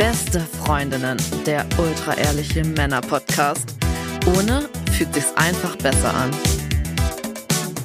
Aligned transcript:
Beste 0.00 0.40
Freundinnen, 0.64 1.18
der 1.44 1.66
ultra-ehrliche 1.76 2.64
Männer-Podcast. 2.64 3.74
Ohne 4.34 4.66
fühlt 4.92 5.12
sich's 5.12 5.30
einfach 5.36 5.76
besser 5.76 6.14
an. 6.14 6.30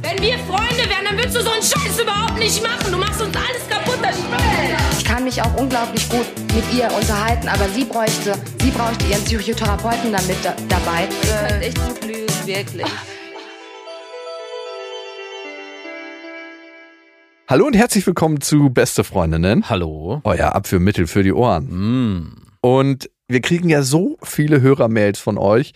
Wenn 0.02 0.22
wir 0.22 0.38
Freunde 0.48 0.90
wären, 0.90 1.04
dann 1.10 1.18
würdest 1.18 1.36
du 1.36 1.42
so 1.42 1.50
einen 1.50 1.62
Scheiß 1.62 2.00
überhaupt 2.02 2.40
nicht 2.40 2.64
machen. 2.64 2.90
Du 2.90 2.98
machst 2.98 3.22
uns 3.22 3.36
alles 3.36 3.68
kaputt, 3.70 4.00
das 4.02 4.16
Spiel. 4.16 4.78
Ich 4.98 5.04
kann 5.04 5.26
mich 5.26 5.42
auch 5.42 5.56
unglaublich 5.58 6.08
gut 6.08 6.26
mit 6.56 6.64
ihr 6.74 6.90
unterhalten, 6.90 7.50
aber 7.50 7.68
sie 7.68 7.84
bräuchte, 7.84 8.36
sie 8.62 8.72
bräuchte 8.72 9.08
ihren 9.08 9.24
Psychotherapeuten 9.26 10.14
damit 10.14 10.38
da, 10.42 10.56
dabei. 10.70 11.10
Könnt 11.50 11.64
echt 11.64 11.86
gut 11.86 12.02
lügen, 12.06 12.46
wirklich. 12.46 12.88
Hallo 17.48 17.68
und 17.68 17.76
herzlich 17.76 18.08
willkommen 18.08 18.42
zu 18.42 18.72
Beste 18.72 19.04
Freundinnen. 19.04 19.70
Hallo. 19.70 20.20
Euer 20.24 20.56
Abführmittel 20.56 21.06
für 21.06 21.22
die 21.22 21.32
Ohren. 21.32 21.68
Mm. 21.68 22.36
Und 22.62 23.12
wir 23.28 23.40
kriegen 23.40 23.70
ja 23.70 23.84
so 23.84 24.18
viele 24.24 24.62
Hörermails 24.62 25.20
von 25.20 25.38
euch. 25.38 25.74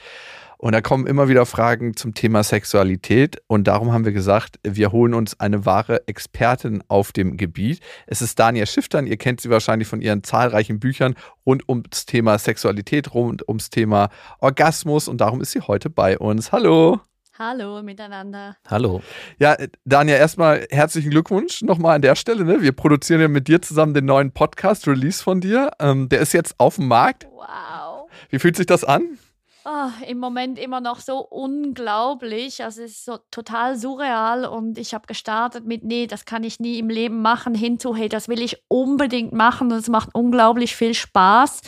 Und 0.57 0.73
da 0.73 0.81
kommen 0.81 1.05
immer 1.05 1.27
wieder 1.27 1.45
Fragen 1.45 1.95
zum 1.95 2.15
Thema 2.15 2.41
Sexualität. 2.41 3.43
Und 3.45 3.67
darum 3.67 3.93
haben 3.93 4.03
wir 4.03 4.13
gesagt, 4.13 4.59
wir 4.63 4.91
holen 4.91 5.13
uns 5.13 5.39
eine 5.39 5.67
wahre 5.67 6.07
Expertin 6.07 6.83
auf 6.87 7.11
dem 7.11 7.37
Gebiet. 7.37 7.81
Es 8.07 8.23
ist 8.23 8.39
Dania 8.39 8.65
Schiftern. 8.65 9.05
Ihr 9.05 9.17
kennt 9.17 9.39
sie 9.39 9.51
wahrscheinlich 9.51 9.87
von 9.87 10.01
ihren 10.01 10.23
zahlreichen 10.23 10.79
Büchern 10.79 11.13
rund 11.45 11.69
ums 11.69 12.07
Thema 12.07 12.39
Sexualität, 12.39 13.13
rund 13.13 13.47
ums 13.47 13.69
Thema 13.69 14.09
Orgasmus. 14.39 15.07
Und 15.07 15.21
darum 15.21 15.39
ist 15.39 15.51
sie 15.51 15.61
heute 15.61 15.91
bei 15.91 16.17
uns. 16.17 16.51
Hallo. 16.51 16.99
Hallo 17.41 17.81
miteinander. 17.81 18.57
Hallo. 18.67 19.01
Ja, 19.37 19.55
Dania, 19.85 20.17
erstmal 20.17 20.67
herzlichen 20.71 21.09
Glückwunsch 21.09 21.61
nochmal 21.61 21.95
an 21.95 22.01
der 22.01 22.15
Stelle. 22.15 22.43
Ne? 22.43 22.61
Wir 22.61 22.73
produzieren 22.73 23.21
ja 23.21 23.29
mit 23.29 23.47
dir 23.47 23.61
zusammen 23.61 23.93
den 23.93 24.03
neuen 24.03 24.33
Podcast, 24.33 24.85
Release 24.89 25.23
von 25.23 25.39
dir. 25.39 25.71
Ähm, 25.79 26.09
der 26.09 26.19
ist 26.19 26.33
jetzt 26.33 26.55
auf 26.57 26.75
dem 26.75 26.89
Markt. 26.89 27.29
Wow. 27.31 28.09
Wie 28.29 28.39
fühlt 28.39 28.57
sich 28.57 28.65
das 28.65 28.83
an? 28.83 29.17
Oh, 29.63 29.89
Im 30.05 30.17
Moment 30.17 30.59
immer 30.59 30.81
noch 30.81 30.99
so 30.99 31.19
unglaublich. 31.19 32.61
Also 32.61 32.81
es 32.81 32.91
ist 32.91 33.05
so 33.05 33.19
total 33.31 33.77
surreal 33.77 34.43
und 34.43 34.77
ich 34.77 34.93
habe 34.93 35.07
gestartet 35.07 35.65
mit, 35.65 35.85
nee, 35.85 36.07
das 36.07 36.25
kann 36.25 36.43
ich 36.43 36.59
nie 36.59 36.77
im 36.79 36.89
Leben 36.89 37.21
machen, 37.21 37.55
hinzu, 37.55 37.95
hey, 37.95 38.09
das 38.09 38.27
will 38.27 38.41
ich 38.41 38.61
unbedingt 38.67 39.31
machen 39.31 39.71
und 39.71 39.77
es 39.77 39.87
macht 39.87 40.09
unglaublich 40.13 40.75
viel 40.75 40.93
Spaß. 40.93 41.61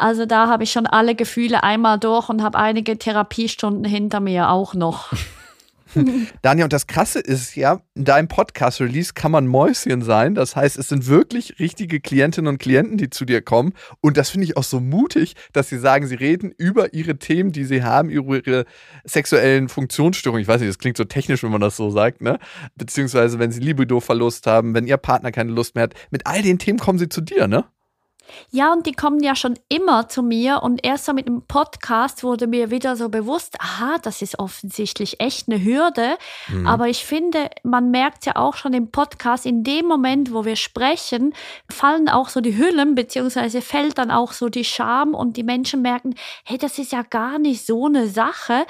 Also 0.00 0.24
da 0.24 0.48
habe 0.48 0.64
ich 0.64 0.72
schon 0.72 0.86
alle 0.86 1.14
Gefühle 1.14 1.62
einmal 1.62 1.98
durch 1.98 2.28
und 2.28 2.42
habe 2.42 2.58
einige 2.58 2.98
Therapiestunden 2.98 3.84
hinter 3.84 4.20
mir 4.20 4.50
auch 4.50 4.74
noch. 4.74 5.12
Daniel, 6.42 6.64
und 6.64 6.72
das 6.72 6.86
Krasse 6.86 7.18
ist 7.18 7.56
ja, 7.56 7.80
in 7.94 8.04
deinem 8.04 8.28
Podcast-Release 8.28 9.12
kann 9.14 9.32
man 9.32 9.46
Mäuschen 9.46 10.02
sein. 10.02 10.34
Das 10.34 10.56
heißt, 10.56 10.78
es 10.78 10.88
sind 10.88 11.06
wirklich 11.06 11.58
richtige 11.58 12.00
Klientinnen 12.00 12.48
und 12.48 12.58
Klienten, 12.58 12.96
die 12.96 13.10
zu 13.10 13.24
dir 13.24 13.42
kommen. 13.42 13.74
Und 14.00 14.16
das 14.16 14.30
finde 14.30 14.46
ich 14.46 14.56
auch 14.56 14.62
so 14.62 14.80
mutig, 14.80 15.34
dass 15.52 15.68
sie 15.68 15.78
sagen, 15.78 16.06
sie 16.06 16.14
reden 16.14 16.52
über 16.56 16.94
ihre 16.94 17.18
Themen, 17.18 17.52
die 17.52 17.64
sie 17.64 17.82
haben, 17.82 18.08
über 18.08 18.36
ihre 18.36 18.64
sexuellen 19.04 19.68
Funktionsstörungen. 19.68 20.42
Ich 20.42 20.48
weiß 20.48 20.60
nicht, 20.60 20.70
das 20.70 20.78
klingt 20.78 20.96
so 20.96 21.04
technisch, 21.04 21.42
wenn 21.42 21.50
man 21.50 21.60
das 21.60 21.76
so 21.76 21.90
sagt, 21.90 22.20
ne? 22.20 22.38
Beziehungsweise, 22.76 23.38
wenn 23.38 23.52
sie 23.52 23.60
Libido-Verlust 23.60 24.46
haben, 24.46 24.74
wenn 24.74 24.86
ihr 24.86 24.96
Partner 24.96 25.32
keine 25.32 25.52
Lust 25.52 25.74
mehr 25.74 25.84
hat. 25.84 25.94
Mit 26.10 26.26
all 26.26 26.42
den 26.42 26.58
Themen 26.58 26.78
kommen 26.78 26.98
sie 26.98 27.08
zu 27.08 27.20
dir, 27.20 27.48
ne? 27.48 27.64
Ja, 28.50 28.72
und 28.72 28.86
die 28.86 28.92
kommen 28.92 29.22
ja 29.22 29.34
schon 29.34 29.58
immer 29.68 30.08
zu 30.08 30.22
mir 30.22 30.62
und 30.62 30.84
erst 30.84 31.06
so 31.06 31.12
mit 31.12 31.26
dem 31.26 31.42
Podcast 31.42 32.22
wurde 32.22 32.46
mir 32.46 32.70
wieder 32.70 32.96
so 32.96 33.08
bewusst, 33.08 33.56
aha, 33.60 33.98
das 34.02 34.22
ist 34.22 34.38
offensichtlich 34.38 35.20
echt 35.20 35.48
eine 35.48 35.62
Hürde. 35.62 36.16
Mhm. 36.48 36.66
Aber 36.66 36.88
ich 36.88 37.04
finde, 37.04 37.50
man 37.62 37.90
merkt 37.90 38.26
ja 38.26 38.36
auch 38.36 38.56
schon 38.56 38.72
im 38.72 38.90
Podcast, 38.90 39.46
in 39.46 39.64
dem 39.64 39.86
Moment, 39.86 40.32
wo 40.32 40.44
wir 40.44 40.56
sprechen, 40.56 41.34
fallen 41.70 42.08
auch 42.08 42.28
so 42.28 42.40
die 42.40 42.56
Hüllen, 42.56 42.94
beziehungsweise 42.94 43.62
fällt 43.62 43.98
dann 43.98 44.10
auch 44.10 44.32
so 44.32 44.48
die 44.48 44.64
Scham 44.64 45.14
und 45.14 45.36
die 45.36 45.42
Menschen 45.42 45.82
merken, 45.82 46.14
hey, 46.44 46.58
das 46.58 46.78
ist 46.78 46.92
ja 46.92 47.02
gar 47.02 47.38
nicht 47.38 47.66
so 47.66 47.86
eine 47.86 48.08
Sache. 48.08 48.66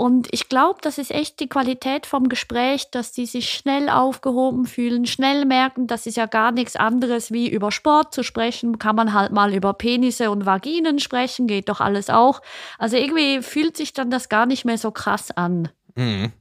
Und 0.00 0.28
ich 0.30 0.48
glaube, 0.48 0.78
das 0.80 0.96
ist 0.96 1.10
echt 1.10 1.40
die 1.40 1.48
Qualität 1.50 2.06
vom 2.06 2.30
Gespräch, 2.30 2.90
dass 2.90 3.12
die 3.12 3.26
sich 3.26 3.50
schnell 3.50 3.90
aufgehoben 3.90 4.64
fühlen, 4.64 5.04
schnell 5.04 5.44
merken, 5.44 5.88
das 5.88 6.06
ist 6.06 6.16
ja 6.16 6.24
gar 6.24 6.52
nichts 6.52 6.74
anderes 6.74 7.32
wie 7.32 7.50
über 7.50 7.70
Sport 7.70 8.14
zu 8.14 8.22
sprechen. 8.22 8.78
Kann 8.78 8.96
man 8.96 9.12
halt 9.12 9.30
mal 9.30 9.52
über 9.52 9.74
Penisse 9.74 10.30
und 10.30 10.46
Vaginen 10.46 11.00
sprechen, 11.00 11.46
geht 11.46 11.68
doch 11.68 11.82
alles 11.82 12.08
auch. 12.08 12.40
Also 12.78 12.96
irgendwie 12.96 13.42
fühlt 13.42 13.76
sich 13.76 13.92
dann 13.92 14.10
das 14.10 14.30
gar 14.30 14.46
nicht 14.46 14.64
mehr 14.64 14.78
so 14.78 14.90
krass 14.90 15.32
an. 15.32 15.68
Mhm. 15.96 16.32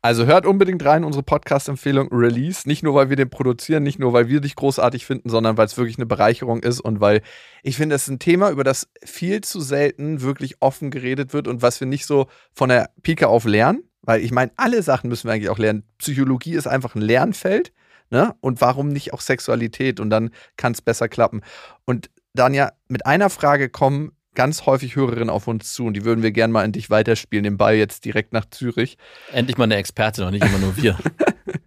Also 0.00 0.26
hört 0.26 0.46
unbedingt 0.46 0.84
rein 0.84 1.04
unsere 1.04 1.22
Podcast-Empfehlung 1.22 2.08
Release. 2.12 2.66
Nicht 2.66 2.82
nur, 2.82 2.94
weil 2.94 3.08
wir 3.08 3.16
den 3.16 3.30
produzieren, 3.30 3.82
nicht 3.82 3.98
nur, 3.98 4.12
weil 4.12 4.28
wir 4.28 4.40
dich 4.40 4.56
großartig 4.56 5.06
finden, 5.06 5.28
sondern 5.28 5.56
weil 5.56 5.66
es 5.66 5.76
wirklich 5.76 5.96
eine 5.98 6.06
Bereicherung 6.06 6.62
ist 6.62 6.80
und 6.80 7.00
weil 7.00 7.22
ich 7.62 7.76
finde, 7.76 7.94
es 7.94 8.02
ist 8.02 8.08
ein 8.08 8.18
Thema, 8.18 8.50
über 8.50 8.64
das 8.64 8.88
viel 9.04 9.40
zu 9.42 9.60
selten 9.60 10.22
wirklich 10.22 10.56
offen 10.60 10.90
geredet 10.90 11.32
wird 11.32 11.48
und 11.48 11.62
was 11.62 11.80
wir 11.80 11.86
nicht 11.86 12.06
so 12.06 12.26
von 12.52 12.68
der 12.68 12.90
Pike 13.02 13.28
auf 13.28 13.44
lernen. 13.44 13.84
Weil 14.02 14.20
ich 14.22 14.32
meine, 14.32 14.50
alle 14.56 14.82
Sachen 14.82 15.08
müssen 15.08 15.28
wir 15.28 15.32
eigentlich 15.32 15.50
auch 15.50 15.58
lernen. 15.58 15.84
Psychologie 15.98 16.54
ist 16.54 16.66
einfach 16.66 16.94
ein 16.96 17.02
Lernfeld. 17.02 17.72
Ne? 18.10 18.34
Und 18.40 18.60
warum 18.60 18.88
nicht 18.88 19.12
auch 19.12 19.20
Sexualität? 19.20 20.00
Und 20.00 20.10
dann 20.10 20.30
kann 20.56 20.72
es 20.72 20.82
besser 20.82 21.08
klappen. 21.08 21.42
Und 21.84 22.10
dann 22.34 22.52
ja 22.52 22.72
mit 22.88 23.06
einer 23.06 23.30
Frage 23.30 23.68
kommen 23.68 24.12
ganz 24.34 24.66
häufig 24.66 24.96
Hörerinnen 24.96 25.30
auf 25.30 25.46
uns 25.46 25.72
zu 25.72 25.86
und 25.86 25.94
die 25.94 26.04
würden 26.04 26.22
wir 26.22 26.32
gerne 26.32 26.52
mal 26.52 26.64
in 26.64 26.72
dich 26.72 26.90
weiterspielen, 26.90 27.44
den 27.44 27.56
Ball 27.56 27.74
jetzt 27.74 28.04
direkt 28.04 28.32
nach 28.32 28.46
Zürich. 28.50 28.96
Endlich 29.32 29.58
mal 29.58 29.64
eine 29.64 29.76
Expertin 29.76 30.24
und 30.24 30.32
nicht 30.32 30.44
immer 30.44 30.58
nur 30.58 30.76
wir. 30.76 30.96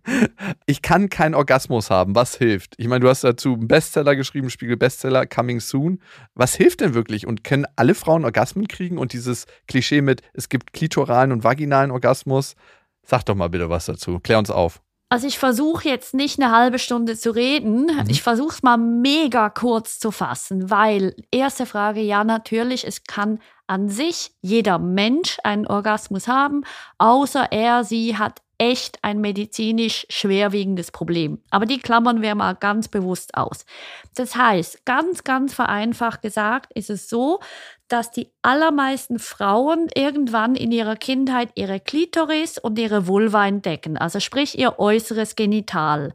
ich 0.66 0.82
kann 0.82 1.10
keinen 1.10 1.36
Orgasmus 1.36 1.90
haben. 1.90 2.16
Was 2.16 2.36
hilft? 2.36 2.74
Ich 2.78 2.88
meine, 2.88 3.02
du 3.02 3.10
hast 3.10 3.24
dazu 3.24 3.54
einen 3.54 3.68
Bestseller 3.68 4.16
geschrieben, 4.16 4.50
Spiegel 4.50 4.78
Bestseller, 4.78 5.26
Coming 5.26 5.60
Soon. 5.60 6.02
Was 6.34 6.56
hilft 6.56 6.82
denn 6.82 6.94
wirklich? 6.94 7.28
Und 7.28 7.44
können 7.44 7.66
alle 7.76 7.96
Frauen 7.96 8.26
Orgasmen 8.26 8.68
kriegen? 8.68 8.98
Und 8.98 9.14
dieses 9.14 9.46
Klischee 9.68 10.02
mit, 10.02 10.22
es 10.34 10.50
gibt 10.50 10.74
klitoralen 10.74 11.32
und 11.32 11.44
vaginalen 11.44 11.92
Orgasmus. 11.92 12.56
Sag 13.04 13.24
doch 13.24 13.36
mal 13.36 13.50
bitte 13.50 13.70
was 13.70 13.86
dazu. 13.86 14.20
Klär 14.20 14.40
uns 14.40 14.50
auf. 14.50 14.82
Also 15.08 15.28
ich 15.28 15.38
versuche 15.38 15.88
jetzt 15.88 16.14
nicht 16.16 16.42
eine 16.42 16.52
halbe 16.52 16.80
Stunde 16.80 17.16
zu 17.16 17.32
reden. 17.32 17.86
Mhm. 17.86 18.10
Ich 18.10 18.24
versuche 18.24 18.54
es 18.54 18.64
mal 18.64 18.78
mega 18.78 19.50
kurz 19.50 20.00
zu 20.00 20.12
fassen, 20.12 20.70
weil 20.70 21.16
erste 21.32 21.66
Frage, 21.66 22.02
ja 22.02 22.24
natürlich, 22.24 22.86
es 22.88 23.04
kann 23.04 23.40
an 23.68 23.90
sich 23.90 24.32
jeder 24.42 24.80
Mensch 24.80 25.38
einen 25.44 25.68
Orgasmus 25.68 26.28
haben, 26.28 26.64
außer 26.98 27.52
er, 27.52 27.84
sie 27.84 28.18
hat 28.18 28.42
echt 28.58 29.04
ein 29.04 29.20
medizinisch 29.20 30.06
schwerwiegendes 30.10 30.92
Problem. 30.92 31.42
Aber 31.50 31.66
die 31.66 31.80
klammern 31.80 32.22
wir 32.22 32.36
mal 32.36 32.54
ganz 32.54 32.88
bewusst 32.88 33.36
aus. 33.36 33.66
Das 34.16 34.36
heißt, 34.36 34.86
ganz, 34.86 35.24
ganz 35.24 35.54
vereinfacht 35.54 36.22
gesagt, 36.22 36.72
ist 36.74 36.90
es 36.90 37.10
so, 37.10 37.40
dass 37.88 38.12
die 38.12 38.32
allermeisten 38.42 39.20
Frauen 39.20 39.88
irgendwann 39.94 40.56
in 40.56 40.72
ihrer 40.72 40.96
Kindheit 40.96 41.50
ihre 41.56 41.80
Klitoris 41.80 42.58
und 42.58 42.80
ihre 42.80 43.08
Vulva 43.08 43.48
entdecken, 43.48 43.98
also 43.98 44.20
sprich 44.20 44.58
ihr 44.58 44.80
äußeres 44.80 45.36
Genital. 45.36 46.14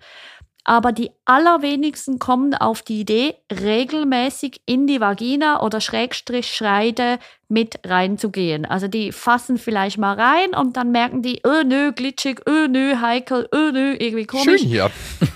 Aber 0.65 0.93
die 0.93 1.11
allerwenigsten 1.31 2.19
kommen 2.19 2.55
auf 2.55 2.83
die 2.83 3.03
Idee, 3.03 3.37
regelmäßig 3.53 4.63
in 4.67 4.89
die 4.89 5.01
Vagina 5.01 5.63
oder 5.63 5.81
Schrägstrich 5.81 6.49
Schreide 6.49 7.21
mit 7.51 7.81
reinzugehen. 7.85 8.65
Also 8.65 8.87
die 8.87 9.11
fassen 9.11 9.59
vielleicht 9.59 9.99
mal 9.99 10.15
rein 10.15 10.55
und 10.55 10.77
dann 10.77 10.93
merken 10.93 11.21
die, 11.21 11.41
öh 11.45 11.65
nö, 11.65 11.93
glitschig, 11.93 12.41
öh 12.49 12.69
nö, 12.69 12.97
heikel, 13.01 13.49
öh 13.53 13.73
nö, 13.73 13.95
irgendwie 13.99 14.27
komisch. 14.27 14.61
Schön 14.61 14.69
hier. 14.69 14.91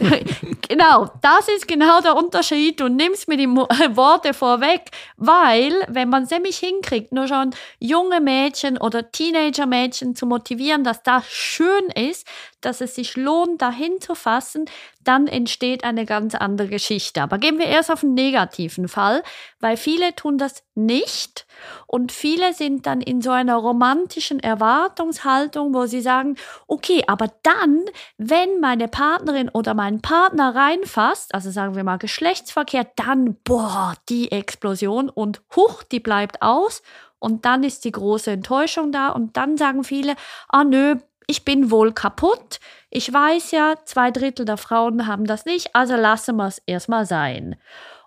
genau, 0.68 1.10
das 1.22 1.48
ist 1.48 1.66
genau 1.66 2.00
der 2.00 2.16
Unterschied. 2.16 2.78
Du 2.78 2.88
nimmst 2.88 3.26
mir 3.26 3.36
die 3.36 3.48
Worte 3.48 4.32
vorweg, 4.32 4.90
weil 5.16 5.72
wenn 5.88 6.08
man 6.08 6.22
es 6.22 6.30
nämlich 6.30 6.58
hinkriegt, 6.58 7.12
nur 7.12 7.26
schon 7.26 7.50
junge 7.80 8.20
Mädchen 8.20 8.78
oder 8.78 9.10
Teenager-Mädchen 9.10 10.14
zu 10.14 10.26
motivieren, 10.26 10.84
dass 10.84 11.02
das 11.02 11.28
schön 11.28 11.86
ist, 11.94 12.28
dass 12.60 12.80
es 12.80 12.94
sich 12.94 13.16
lohnt, 13.16 13.60
dahin 13.60 14.00
zu 14.00 14.14
fassen, 14.14 14.66
dann 15.02 15.26
entsteht 15.26 15.83
eine 15.84 16.04
ganz 16.06 16.34
andere 16.34 16.68
Geschichte. 16.68 17.22
Aber 17.22 17.38
gehen 17.38 17.58
wir 17.58 17.66
erst 17.66 17.90
auf 17.90 18.00
den 18.00 18.14
negativen 18.14 18.88
Fall, 18.88 19.22
weil 19.60 19.76
viele 19.76 20.14
tun 20.16 20.38
das 20.38 20.64
nicht 20.74 21.46
und 21.86 22.12
viele 22.12 22.52
sind 22.52 22.86
dann 22.86 23.00
in 23.00 23.20
so 23.20 23.30
einer 23.30 23.56
romantischen 23.56 24.40
Erwartungshaltung, 24.40 25.74
wo 25.74 25.86
sie 25.86 26.00
sagen, 26.00 26.36
okay, 26.66 27.04
aber 27.06 27.30
dann, 27.42 27.84
wenn 28.18 28.60
meine 28.60 28.88
Partnerin 28.88 29.48
oder 29.48 29.74
mein 29.74 30.00
Partner 30.00 30.54
reinfasst, 30.54 31.34
also 31.34 31.50
sagen 31.50 31.76
wir 31.76 31.84
mal 31.84 31.98
Geschlechtsverkehr, 31.98 32.86
dann, 32.96 33.36
boah, 33.44 33.94
die 34.08 34.32
Explosion 34.32 35.08
und 35.08 35.42
huch, 35.54 35.82
die 35.84 36.00
bleibt 36.00 36.42
aus 36.42 36.82
und 37.24 37.46
dann 37.46 37.64
ist 37.64 37.84
die 37.84 37.92
große 37.92 38.30
Enttäuschung 38.30 38.92
da 38.92 39.08
und 39.08 39.36
dann 39.36 39.56
sagen 39.56 39.82
viele, 39.82 40.14
ah 40.48 40.62
nö, 40.62 40.96
ich 41.26 41.44
bin 41.44 41.70
wohl 41.70 41.92
kaputt. 41.92 42.60
Ich 42.90 43.12
weiß 43.12 43.50
ja, 43.50 43.76
zwei 43.84 44.10
Drittel 44.10 44.44
der 44.44 44.56
Frauen 44.56 45.06
haben 45.06 45.24
das 45.26 45.44
nicht, 45.44 45.74
also 45.74 45.96
lassen 45.96 46.36
wir 46.36 46.46
es 46.46 46.62
erstmal 46.66 47.06
sein. 47.06 47.56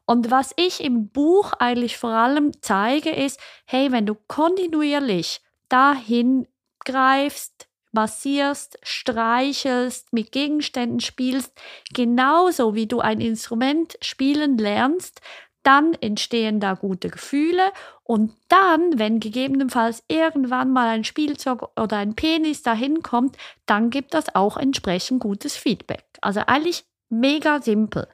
Und 0.06 0.32
was 0.32 0.54
ich 0.56 0.82
im 0.82 1.10
Buch 1.10 1.52
eigentlich 1.60 1.98
vor 1.98 2.12
allem 2.12 2.52
zeige, 2.62 3.10
ist, 3.10 3.40
hey, 3.66 3.92
wenn 3.92 4.06
du 4.06 4.16
kontinuierlich 4.16 5.42
dahin 5.68 6.48
greifst, 6.86 7.68
massierst, 7.92 8.78
streichelst, 8.84 10.14
mit 10.14 10.32
Gegenständen 10.32 11.02
spielst, 11.02 11.52
genauso 11.94 12.76
wie 12.76 12.88
du 12.88 13.00
ein 13.00 13.20
Instrument 13.20 13.98
spielen 14.02 14.58
lernst, 14.58 15.20
dann 15.68 15.94
entstehen 15.96 16.62
da 16.62 16.76
gute 16.76 17.10
Gefühle 17.10 17.74
und 18.04 18.34
dann, 18.48 18.98
wenn 18.98 19.20
gegebenenfalls 19.20 20.02
irgendwann 20.08 20.72
mal 20.72 20.88
ein 20.88 21.04
Spielzeug 21.04 21.62
oder 21.78 21.98
ein 21.98 22.16
Penis 22.16 22.64
dahin 22.64 23.04
kommt, 23.04 23.36
dann 23.66 23.90
gibt 23.90 24.14
das 24.14 24.34
auch 24.34 24.56
entsprechend 24.56 25.20
gutes 25.20 25.58
Feedback. 25.58 26.06
Also 26.22 26.40
eigentlich 26.48 26.86
mega 27.10 27.62
simpel. 27.62 28.08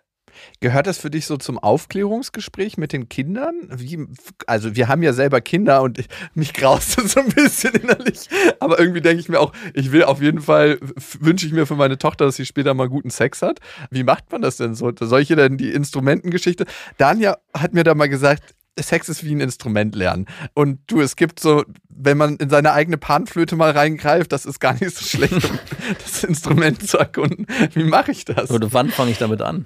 Gehört 0.59 0.88
das 0.88 0.97
für 0.97 1.09
dich 1.09 1.25
so 1.25 1.38
zum 1.38 1.59
Aufklärungsgespräch 1.59 2.77
mit 2.77 2.94
den 2.94 3.09
Kindern? 3.09 3.53
Wie, 3.69 4.06
also 4.47 4.75
wir 4.75 4.88
haben 4.88 5.03
ja 5.03 5.13
selber 5.13 5.41
Kinder 5.41 5.81
und 5.81 6.00
ich, 6.00 6.07
mich 6.33 6.53
graust 6.53 6.97
das 6.97 7.13
so 7.13 7.19
ein 7.19 7.30
bisschen 7.30 7.74
innerlich. 7.81 8.30
Aber 8.59 8.80
irgendwie 8.80 9.01
denke 9.01 9.19
ich 9.19 9.30
mir 9.30 9.39
auch, 9.39 9.53
ich 9.74 9.91
will 9.91 10.03
auf 10.03 10.21
jeden 10.21 10.41
Fall, 10.41 10.80
wünsche 11.19 11.45
ich 11.45 11.53
mir 11.53 11.65
für 11.65 11.75
meine 11.75 11.97
Tochter, 11.97 12.25
dass 12.25 12.35
sie 12.35 12.45
später 12.45 12.74
mal 12.74 12.89
guten 12.89 13.09
Sex 13.09 13.41
hat. 13.41 13.59
Wie 13.89 14.03
macht 14.03 14.31
man 14.31 14.41
das 14.41 14.57
denn 14.57 14.75
so? 14.75 14.91
Soll 15.00 15.21
ich 15.21 15.30
ihr 15.30 15.35
denn 15.35 15.57
die 15.57 15.71
Instrumentengeschichte? 15.71 16.65
Dania 16.97 17.38
hat 17.53 17.74
mir 17.74 17.83
da 17.83 17.95
mal 17.95 18.09
gesagt, 18.09 18.56
Sex 18.80 19.10
ist 19.10 19.24
wie 19.24 19.36
ein 19.36 19.42
Instrument 19.42 19.96
lernen. 19.96 20.28
Und 20.54 20.80
du, 20.88 21.02
es 21.02 21.16
gibt 21.16 21.40
so, 21.40 21.64
wenn 21.90 22.18
man 22.18 22.38
in 22.38 22.50
seine 22.50 22.74
eigene 22.74 22.98
Panflöte 22.98 23.56
mal 23.56 23.72
reingreift, 23.72 24.31
das 24.31 24.46
ist 24.46 24.60
gar 24.60 24.74
nicht 24.74 24.96
so 24.96 25.06
schlecht, 25.06 25.46
um 25.46 25.60
das 26.04 26.24
Instrument 26.24 26.88
zu 26.88 26.98
erkunden. 26.98 27.46
Wie 27.74 27.84
mache 27.84 28.12
ich 28.12 28.25
das? 28.25 28.50
Oder 28.52 28.74
wann 28.74 28.90
fange 28.90 29.12
ich 29.12 29.18
damit 29.18 29.42
an? 29.42 29.66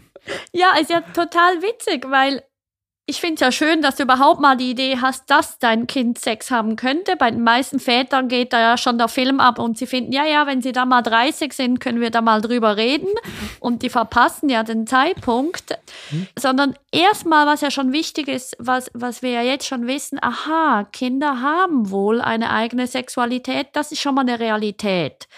Ja, 0.51 0.73
ist 0.79 0.89
ja 0.89 1.01
total 1.01 1.61
witzig, 1.61 2.05
weil 2.09 2.43
ich 3.09 3.21
finde 3.21 3.35
es 3.35 3.39
ja 3.39 3.53
schön, 3.53 3.81
dass 3.81 3.95
du 3.95 4.03
überhaupt 4.03 4.41
mal 4.41 4.57
die 4.57 4.69
Idee 4.69 4.97
hast, 5.01 5.29
dass 5.29 5.59
dein 5.59 5.87
Kind 5.87 6.19
Sex 6.19 6.51
haben 6.51 6.75
könnte. 6.75 7.15
Bei 7.15 7.31
den 7.31 7.41
meisten 7.41 7.79
Vätern 7.79 8.27
geht 8.27 8.51
da 8.51 8.59
ja 8.59 8.77
schon 8.77 8.97
der 8.97 9.07
Film 9.07 9.39
ab 9.39 9.59
und 9.59 9.77
sie 9.77 9.87
finden, 9.87 10.11
ja, 10.11 10.25
ja, 10.25 10.45
wenn 10.45 10.61
sie 10.61 10.73
da 10.73 10.85
mal 10.85 11.01
30 11.01 11.53
sind, 11.53 11.79
können 11.79 12.01
wir 12.01 12.11
da 12.11 12.19
mal 12.19 12.41
drüber 12.41 12.75
reden. 12.75 13.07
Und 13.61 13.81
die 13.81 13.89
verpassen 13.89 14.49
ja 14.49 14.63
den 14.63 14.87
Zeitpunkt. 14.87 15.79
Mhm. 16.11 16.27
Sondern 16.37 16.73
erstmal, 16.91 17.47
was 17.47 17.61
ja 17.61 17.71
schon 17.71 17.93
wichtig 17.93 18.27
ist, 18.27 18.57
was, 18.59 18.91
was 18.93 19.21
wir 19.21 19.31
ja 19.31 19.41
jetzt 19.41 19.65
schon 19.65 19.87
wissen, 19.87 20.19
aha, 20.21 20.83
Kinder 20.91 21.39
haben 21.41 21.89
wohl 21.89 22.19
eine 22.19 22.51
eigene 22.51 22.87
Sexualität. 22.87 23.67
Das 23.71 23.93
ist 23.93 24.01
schon 24.01 24.15
mal 24.15 24.21
eine 24.21 24.37
Realität. 24.41 25.29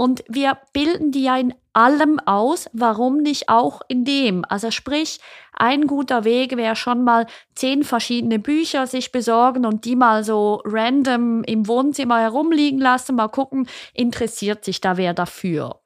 Und 0.00 0.24
wir 0.28 0.56
bilden 0.72 1.12
die 1.12 1.24
ja 1.24 1.36
in 1.36 1.52
allem 1.74 2.20
aus, 2.20 2.70
warum 2.72 3.18
nicht 3.18 3.50
auch 3.50 3.82
in 3.86 4.06
dem? 4.06 4.46
Also 4.48 4.70
sprich, 4.70 5.20
ein 5.52 5.86
guter 5.86 6.24
Weg 6.24 6.56
wäre 6.56 6.74
schon 6.74 7.04
mal 7.04 7.26
zehn 7.54 7.84
verschiedene 7.84 8.38
Bücher 8.38 8.86
sich 8.86 9.12
besorgen 9.12 9.66
und 9.66 9.84
die 9.84 9.96
mal 9.96 10.24
so 10.24 10.62
random 10.64 11.44
im 11.44 11.68
Wohnzimmer 11.68 12.18
herumliegen 12.18 12.80
lassen, 12.80 13.16
mal 13.16 13.28
gucken, 13.28 13.68
interessiert 13.92 14.64
sich 14.64 14.80
da 14.80 14.96
wer 14.96 15.12
dafür. 15.12 15.82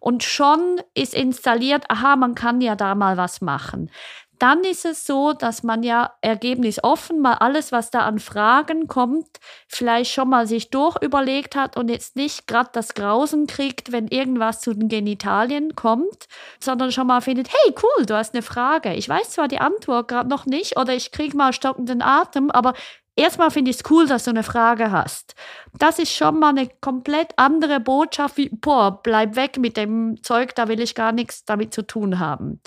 Und 0.00 0.22
schon 0.22 0.80
ist 0.94 1.12
installiert, 1.12 1.90
aha, 1.90 2.16
man 2.16 2.34
kann 2.34 2.62
ja 2.62 2.74
da 2.74 2.94
mal 2.94 3.18
was 3.18 3.42
machen 3.42 3.90
dann 4.38 4.64
ist 4.64 4.84
es 4.84 5.06
so, 5.06 5.32
dass 5.32 5.62
man 5.62 5.82
ja 5.82 6.12
ergebnisoffen 6.20 7.20
mal 7.20 7.34
alles, 7.34 7.72
was 7.72 7.90
da 7.90 8.00
an 8.00 8.18
Fragen 8.18 8.86
kommt, 8.86 9.26
vielleicht 9.66 10.12
schon 10.12 10.28
mal 10.28 10.46
sich 10.46 10.70
durchüberlegt 10.70 11.56
hat 11.56 11.76
und 11.76 11.88
jetzt 11.88 12.16
nicht 12.16 12.46
gerade 12.46 12.70
das 12.72 12.94
Grausen 12.94 13.46
kriegt, 13.46 13.92
wenn 13.92 14.08
irgendwas 14.08 14.60
zu 14.60 14.74
den 14.74 14.88
Genitalien 14.88 15.74
kommt, 15.74 16.26
sondern 16.60 16.92
schon 16.92 17.06
mal 17.06 17.20
findet, 17.20 17.48
hey, 17.48 17.74
cool, 17.82 18.06
du 18.06 18.14
hast 18.14 18.34
eine 18.34 18.42
Frage. 18.42 18.94
Ich 18.94 19.08
weiß 19.08 19.30
zwar 19.30 19.48
die 19.48 19.60
Antwort 19.60 20.08
gerade 20.08 20.28
noch 20.28 20.46
nicht 20.46 20.76
oder 20.78 20.94
ich 20.94 21.12
kriege 21.12 21.36
mal 21.36 21.52
stockenden 21.52 22.02
Atem, 22.02 22.50
aber 22.50 22.74
erstmal 23.16 23.50
finde 23.50 23.70
ich 23.70 23.78
es 23.78 23.90
cool, 23.90 24.06
dass 24.06 24.24
du 24.24 24.30
eine 24.30 24.42
Frage 24.42 24.90
hast. 24.90 25.34
Das 25.78 25.98
ist 25.98 26.12
schon 26.12 26.38
mal 26.38 26.50
eine 26.50 26.68
komplett 26.80 27.32
andere 27.36 27.80
Botschaft 27.80 28.36
wie, 28.36 28.48
boah, 28.48 29.02
bleib 29.02 29.36
weg 29.36 29.58
mit 29.58 29.76
dem 29.76 30.22
Zeug, 30.22 30.54
da 30.54 30.68
will 30.68 30.80
ich 30.80 30.94
gar 30.94 31.12
nichts 31.12 31.44
damit 31.44 31.74
zu 31.74 31.82
tun 31.82 32.18
haben. 32.18 32.60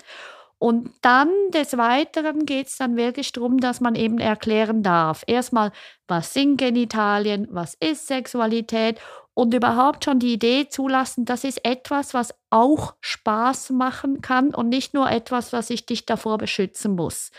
Und 0.62 0.92
dann 1.02 1.28
des 1.52 1.76
Weiteren 1.76 2.46
geht 2.46 2.68
es 2.68 2.76
dann 2.76 2.96
wirklich 2.96 3.32
darum, 3.32 3.58
dass 3.58 3.80
man 3.80 3.96
eben 3.96 4.20
erklären 4.20 4.84
darf. 4.84 5.24
Erstmal, 5.26 5.72
was 6.06 6.34
sind 6.34 6.56
Genitalien, 6.56 7.48
was 7.50 7.74
ist 7.74 8.06
Sexualität 8.06 9.00
und 9.34 9.54
überhaupt 9.54 10.04
schon 10.04 10.20
die 10.20 10.34
Idee 10.34 10.68
zulassen, 10.68 11.24
das 11.24 11.42
ist 11.42 11.64
etwas, 11.64 12.14
was 12.14 12.32
auch 12.50 12.94
Spaß 13.00 13.70
machen 13.70 14.20
kann 14.20 14.54
und 14.54 14.68
nicht 14.68 14.94
nur 14.94 15.10
etwas, 15.10 15.52
was 15.52 15.68
ich 15.68 15.84
dich 15.84 16.06
davor 16.06 16.38
beschützen 16.38 16.94
muss. 16.94 17.32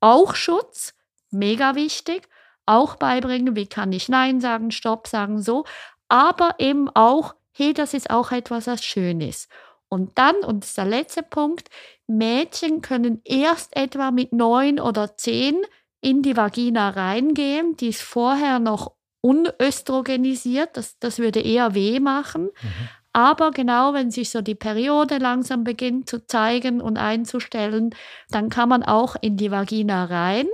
Auch 0.00 0.34
Schutz, 0.34 0.94
mega 1.30 1.74
wichtig, 1.74 2.30
auch 2.64 2.96
beibringen, 2.96 3.56
wie 3.56 3.66
kann 3.66 3.92
ich 3.92 4.08
Nein 4.08 4.40
sagen, 4.40 4.70
Stopp 4.70 5.06
sagen, 5.06 5.42
so, 5.42 5.66
aber 6.08 6.54
eben 6.56 6.88
auch, 6.88 7.34
hey, 7.52 7.74
das 7.74 7.92
ist 7.92 8.08
auch 8.08 8.32
etwas, 8.32 8.66
was 8.66 8.82
schön 8.82 9.20
ist. 9.20 9.50
Und 9.90 10.16
dann, 10.16 10.36
und 10.36 10.62
das 10.62 10.70
ist 10.70 10.78
der 10.78 10.84
letzte 10.86 11.22
Punkt, 11.24 11.68
Mädchen 12.10 12.82
können 12.82 13.20
erst 13.24 13.76
etwa 13.76 14.10
mit 14.10 14.32
neun 14.32 14.80
oder 14.80 15.16
zehn 15.16 15.62
in 16.00 16.22
die 16.22 16.36
Vagina 16.36 16.90
reingehen. 16.90 17.76
Die 17.76 17.88
ist 17.88 18.02
vorher 18.02 18.58
noch 18.58 18.92
unöstrogenisiert, 19.22 20.76
das, 20.76 20.98
das 20.98 21.18
würde 21.18 21.40
eher 21.40 21.74
weh 21.74 22.00
machen. 22.00 22.44
Mhm. 22.44 22.88
Aber 23.12 23.50
genau, 23.50 23.92
wenn 23.92 24.10
sich 24.10 24.30
so 24.30 24.40
die 24.40 24.54
Periode 24.54 25.18
langsam 25.18 25.64
beginnt 25.64 26.08
zu 26.08 26.24
zeigen 26.26 26.80
und 26.80 26.96
einzustellen, 26.96 27.90
dann 28.30 28.50
kann 28.50 28.68
man 28.68 28.82
auch 28.84 29.16
in 29.20 29.36
die 29.36 29.50
Vagina 29.50 30.04
rein. 30.04 30.46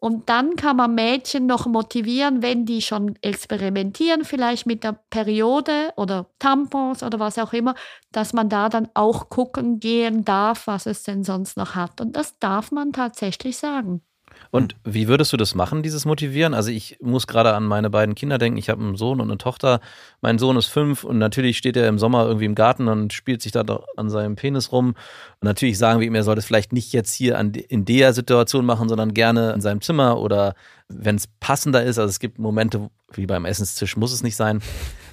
Und 0.00 0.30
dann 0.30 0.56
kann 0.56 0.76
man 0.76 0.94
Mädchen 0.94 1.46
noch 1.46 1.66
motivieren, 1.66 2.42
wenn 2.42 2.64
die 2.64 2.80
schon 2.80 3.16
experimentieren, 3.20 4.24
vielleicht 4.24 4.66
mit 4.66 4.82
der 4.82 4.98
Periode 5.10 5.92
oder 5.96 6.26
Tampons 6.38 7.02
oder 7.02 7.20
was 7.20 7.38
auch 7.38 7.52
immer, 7.52 7.74
dass 8.10 8.32
man 8.32 8.48
da 8.48 8.70
dann 8.70 8.88
auch 8.94 9.28
gucken 9.28 9.78
gehen 9.78 10.24
darf, 10.24 10.66
was 10.66 10.86
es 10.86 11.02
denn 11.02 11.22
sonst 11.22 11.56
noch 11.58 11.74
hat. 11.74 12.00
Und 12.00 12.16
das 12.16 12.38
darf 12.38 12.72
man 12.72 12.92
tatsächlich 12.92 13.58
sagen. 13.58 14.02
Und 14.50 14.74
wie 14.84 15.06
würdest 15.06 15.32
du 15.32 15.36
das 15.36 15.54
machen, 15.54 15.82
dieses 15.82 16.04
Motivieren? 16.04 16.54
Also 16.54 16.70
ich 16.70 16.98
muss 17.00 17.28
gerade 17.28 17.54
an 17.54 17.64
meine 17.64 17.88
beiden 17.88 18.16
Kinder 18.16 18.36
denken. 18.36 18.58
Ich 18.58 18.68
habe 18.68 18.82
einen 18.82 18.96
Sohn 18.96 19.20
und 19.20 19.28
eine 19.28 19.38
Tochter. 19.38 19.80
Mein 20.20 20.38
Sohn 20.38 20.56
ist 20.56 20.66
fünf 20.66 21.04
und 21.04 21.18
natürlich 21.18 21.56
steht 21.56 21.76
er 21.76 21.86
im 21.88 21.98
Sommer 22.00 22.26
irgendwie 22.26 22.46
im 22.46 22.56
Garten 22.56 22.88
und 22.88 23.12
spielt 23.12 23.42
sich 23.42 23.52
da 23.52 23.64
an 23.96 24.10
seinem 24.10 24.34
Penis 24.34 24.72
rum. 24.72 24.88
Und 24.88 25.44
natürlich 25.44 25.78
sagen 25.78 26.00
wir 26.00 26.06
ihm, 26.06 26.16
er 26.16 26.24
soll 26.24 26.34
das 26.34 26.46
vielleicht 26.46 26.72
nicht 26.72 26.92
jetzt 26.92 27.14
hier 27.14 27.38
an, 27.38 27.52
in 27.52 27.84
der 27.84 28.12
Situation 28.12 28.66
machen, 28.66 28.88
sondern 28.88 29.14
gerne 29.14 29.52
in 29.52 29.60
seinem 29.60 29.80
Zimmer 29.80 30.18
oder 30.18 30.54
wenn 30.88 31.14
es 31.14 31.28
passender 31.38 31.84
ist. 31.84 31.98
Also 31.98 32.10
es 32.10 32.18
gibt 32.18 32.40
Momente, 32.40 32.90
wie 33.12 33.26
beim 33.26 33.44
Essenstisch 33.44 33.96
muss 33.96 34.12
es 34.12 34.24
nicht 34.24 34.36
sein. 34.36 34.60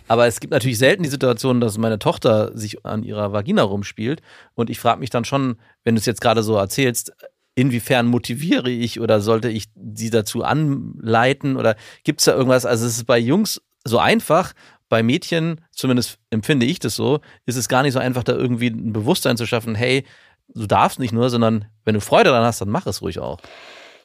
Aber 0.07 0.25
es 0.25 0.39
gibt 0.39 0.51
natürlich 0.51 0.80
selten 0.80 1.04
die 1.04 1.10
Situation, 1.10 1.62
dass 1.62 1.78
meine 1.78 2.00
Tochter 2.00 2.57
sich 2.57 2.86
an 2.86 3.04
ihrer 3.04 3.34
Vagina 3.34 3.62
rumspielt. 3.62 4.22
Und 4.56 4.70
ich 4.70 4.79
frage 4.79 5.00
mich 5.00 5.10
dann 5.10 5.25
schon, 5.25 5.58
wenn 5.84 5.96
du 5.96 6.00
es 6.00 6.06
jetzt 6.06 6.22
gerade 6.22 6.44
so 6.44 6.56
erzählst, 6.56 7.12
inwiefern 7.58 8.06
motiviere 8.06 8.70
ich 8.70 9.00
oder 9.00 9.20
sollte 9.20 9.50
ich 9.50 9.66
sie 9.96 10.12
dazu 10.12 10.44
anleiten 10.44 11.58
oder 11.58 11.76
gibt 12.04 12.22
es 12.22 12.26
da 12.26 12.34
irgendwas? 12.34 12.68
Also 12.68 12.86
es 12.86 12.98
ist 12.98 13.06
bei 13.06 13.18
Jungs 13.18 13.62
so 13.84 13.98
einfach, 13.98 14.54
bei 14.90 15.02
Mädchen, 15.02 15.62
zumindest 15.72 16.20
empfinde 16.30 16.68
ich 16.68 16.78
das 16.78 16.96
so, 16.96 17.20
ist 17.48 17.56
es 17.56 17.68
gar 17.68 17.82
nicht 17.82 17.94
so 17.94 18.00
einfach, 18.00 18.24
da 18.24 18.34
irgendwie 18.34 18.68
ein 18.68 18.94
Bewusstsein 18.94 19.38
zu 19.38 19.48
schaffen, 19.48 19.74
hey, 19.74 20.06
du 20.50 20.68
darfst 20.68 21.00
nicht 21.00 21.14
nur, 21.14 21.32
sondern 21.32 21.66
wenn 21.84 21.96
du 21.96 22.02
Freude 22.02 22.30
daran 22.30 22.46
hast, 22.46 22.62
dann 22.62 22.70
mach 22.70 22.86
es 22.86 23.02
ruhig 23.02 23.18
auch. 23.18 23.40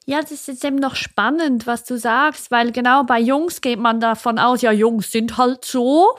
Ja, 0.06 0.22
das 0.22 0.32
ist 0.32 0.48
jetzt 0.48 0.64
eben 0.64 0.76
noch 0.76 0.96
spannend, 0.96 1.66
was 1.66 1.84
du 1.84 1.98
sagst, 1.98 2.50
weil 2.50 2.72
genau 2.72 3.04
bei 3.04 3.20
Jungs 3.20 3.60
geht 3.60 3.78
man 3.78 4.00
davon 4.00 4.38
aus, 4.38 4.62
ja, 4.62 4.72
Jungs 4.72 5.12
sind 5.12 5.36
halt 5.36 5.64
so, 5.64 6.16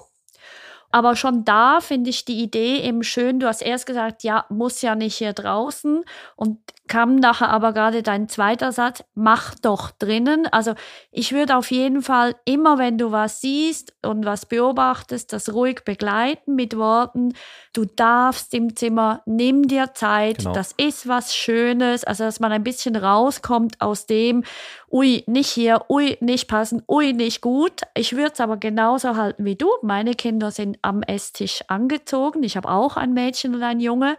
aber 0.94 1.16
schon 1.16 1.44
da 1.44 1.82
finde 1.82 2.12
ich 2.12 2.24
die 2.24 2.44
Idee 2.44 2.78
eben 2.78 3.02
schön. 3.02 3.40
Du 3.40 3.48
hast 3.48 3.64
erst 3.64 3.88
gesagt, 3.88 4.22
ja, 4.22 4.46
muss 4.50 4.84
ja 4.84 4.94
nicht 4.94 5.16
hier 5.16 5.34
draußen. 5.34 6.04
Und 6.36 6.60
kam 6.88 7.16
nachher 7.16 7.50
aber 7.50 7.72
gerade 7.72 8.04
dein 8.04 8.28
zweiter 8.28 8.74
Satz, 8.74 9.04
mach 9.16 9.56
doch 9.56 9.92
drinnen. 9.92 10.48
Also 10.48 10.74
ich 11.12 11.32
würde 11.32 11.56
auf 11.56 11.72
jeden 11.72 12.02
Fall 12.02 12.36
immer, 12.44 12.78
wenn 12.78 12.98
du 12.98 13.12
was 13.12 13.40
siehst 13.40 13.94
und 14.04 14.26
was 14.26 14.46
beobachtest, 14.46 15.32
das 15.32 15.54
ruhig 15.54 15.86
begleiten 15.86 16.56
mit 16.56 16.78
Worten. 16.78 17.34
Du 17.72 17.86
darfst 17.86 18.54
im 18.54 18.76
Zimmer, 18.76 19.22
nimm 19.26 19.68
dir 19.68 19.94
Zeit, 19.94 20.40
genau. 20.40 20.54
das 20.54 20.74
ist 20.74 21.08
was 21.08 21.34
Schönes. 21.34 22.04
Also 22.04 22.26
dass 22.26 22.42
man 22.42 22.52
ein 22.52 22.64
bisschen 22.64 22.98
rauskommt 22.98 23.80
aus 23.80 24.06
dem, 24.06 24.44
ui, 24.92 25.24
nicht 25.26 25.50
hier, 25.50 25.86
ui, 25.90 26.18
nicht 26.20 26.50
passen, 26.50 26.84
ui, 26.90 27.14
nicht 27.14 27.40
gut. 27.40 27.82
Ich 27.96 28.14
würde 28.14 28.34
es 28.34 28.42
aber 28.42 28.58
genauso 28.58 29.16
halten 29.16 29.46
wie 29.46 29.56
du. 29.56 29.70
Meine 29.84 30.16
Kinder 30.16 30.52
sind 30.52 30.78
am 30.82 31.02
Esstisch 31.02 31.64
angezogen. 31.70 32.44
Ich 32.44 32.58
habe 32.58 32.70
auch 32.70 32.98
ein 32.98 33.14
Mädchen 33.14 33.56
und 33.56 33.64
ein 33.64 33.80
Junge. 33.80 34.18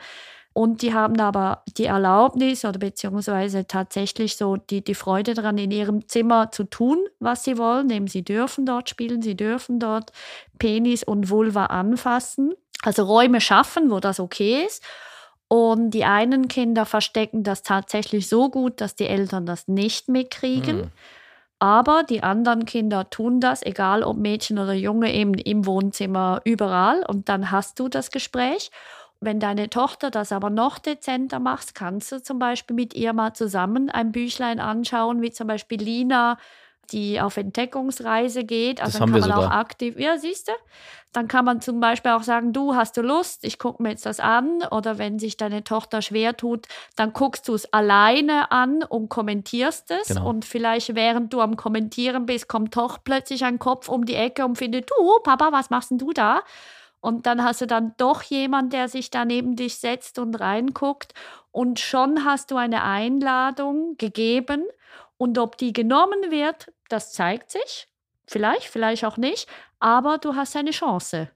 Und 0.54 0.82
die 0.82 0.94
haben 0.94 1.18
aber 1.20 1.64
die 1.76 1.86
Erlaubnis 1.86 2.64
oder 2.64 2.78
beziehungsweise 2.78 3.66
tatsächlich 3.66 4.36
so 4.36 4.56
die, 4.56 4.84
die 4.84 4.94
Freude 4.94 5.34
daran, 5.34 5.58
in 5.58 5.72
ihrem 5.72 6.06
Zimmer 6.08 6.52
zu 6.52 6.62
tun, 6.62 6.98
was 7.18 7.42
sie 7.42 7.58
wollen. 7.58 7.90
Eben 7.90 8.06
sie 8.06 8.22
dürfen 8.22 8.64
dort 8.64 8.88
spielen, 8.88 9.20
sie 9.20 9.36
dürfen 9.36 9.80
dort 9.80 10.12
Penis 10.58 11.02
und 11.02 11.28
Vulva 11.28 11.66
anfassen. 11.66 12.54
Also 12.82 13.02
Räume 13.02 13.40
schaffen, 13.40 13.90
wo 13.90 13.98
das 13.98 14.20
okay 14.20 14.64
ist. 14.64 14.80
Und 15.48 15.90
die 15.90 16.04
einen 16.04 16.46
Kinder 16.46 16.86
verstecken 16.86 17.42
das 17.42 17.64
tatsächlich 17.64 18.28
so 18.28 18.48
gut, 18.48 18.80
dass 18.80 18.94
die 18.94 19.08
Eltern 19.08 19.46
das 19.46 19.66
nicht 19.66 20.08
mitkriegen. 20.08 20.76
Mhm. 20.76 20.90
Aber 21.58 22.02
die 22.02 22.22
anderen 22.22 22.64
Kinder 22.64 23.10
tun 23.10 23.40
das, 23.40 23.62
egal 23.64 24.04
ob 24.04 24.18
Mädchen 24.18 24.58
oder 24.58 24.72
Junge, 24.72 25.12
eben 25.12 25.34
im 25.34 25.66
Wohnzimmer, 25.66 26.40
überall. 26.44 27.04
Und 27.08 27.28
dann 27.28 27.50
hast 27.50 27.80
du 27.80 27.88
das 27.88 28.10
Gespräch. 28.10 28.70
Wenn 29.20 29.40
deine 29.40 29.70
Tochter 29.70 30.10
das 30.10 30.32
aber 30.32 30.50
noch 30.50 30.78
dezenter 30.78 31.38
macht, 31.38 31.74
kannst 31.74 32.12
du 32.12 32.22
zum 32.22 32.38
Beispiel 32.38 32.76
mit 32.76 32.94
ihr 32.94 33.12
mal 33.12 33.32
zusammen 33.32 33.90
ein 33.90 34.12
Büchlein 34.12 34.60
anschauen, 34.60 35.22
wie 35.22 35.30
zum 35.30 35.46
Beispiel 35.46 35.80
Lina 35.80 36.36
die 36.92 37.20
auf 37.20 37.36
Entdeckungsreise 37.36 38.44
geht. 38.44 38.80
Also 38.80 38.98
Das 38.98 39.00
dann 39.00 39.12
kann 39.12 39.20
man 39.20 39.32
auch 39.32 39.42
sogar. 39.44 39.58
aktiv, 39.58 39.98
ja, 39.98 40.18
siehst 40.18 40.48
du? 40.48 40.52
Dann 41.12 41.28
kann 41.28 41.44
man 41.44 41.60
zum 41.60 41.80
Beispiel 41.80 42.10
auch 42.10 42.24
sagen, 42.24 42.52
du 42.52 42.74
hast 42.74 42.96
du 42.96 43.02
Lust, 43.02 43.44
ich 43.44 43.58
gucke 43.58 43.82
mir 43.82 43.90
jetzt 43.90 44.04
das 44.04 44.18
an. 44.20 44.62
Oder 44.70 44.98
wenn 44.98 45.18
sich 45.18 45.36
deine 45.36 45.62
Tochter 45.62 46.02
schwer 46.02 46.36
tut, 46.36 46.66
dann 46.96 47.12
guckst 47.12 47.46
du 47.48 47.54
es 47.54 47.72
alleine 47.72 48.50
an 48.50 48.82
und 48.82 49.08
kommentierst 49.08 49.90
es. 49.92 50.08
Genau. 50.08 50.28
Und 50.28 50.44
vielleicht 50.44 50.94
während 50.94 51.32
du 51.32 51.40
am 51.40 51.56
Kommentieren 51.56 52.26
bist, 52.26 52.48
kommt 52.48 52.76
doch 52.76 52.98
plötzlich 53.04 53.44
ein 53.44 53.58
Kopf 53.58 53.88
um 53.88 54.04
die 54.04 54.16
Ecke 54.16 54.44
und 54.44 54.56
findet, 54.58 54.90
du, 54.90 55.20
Papa, 55.22 55.52
was 55.52 55.70
machst 55.70 55.90
denn 55.90 55.98
du 55.98 56.12
da? 56.12 56.42
Und 57.04 57.26
dann 57.26 57.44
hast 57.44 57.60
du 57.60 57.66
dann 57.66 57.92
doch 57.98 58.22
jemand, 58.22 58.72
der 58.72 58.88
sich 58.88 59.10
da 59.10 59.26
neben 59.26 59.56
dich 59.56 59.76
setzt 59.76 60.18
und 60.18 60.40
reinguckt. 60.40 61.12
Und 61.52 61.78
schon 61.78 62.24
hast 62.24 62.50
du 62.50 62.56
eine 62.56 62.82
Einladung 62.82 63.98
gegeben. 63.98 64.64
Und 65.18 65.36
ob 65.36 65.58
die 65.58 65.74
genommen 65.74 66.30
wird, 66.30 66.72
das 66.88 67.12
zeigt 67.12 67.50
sich. 67.50 67.88
Vielleicht, 68.26 68.68
vielleicht 68.68 69.04
auch 69.04 69.18
nicht. 69.18 69.50
Aber 69.80 70.16
du 70.16 70.34
hast 70.34 70.56
eine 70.56 70.70
Chance. 70.70 71.28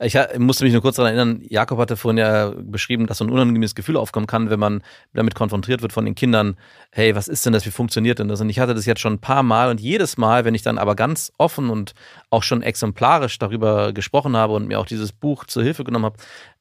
Ich 0.00 0.16
musste 0.38 0.64
mich 0.64 0.72
nur 0.72 0.82
kurz 0.82 0.96
daran 0.96 1.14
erinnern, 1.14 1.42
Jakob 1.48 1.78
hatte 1.78 1.96
vorhin 1.96 2.18
ja 2.18 2.52
beschrieben, 2.56 3.06
dass 3.06 3.18
so 3.18 3.24
ein 3.24 3.30
unangenehmes 3.30 3.74
Gefühl 3.74 3.96
aufkommen 3.96 4.26
kann, 4.26 4.50
wenn 4.50 4.60
man 4.60 4.82
damit 5.14 5.34
konfrontiert 5.34 5.82
wird 5.82 5.92
von 5.92 6.04
den 6.04 6.14
Kindern, 6.14 6.56
hey, 6.90 7.14
was 7.14 7.28
ist 7.28 7.46
denn 7.46 7.52
das, 7.52 7.66
wie 7.66 7.70
funktioniert 7.70 8.18
denn 8.18 8.28
das? 8.28 8.40
Und 8.40 8.50
ich 8.50 8.58
hatte 8.58 8.74
das 8.74 8.86
jetzt 8.86 9.00
schon 9.00 9.14
ein 9.14 9.20
paar 9.20 9.42
Mal 9.42 9.70
und 9.70 9.80
jedes 9.80 10.16
Mal, 10.16 10.44
wenn 10.44 10.54
ich 10.54 10.62
dann 10.62 10.78
aber 10.78 10.94
ganz 10.94 11.32
offen 11.38 11.70
und 11.70 11.94
auch 12.30 12.42
schon 12.42 12.62
exemplarisch 12.62 13.38
darüber 13.38 13.92
gesprochen 13.92 14.36
habe 14.36 14.54
und 14.54 14.68
mir 14.68 14.78
auch 14.78 14.86
dieses 14.86 15.12
Buch 15.12 15.44
zur 15.44 15.62
Hilfe 15.62 15.84
genommen 15.84 16.06
habe, 16.06 16.16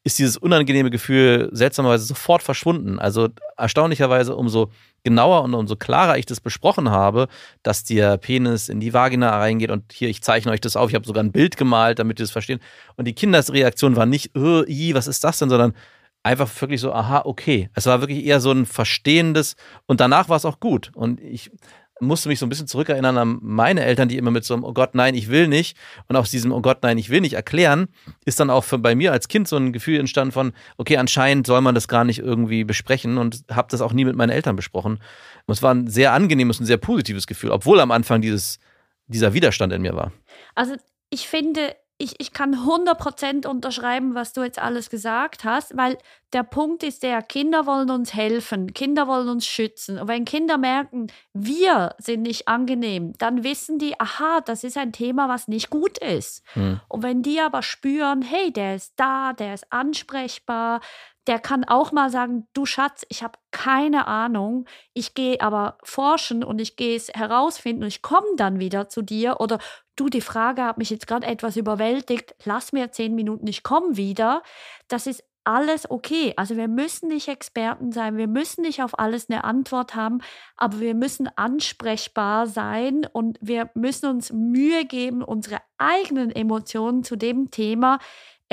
ist 0.05 0.19
dieses 0.19 0.37
unangenehme 0.37 0.91
Gefühl 0.91 1.49
seltsamerweise 1.51 2.05
sofort 2.05 2.43
verschwunden. 2.43 2.99
Also 2.99 3.29
erstaunlicherweise 3.57 4.35
umso 4.35 4.69
genauer 5.03 5.41
und 5.41 5.55
umso 5.55 5.75
klarer 5.75 6.19
ich 6.19 6.27
das 6.27 6.39
besprochen 6.39 6.91
habe, 6.91 7.27
dass 7.63 7.83
der 7.83 8.17
Penis 8.17 8.69
in 8.69 8.79
die 8.79 8.93
Vagina 8.93 9.35
reingeht 9.35 9.71
und 9.71 9.91
hier, 9.91 10.07
ich 10.07 10.21
zeichne 10.21 10.51
euch 10.51 10.61
das 10.61 10.75
auf, 10.75 10.89
ich 10.89 10.95
habe 10.95 11.07
sogar 11.07 11.23
ein 11.23 11.31
Bild 11.31 11.57
gemalt, 11.57 11.97
damit 11.97 12.19
ihr 12.19 12.23
das 12.23 12.31
versteht. 12.31 12.61
Und 12.97 13.05
die 13.05 13.15
Kindersreaktion 13.15 13.95
war 13.95 14.05
nicht, 14.05 14.35
äh, 14.35 14.63
i, 14.71 14.93
was 14.93 15.07
ist 15.07 15.23
das 15.23 15.39
denn, 15.39 15.49
sondern 15.49 15.73
einfach 16.21 16.49
wirklich 16.61 16.81
so, 16.81 16.93
aha, 16.93 17.23
okay. 17.25 17.69
Es 17.73 17.87
war 17.87 17.99
wirklich 18.01 18.25
eher 18.25 18.39
so 18.39 18.51
ein 18.51 18.67
verstehendes 18.67 19.55
und 19.87 20.01
danach 20.01 20.29
war 20.29 20.37
es 20.37 20.45
auch 20.45 20.59
gut. 20.59 20.91
Und 20.93 21.19
ich 21.19 21.49
musste 21.99 22.27
mich 22.29 22.39
so 22.39 22.45
ein 22.45 22.49
bisschen 22.49 22.67
zurückerinnern 22.67 23.17
an 23.17 23.37
meine 23.41 23.83
Eltern, 23.83 24.09
die 24.09 24.17
immer 24.17 24.31
mit 24.31 24.43
so 24.43 24.53
einem, 24.53 24.63
oh 24.63 24.73
Gott, 24.73 24.95
nein, 24.95 25.15
ich 25.15 25.29
will 25.29 25.47
nicht. 25.47 25.77
Und 26.07 26.15
aus 26.15 26.29
diesem, 26.29 26.51
oh 26.51 26.61
Gott, 26.61 26.79
nein, 26.83 26.97
ich 26.97 27.09
will 27.09 27.21
nicht 27.21 27.33
erklären, 27.33 27.87
ist 28.25 28.39
dann 28.39 28.49
auch 28.49 28.63
für, 28.63 28.77
bei 28.77 28.95
mir 28.95 29.11
als 29.11 29.27
Kind 29.27 29.47
so 29.47 29.55
ein 29.55 29.71
Gefühl 29.71 29.99
entstanden 29.99 30.31
von, 30.31 30.53
okay, 30.77 30.97
anscheinend 30.97 31.47
soll 31.47 31.61
man 31.61 31.75
das 31.75 31.87
gar 31.87 32.03
nicht 32.03 32.19
irgendwie 32.19 32.63
besprechen 32.63 33.17
und 33.17 33.43
habe 33.49 33.67
das 33.71 33.81
auch 33.81 33.93
nie 33.93 34.05
mit 34.05 34.15
meinen 34.15 34.31
Eltern 34.31 34.55
besprochen. 34.55 34.99
Und 35.45 35.53
es 35.53 35.63
war 35.63 35.73
ein 35.73 35.87
sehr 35.87 36.11
angenehmes 36.13 36.59
und 36.59 36.65
sehr 36.65 36.77
positives 36.77 37.27
Gefühl, 37.27 37.51
obwohl 37.51 37.79
am 37.79 37.91
Anfang 37.91 38.21
dieses, 38.21 38.59
dieser 39.07 39.33
Widerstand 39.33 39.71
in 39.71 39.81
mir 39.81 39.95
war. 39.95 40.11
Also 40.53 40.75
ich 41.09 41.27
finde, 41.27 41.75
ich, 41.97 42.15
ich 42.19 42.33
kann 42.33 42.55
100% 42.55 43.47
unterschreiben, 43.47 44.15
was 44.15 44.33
du 44.33 44.43
jetzt 44.43 44.59
alles 44.59 44.89
gesagt 44.89 45.45
hast, 45.45 45.77
weil 45.77 45.97
der 46.33 46.43
Punkt 46.43 46.83
ist 46.83 47.03
der, 47.03 47.21
Kinder 47.21 47.65
wollen 47.65 47.89
uns 47.89 48.13
helfen, 48.13 48.73
Kinder 48.73 49.07
wollen 49.07 49.29
uns 49.29 49.45
schützen. 49.45 49.97
Und 49.97 50.09
wenn 50.09 50.25
Kinder 50.25 50.57
merken, 50.57 51.07
wir 51.33 51.95
sind 51.97 52.23
nicht 52.23 52.49
angenehm, 52.49 53.13
dann 53.17 53.45
wissen 53.45 53.79
die, 53.79 53.97
aha, 53.97 54.41
das 54.41 54.65
ist 54.65 54.77
ein 54.77 54.91
Thema, 54.91 55.29
was 55.29 55.47
nicht 55.47 55.69
gut 55.69 55.97
ist. 55.99 56.43
Hm. 56.53 56.81
Und 56.89 57.03
wenn 57.03 57.21
die 57.21 57.39
aber 57.39 57.63
spüren, 57.63 58.21
hey, 58.21 58.51
der 58.51 58.75
ist 58.75 58.93
da, 58.97 59.31
der 59.31 59.53
ist 59.53 59.71
ansprechbar, 59.71 60.81
der 61.27 61.39
kann 61.39 61.63
auch 61.63 61.91
mal 61.91 62.09
sagen, 62.09 62.47
du 62.53 62.65
Schatz, 62.65 63.05
ich 63.09 63.23
habe 63.23 63.37
keine 63.51 64.07
Ahnung, 64.07 64.65
ich 64.93 65.13
gehe 65.13 65.41
aber 65.41 65.77
forschen 65.83 66.43
und 66.43 66.59
ich 66.59 66.75
gehe 66.75 66.95
es 66.95 67.09
herausfinden 67.09 67.83
und 67.83 67.87
ich 67.87 68.01
komme 68.01 68.27
dann 68.37 68.59
wieder 68.59 68.89
zu 68.89 69.01
dir 69.01 69.39
oder 69.39 69.59
du, 69.95 70.09
die 70.09 70.21
Frage 70.21 70.63
hat 70.63 70.77
mich 70.77 70.89
jetzt 70.89 71.07
gerade 71.07 71.25
etwas 71.25 71.57
überwältigt, 71.57 72.35
lass 72.43 72.73
mir 72.73 72.91
zehn 72.91 73.15
Minuten, 73.15 73.47
ich 73.47 73.63
komme 73.63 73.97
wieder. 73.97 74.43
Das 74.87 75.07
ist 75.07 75.23
alles 75.45 75.89
okay. 75.89 76.33
Also 76.35 76.57
wir 76.57 76.67
müssen 76.67 77.07
nicht 77.09 77.27
Experten 77.27 77.91
sein, 77.91 78.17
wir 78.17 78.27
müssen 78.27 78.63
nicht 78.63 78.81
auf 78.81 78.97
alles 78.99 79.29
eine 79.29 79.43
Antwort 79.43 79.95
haben, 79.95 80.19
aber 80.57 80.79
wir 80.79 80.95
müssen 80.95 81.29
ansprechbar 81.35 82.47
sein 82.47 83.07
und 83.13 83.37
wir 83.41 83.69
müssen 83.75 84.09
uns 84.09 84.33
Mühe 84.33 84.85
geben, 84.85 85.23
unsere 85.23 85.59
eigenen 85.77 86.31
Emotionen 86.31 87.03
zu 87.03 87.15
dem 87.15 87.51
Thema 87.51 87.99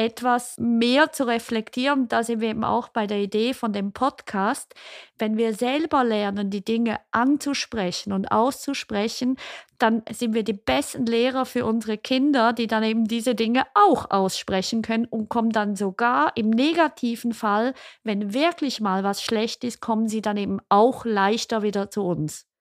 etwas 0.03 0.57
mehr 0.59 1.13
zu 1.13 1.25
reflektieren. 1.27 2.09
Da 2.09 2.23
sind 2.23 2.41
wir 2.41 2.51
eben 2.51 2.65
auch 2.65 2.89
bei 2.89 3.07
der 3.07 3.19
Idee 3.19 3.55
von 3.55 3.73
dem 3.73 3.93
Podcast. 3.93 4.75
Wenn 5.19 5.37
wir 5.37 5.55
selber 5.55 6.05
lernen, 6.05 6.51
die 6.51 6.65
Dinge 6.65 6.99
anzusprechen 7.13 8.13
und 8.13 8.31
auszusprechen, 8.33 9.37
dann 9.79 10.03
sind 10.11 10.35
wir 10.35 10.45
die 10.45 10.53
besten 10.53 11.07
Lehrer 11.07 11.47
für 11.47 11.65
unsere 11.65 11.99
Kinder, 11.99 12.53
die 12.53 12.67
dann 12.67 12.83
eben 12.83 13.07
diese 13.07 13.35
Dinge 13.35 13.65
auch 13.75 14.11
aussprechen 14.11 14.83
können 14.83 15.07
und 15.07 15.29
kommen 15.29 15.51
dann 15.51 15.77
sogar 15.77 16.37
im 16.37 16.51
negativen 16.51 17.33
Fall, 17.33 17.75
wenn 18.05 18.35
wirklich 18.35 18.81
mal 18.81 19.05
was 19.05 19.23
schlecht 19.23 19.65
ist, 19.65 19.81
kommen 19.81 20.09
sie 20.09 20.21
dann 20.21 20.37
eben 20.37 20.59
auch 20.69 21.05
leichter 21.05 21.63
wieder 21.63 21.91
zu 21.91 22.03
uns. 22.03 22.52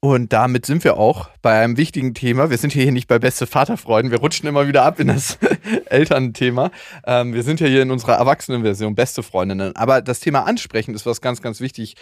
Und 0.00 0.32
damit 0.32 0.64
sind 0.64 0.84
wir 0.84 0.96
auch 0.96 1.28
bei 1.42 1.60
einem 1.60 1.76
wichtigen 1.76 2.14
Thema. 2.14 2.50
Wir 2.50 2.58
sind 2.58 2.72
hier 2.72 2.92
nicht 2.92 3.08
bei 3.08 3.18
beste 3.18 3.48
Vaterfreuden. 3.48 4.12
Wir 4.12 4.20
rutschen 4.20 4.48
immer 4.48 4.68
wieder 4.68 4.84
ab 4.84 5.00
in 5.00 5.08
das 5.08 5.38
Elternthema. 5.86 6.70
Ähm, 7.04 7.34
wir 7.34 7.42
sind 7.42 7.58
ja 7.58 7.66
hier 7.66 7.82
in 7.82 7.90
unserer 7.90 8.14
Erwachsenenversion 8.14 8.94
beste 8.94 9.24
Freundinnen. 9.24 9.74
Aber 9.74 10.00
das 10.00 10.20
Thema 10.20 10.46
Ansprechen 10.46 10.94
ist 10.94 11.04
was 11.04 11.20
ganz, 11.20 11.42
ganz 11.42 11.60
wichtig. 11.60 11.96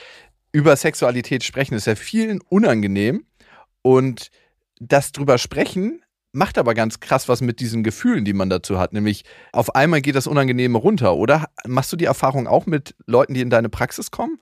Über 0.52 0.76
Sexualität 0.76 1.42
sprechen 1.42 1.74
ist 1.74 1.86
ja 1.86 1.94
vielen 1.94 2.42
unangenehm. 2.42 3.24
Und 3.80 4.30
das 4.78 5.12
drüber 5.12 5.38
sprechen 5.38 6.02
macht 6.32 6.58
aber 6.58 6.74
ganz 6.74 7.00
krass 7.00 7.30
was 7.30 7.40
mit 7.40 7.60
diesen 7.60 7.82
Gefühlen, 7.82 8.26
die 8.26 8.34
man 8.34 8.50
dazu 8.50 8.78
hat. 8.78 8.92
Nämlich 8.92 9.24
auf 9.52 9.74
einmal 9.74 10.02
geht 10.02 10.16
das 10.16 10.26
Unangenehme 10.26 10.76
runter. 10.76 11.16
Oder 11.16 11.46
machst 11.66 11.94
du 11.94 11.96
die 11.96 12.04
Erfahrung 12.04 12.46
auch 12.46 12.66
mit 12.66 12.94
Leuten, 13.06 13.32
die 13.32 13.40
in 13.40 13.48
deine 13.48 13.70
Praxis 13.70 14.10
kommen? 14.10 14.38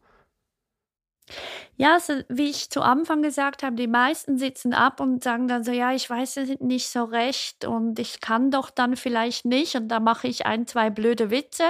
Ja, 1.76 1.94
also, 1.94 2.14
wie 2.28 2.50
ich 2.50 2.70
zu 2.70 2.82
Anfang 2.82 3.22
gesagt 3.22 3.62
habe, 3.62 3.74
die 3.76 3.88
meisten 3.88 4.38
sitzen 4.38 4.74
ab 4.74 5.00
und 5.00 5.24
sagen 5.24 5.48
dann 5.48 5.64
so, 5.64 5.72
ja, 5.72 5.92
ich 5.92 6.08
weiß 6.08 6.36
es 6.38 6.60
nicht 6.60 6.88
so 6.88 7.04
recht 7.04 7.64
und 7.64 7.98
ich 7.98 8.20
kann 8.20 8.50
doch 8.50 8.70
dann 8.70 8.96
vielleicht 8.96 9.44
nicht 9.44 9.74
und 9.74 9.88
da 9.88 9.98
mache 10.00 10.28
ich 10.28 10.46
ein, 10.46 10.66
zwei 10.66 10.90
blöde 10.90 11.30
Witze 11.30 11.64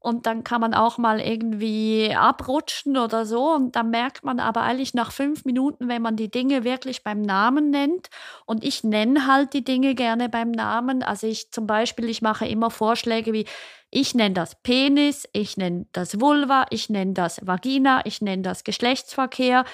und 0.00 0.26
dann 0.26 0.44
kann 0.44 0.60
man 0.60 0.74
auch 0.74 0.98
mal 0.98 1.20
irgendwie 1.20 2.14
abrutschen 2.14 2.96
oder 2.98 3.24
so 3.26 3.52
und 3.54 3.76
dann 3.76 3.90
merkt 3.90 4.24
man 4.24 4.40
aber 4.40 4.62
eigentlich 4.62 4.94
nach 4.94 5.12
fünf 5.12 5.44
Minuten, 5.44 5.88
wenn 5.88 6.02
man 6.02 6.16
die 6.16 6.30
Dinge 6.30 6.64
wirklich 6.64 7.02
beim 7.04 7.22
Namen 7.22 7.70
nennt 7.70 8.08
und 8.46 8.64
ich 8.64 8.84
nenne 8.84 9.26
halt 9.26 9.52
die 9.54 9.64
Dinge 9.64 9.94
gerne 9.94 10.28
beim 10.28 10.50
Namen, 10.50 11.02
also 11.02 11.26
ich 11.26 11.50
zum 11.52 11.66
Beispiel, 11.66 12.08
ich 12.08 12.22
mache 12.22 12.46
immer 12.46 12.70
Vorschläge 12.70 13.32
wie, 13.32 13.46
ich 13.90 14.14
nenne 14.14 14.34
das 14.34 14.60
Penis, 14.62 15.28
ich 15.32 15.56
nenne 15.56 15.86
das 15.92 16.20
Vulva, 16.20 16.66
ich 16.70 16.90
nenne 16.90 17.12
das 17.12 17.40
Vagina, 17.46 18.02
ich 18.04 18.20
nenne 18.20 18.42
das 18.42 18.64
Geschlechtsverkehr. 18.64 19.64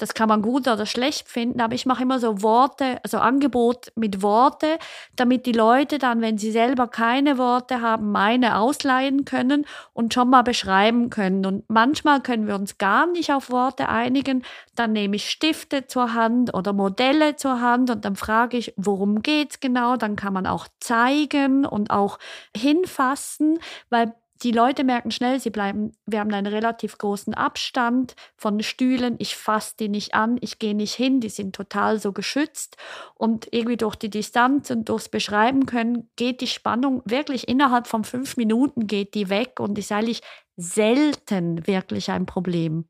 Das 0.00 0.14
kann 0.14 0.28
man 0.28 0.40
gut 0.40 0.66
oder 0.66 0.86
schlecht 0.86 1.28
finden, 1.28 1.60
aber 1.60 1.74
ich 1.74 1.84
mache 1.84 2.02
immer 2.02 2.18
so 2.18 2.42
Worte, 2.42 2.98
also 3.02 3.18
Angebot 3.18 3.92
mit 3.96 4.22
Worte, 4.22 4.78
damit 5.14 5.44
die 5.44 5.52
Leute 5.52 5.98
dann, 5.98 6.22
wenn 6.22 6.38
sie 6.38 6.50
selber 6.50 6.88
keine 6.88 7.36
Worte 7.36 7.82
haben, 7.82 8.10
meine 8.10 8.56
ausleihen 8.56 9.26
können 9.26 9.66
und 9.92 10.14
schon 10.14 10.30
mal 10.30 10.42
beschreiben 10.42 11.10
können. 11.10 11.44
Und 11.44 11.68
manchmal 11.68 12.22
können 12.22 12.46
wir 12.46 12.54
uns 12.54 12.78
gar 12.78 13.06
nicht 13.06 13.30
auf 13.30 13.50
Worte 13.50 13.90
einigen, 13.90 14.42
dann 14.74 14.92
nehme 14.92 15.16
ich 15.16 15.28
Stifte 15.30 15.86
zur 15.86 16.14
Hand 16.14 16.54
oder 16.54 16.72
Modelle 16.72 17.36
zur 17.36 17.60
Hand 17.60 17.90
und 17.90 18.06
dann 18.06 18.16
frage 18.16 18.56
ich, 18.56 18.72
worum 18.78 19.20
geht's 19.20 19.60
genau? 19.60 19.96
Dann 19.96 20.16
kann 20.16 20.32
man 20.32 20.46
auch 20.46 20.66
zeigen 20.80 21.66
und 21.66 21.90
auch 21.90 22.18
hinfassen, 22.56 23.58
weil 23.90 24.14
die 24.42 24.52
Leute 24.52 24.84
merken 24.84 25.10
schnell, 25.10 25.38
sie 25.38 25.50
bleiben, 25.50 25.92
wir 26.06 26.20
haben 26.20 26.32
einen 26.32 26.46
relativ 26.46 26.96
großen 26.96 27.34
Abstand 27.34 28.14
von 28.36 28.62
Stühlen. 28.62 29.16
Ich 29.18 29.36
fasse 29.36 29.74
die 29.78 29.88
nicht 29.88 30.14
an, 30.14 30.38
ich 30.40 30.58
gehe 30.58 30.74
nicht 30.74 30.94
hin, 30.94 31.20
die 31.20 31.28
sind 31.28 31.54
total 31.54 31.98
so 32.00 32.12
geschützt. 32.12 32.76
Und 33.14 33.48
irgendwie 33.50 33.76
durch 33.76 33.96
die 33.96 34.08
Distanz 34.08 34.70
und 34.70 34.88
durchs 34.88 35.08
Beschreiben 35.08 35.66
können, 35.66 36.08
geht 36.16 36.40
die 36.40 36.46
Spannung 36.46 37.02
wirklich 37.04 37.48
innerhalb 37.48 37.86
von 37.86 38.04
fünf 38.04 38.36
Minuten 38.36 38.86
geht 38.86 39.14
die 39.14 39.28
weg 39.28 39.60
und 39.60 39.78
ist 39.78 39.92
eigentlich 39.92 40.22
selten 40.56 41.66
wirklich 41.66 42.10
ein 42.10 42.26
Problem. 42.26 42.86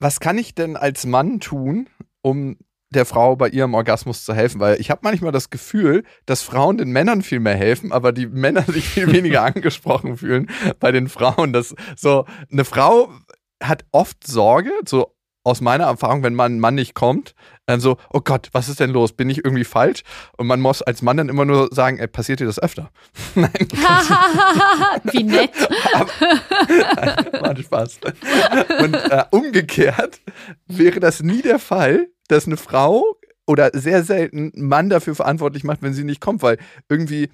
Was 0.00 0.20
kann 0.20 0.38
ich 0.38 0.54
denn 0.54 0.76
als 0.76 1.06
Mann 1.06 1.40
tun, 1.40 1.88
um 2.22 2.56
der 2.90 3.04
Frau 3.04 3.36
bei 3.36 3.48
ihrem 3.48 3.74
Orgasmus 3.74 4.24
zu 4.24 4.34
helfen? 4.34 4.60
Weil 4.60 4.80
ich 4.80 4.90
habe 4.90 5.00
manchmal 5.02 5.32
das 5.32 5.50
Gefühl, 5.50 6.04
dass 6.26 6.42
Frauen 6.42 6.78
den 6.78 6.90
Männern 6.90 7.22
viel 7.22 7.40
mehr 7.40 7.56
helfen, 7.56 7.92
aber 7.92 8.12
die 8.12 8.26
Männer 8.26 8.62
sich 8.62 8.88
viel 8.88 9.12
weniger 9.12 9.42
angesprochen 9.42 10.16
fühlen 10.16 10.50
bei 10.80 10.92
den 10.92 11.08
Frauen. 11.08 11.52
Das 11.52 11.74
so 11.96 12.24
eine 12.50 12.64
Frau 12.64 13.10
hat 13.62 13.84
oft 13.92 14.26
Sorge, 14.26 14.70
so 14.86 15.14
aus 15.48 15.60
meiner 15.60 15.84
Erfahrung, 15.84 16.22
wenn 16.22 16.34
man 16.34 16.56
ein 16.56 16.60
Mann 16.60 16.74
nicht 16.74 16.94
kommt, 16.94 17.34
dann 17.66 17.80
so, 17.80 17.96
oh 18.12 18.20
Gott, 18.20 18.50
was 18.52 18.68
ist 18.68 18.80
denn 18.80 18.90
los? 18.90 19.12
Bin 19.12 19.30
ich 19.30 19.44
irgendwie 19.44 19.64
falsch? 19.64 20.02
Und 20.36 20.46
man 20.46 20.60
muss 20.60 20.82
als 20.82 21.00
Mann 21.00 21.16
dann 21.16 21.28
immer 21.28 21.44
nur 21.44 21.68
sagen, 21.72 21.98
ey, 21.98 22.06
passiert 22.06 22.40
dir 22.40 22.46
das 22.46 22.58
öfter? 22.58 22.90
Nein. 23.34 23.50
Wie 25.04 25.22
nett. 25.24 25.54
War 27.40 27.50
ein 27.50 27.56
Spaß. 27.56 28.00
Und 28.80 28.94
äh, 28.94 29.24
umgekehrt 29.30 30.20
wäre 30.66 31.00
das 31.00 31.22
nie 31.22 31.40
der 31.40 31.58
Fall, 31.58 32.08
dass 32.28 32.46
eine 32.46 32.56
Frau 32.56 33.04
oder 33.46 33.70
sehr 33.72 34.04
selten 34.04 34.52
einen 34.54 34.68
Mann 34.68 34.88
dafür 34.90 35.14
verantwortlich 35.14 35.64
macht, 35.64 35.82
wenn 35.82 35.94
sie 35.94 36.04
nicht 36.04 36.20
kommt, 36.20 36.42
weil 36.42 36.58
irgendwie 36.88 37.30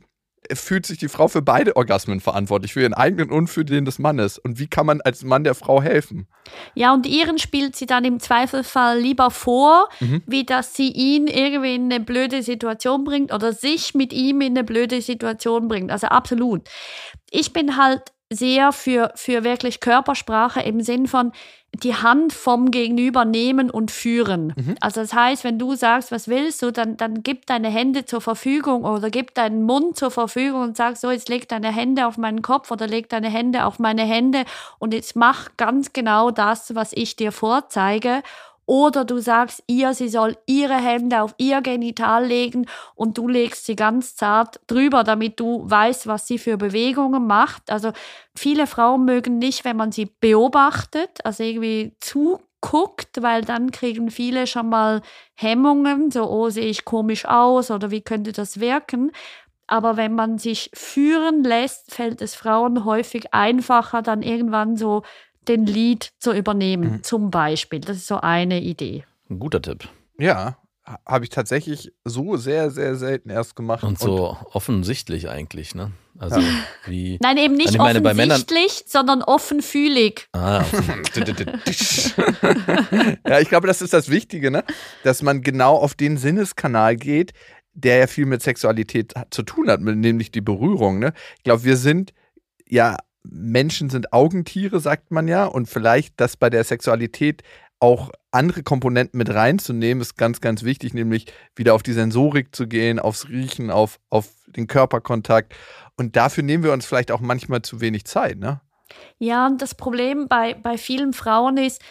fühlt 0.53 0.85
sich 0.85 0.99
die 0.99 1.09
Frau 1.09 1.27
für 1.29 1.41
beide 1.41 1.75
Orgasmen 1.75 2.21
verantwortlich, 2.21 2.75
für 2.75 2.83
ihren 2.83 2.93
eigenen 2.93 3.31
und 3.31 3.49
für 3.49 3.65
den 3.65 3.87
des 3.87 3.99
Mannes. 3.99 4.37
Und 4.39 4.59
wie 4.59 4.67
kann 4.67 4.85
man 4.85 5.01
als 5.01 5.25
Mann 5.25 5.43
der 5.43 5.55
Frau 5.55 5.81
helfen? 5.83 6.27
Ja, 6.75 6.93
und 6.93 7.07
ihren 7.07 7.39
spielt 7.39 7.75
sie 7.77 7.87
dann 7.87 8.05
im 8.05 8.21
Zweifelsfall 8.21 8.99
lieber 8.99 9.31
vor, 9.31 9.89
Mhm. 10.01 10.23
wie 10.27 10.45
dass 10.45 10.75
sie 10.75 10.91
ihn 10.91 11.29
irgendwie 11.29 11.75
in 11.75 11.85
eine 11.91 11.99
blöde 12.05 12.43
Situation 12.43 13.05
bringt 13.05 13.33
oder 13.33 13.55
sich 13.55 13.95
mit 13.95 14.13
ihm 14.13 14.43
in 14.43 14.53
eine 14.53 14.65
blöde 14.65 15.01
Situation 15.01 15.67
bringt. 15.67 15.91
Also 15.91 16.09
absolut. 16.09 16.69
Ich 17.31 17.55
bin 17.55 17.79
halt 17.79 18.03
sehr 18.33 18.73
für, 18.73 19.13
für 19.15 19.45
wirklich 19.45 19.81
Körpersprache 19.81 20.61
im 20.61 20.81
Sinn 20.81 21.07
von 21.07 21.33
die 21.83 21.95
Hand 21.95 22.33
vom 22.33 22.71
Gegenüber 22.71 23.25
nehmen 23.25 23.71
und 23.71 23.91
führen. 23.91 24.53
Also 24.81 25.01
das 25.01 25.13
heißt, 25.13 25.45
wenn 25.45 25.59
du 25.59 25.75
sagst, 25.75 26.13
was 26.13 26.29
willst 26.29 26.63
du, 26.63 26.71
dann, 26.71 26.97
dann 26.97 27.23
gib 27.23 27.47
deine 27.47 27.69
Hände 27.69 28.05
zur 28.05 28.21
Verfügung 28.21 28.85
oder 28.85 29.11
gib 29.11 29.35
deinen 29.35 29.65
Mund 29.65 29.97
zur 29.97 30.11
Verfügung 30.11 30.63
und 30.63 30.77
sag 30.77 30.97
so, 30.97 31.11
jetzt 31.11 31.29
leg 31.29 31.49
deine 31.49 31.73
Hände 31.73 32.07
auf 32.07 32.17
meinen 32.17 32.43
Kopf 32.43 32.71
oder 32.71 32.87
leg 32.87 33.09
deine 33.09 33.29
Hände 33.29 33.65
auf 33.65 33.79
meine 33.79 34.03
Hände 34.03 34.45
und 34.79 34.95
jetzt 34.95 35.17
mach 35.17 35.51
ganz 35.57 35.93
genau 35.93 36.31
das, 36.31 36.75
was 36.75 36.93
ich 36.93 37.17
dir 37.17 37.33
vorzeige. 37.33 38.23
Oder 38.67 39.05
du 39.05 39.19
sagst 39.19 39.63
ihr, 39.67 39.93
sie 39.95 40.09
soll 40.09 40.37
ihre 40.47 40.75
Hände 40.75 41.23
auf 41.23 41.35
ihr 41.39 41.61
Genital 41.61 42.27
legen 42.27 42.67
und 42.95 43.19
du 43.19 43.29
legst 43.29 43.67
sie 43.67 43.77
ganz 43.77 44.17
zart 44.17 44.61
drüber, 44.67 45.05
damit 45.05 45.39
du 45.39 45.69
weißt, 45.69 46.07
was 46.07 46.27
sie 46.27 46.39
für 46.39 46.57
Bewegungen 46.57 47.27
macht. 47.27 47.71
Also 47.71 47.93
viele 48.35 48.67
Frauen 48.67 49.05
mögen 49.05 49.39
nicht, 49.39 49.65
wenn 49.65 49.77
man 49.77 49.93
sie 49.93 50.07
beobachtet, 50.21 51.25
also 51.25 51.43
irgendwie 51.43 51.95
zuguckt, 52.01 53.23
weil 53.23 53.43
dann 53.43 53.71
kriegen 53.71 54.11
viele 54.11 54.47
schon 54.47 54.69
mal 54.71 55.03
Hemmungen, 55.35 56.11
so, 56.11 56.29
oh, 56.31 56.49
sehe 56.49 56.67
ich 56.67 56.85
komisch 56.85 57.27
aus 57.27 57.71
oder 57.71 57.91
wie 57.91 58.01
könnte 58.01 58.33
das 58.33 58.61
wirken. 58.61 59.13
Aber 59.67 59.97
wenn 59.97 60.15
man 60.15 60.39
sich 60.39 60.71
führen 60.75 61.43
lässt, 61.43 61.95
fällt 61.95 62.21
es 62.21 62.35
Frauen 62.35 62.85
häufig 62.85 63.33
einfacher, 63.33 64.03
dann 64.03 64.23
irgendwann 64.23 64.77
so 64.77 65.03
den 65.49 65.67
Lead 65.67 66.13
zu 66.19 66.33
übernehmen, 66.33 67.03
zum 67.03 67.31
Beispiel. 67.31 67.81
Das 67.81 67.97
ist 67.97 68.07
so 68.07 68.21
eine 68.21 68.61
Idee. 68.61 69.05
Ein 69.31 69.39
guter 69.39 69.61
Tipp. 69.63 69.89
Ja, 70.19 70.59
ha- 70.87 71.01
habe 71.07 71.25
ich 71.25 71.31
tatsächlich 71.31 71.93
so 72.05 72.37
sehr, 72.37 72.71
sehr 72.71 72.97
selten 72.97 73.31
erst 73.31 73.57
gemacht. 73.57 73.85
Und 73.85 73.99
so 73.99 74.37
offensichtlich 74.53 75.29
eigentlich, 75.29 75.75
ne? 75.75 75.93
Also 76.19 76.41
wie. 76.87 77.19
Nein, 77.23 77.39
eben 77.39 77.55
nicht 77.57 77.71
ich 77.71 77.79
meine, 77.79 78.01
offensichtlich, 78.01 78.85
sondern 78.87 79.23
offenfühlig. 79.23 80.29
Ah, 80.33 80.65
ja, 83.27 83.41
ich 83.41 83.49
glaube, 83.49 83.67
das 83.67 83.83
ist 83.83 83.93
das 83.93 84.11
Wichtige, 84.11 84.51
ne? 84.51 84.65
dass 85.03 85.23
man 85.23 85.43
genau 85.43 85.77
auf 85.77 85.95
den 85.95 86.17
Sinneskanal 86.17 86.97
geht, 86.97 87.33
der 87.73 87.97
ja 87.99 88.07
viel 88.07 88.27
mit 88.27 88.43
Sexualität 88.43 89.15
zu 89.31 89.43
tun 89.43 89.69
hat, 89.69 89.81
nämlich 89.81 90.31
die 90.31 90.41
Berührung. 90.41 90.99
Ne? 91.01 91.13
Ich 91.39 91.45
glaube, 91.45 91.65
wir 91.65 91.77
sind 91.77 92.13
ja, 92.69 92.97
Menschen 93.25 93.91
sind 93.91 94.13
Augentiere, 94.13 94.81
sagt 94.81 95.11
man 95.11 95.29
ja, 95.29 95.47
und 95.47 95.67
vielleicht 95.67 96.21
das 96.21 96.37
bei 96.37 96.51
der 96.51 96.65
Sexualität 96.65 97.43
auch 97.81 98.11
andere 98.31 98.63
Komponenten 98.63 99.19
mit 99.19 99.33
reinzunehmen, 99.33 100.01
ist 100.01 100.17
ganz, 100.17 100.41
ganz 100.41 100.63
wichtig, 100.63 100.95
nämlich 100.95 101.27
wieder 101.55 101.75
auf 101.75 101.83
die 101.83 101.93
Sensorik 101.93 102.55
zu 102.55 102.67
gehen, 102.67 102.99
aufs 102.99 103.29
Riechen, 103.29 103.71
auf, 103.71 103.99
auf 104.11 104.29
den 104.47 104.67
Körperkontakt. 104.67 105.55
Und 105.97 106.17
dafür 106.17 106.43
nehmen 106.43 106.65
wir 106.65 106.73
uns 106.73 106.87
vielleicht 106.87 107.11
auch 107.11 107.21
manchmal 107.21 107.63
zu 107.63 107.81
wenig 107.81 108.05
Zeit, 108.05 108.39
ne? 108.39 108.61
Ja, 109.19 109.47
und 109.47 109.61
das 109.61 109.75
Problem 109.75 110.29
bei, 110.29 110.55
bei 110.55 110.79
vielen 110.79 111.13
Frauen 111.13 111.57
ist, 111.57 111.83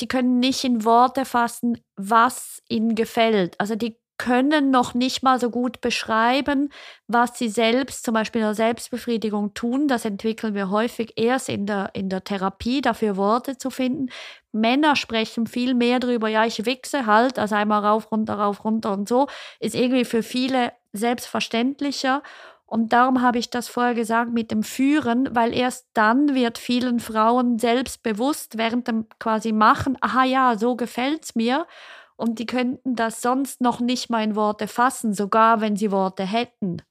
die 0.00 0.08
können 0.08 0.38
nicht 0.38 0.64
in 0.64 0.84
Worte 0.84 1.24
fassen, 1.24 1.78
was 1.96 2.62
ihnen 2.68 2.94
gefällt. 2.94 3.58
Also 3.60 3.74
die 3.74 3.96
können 4.18 4.70
noch 4.70 4.94
nicht 4.94 5.22
mal 5.22 5.40
so 5.40 5.50
gut 5.50 5.80
beschreiben, 5.80 6.70
was 7.06 7.38
sie 7.38 7.48
selbst, 7.48 8.04
zum 8.04 8.14
Beispiel 8.14 8.40
in 8.40 8.48
der 8.48 8.54
Selbstbefriedigung 8.54 9.54
tun. 9.54 9.88
Das 9.88 10.04
entwickeln 10.04 10.54
wir 10.54 10.70
häufig 10.70 11.14
erst 11.16 11.48
in 11.48 11.66
der, 11.66 11.90
in 11.94 12.08
der 12.08 12.24
Therapie, 12.24 12.80
dafür 12.80 13.16
Worte 13.16 13.56
zu 13.56 13.70
finden. 13.70 14.10
Männer 14.52 14.96
sprechen 14.96 15.46
viel 15.46 15.74
mehr 15.74 16.00
darüber, 16.00 16.28
ja, 16.28 16.44
ich 16.44 16.66
wichse 16.66 17.06
halt, 17.06 17.38
also 17.38 17.54
einmal 17.54 17.84
rauf, 17.84 18.10
runter, 18.10 18.34
rauf, 18.34 18.64
runter 18.64 18.92
und 18.92 19.08
so, 19.08 19.28
ist 19.60 19.74
irgendwie 19.74 20.04
für 20.04 20.22
viele 20.22 20.72
selbstverständlicher. 20.92 22.22
Und 22.66 22.92
darum 22.92 23.22
habe 23.22 23.38
ich 23.38 23.48
das 23.48 23.66
vorher 23.68 23.94
gesagt 23.94 24.30
mit 24.32 24.50
dem 24.50 24.62
Führen, 24.62 25.34
weil 25.34 25.54
erst 25.54 25.86
dann 25.94 26.34
wird 26.34 26.58
vielen 26.58 27.00
Frauen 27.00 27.58
selbstbewusst 27.58 28.58
während 28.58 28.88
dem 28.88 29.06
quasi 29.18 29.52
Machen, 29.52 29.96
aha 30.02 30.24
ja, 30.24 30.58
so 30.58 30.76
gefällt's 30.76 31.34
mir. 31.34 31.66
Und 32.18 32.40
die 32.40 32.46
könnten 32.46 32.96
das 32.96 33.22
sonst 33.22 33.60
noch 33.60 33.78
nicht 33.78 34.10
mal 34.10 34.24
in 34.24 34.34
Worte 34.34 34.66
fassen, 34.66 35.14
sogar 35.14 35.60
wenn 35.60 35.76
sie 35.76 35.92
Worte 35.92 36.26
hätten. 36.26 36.82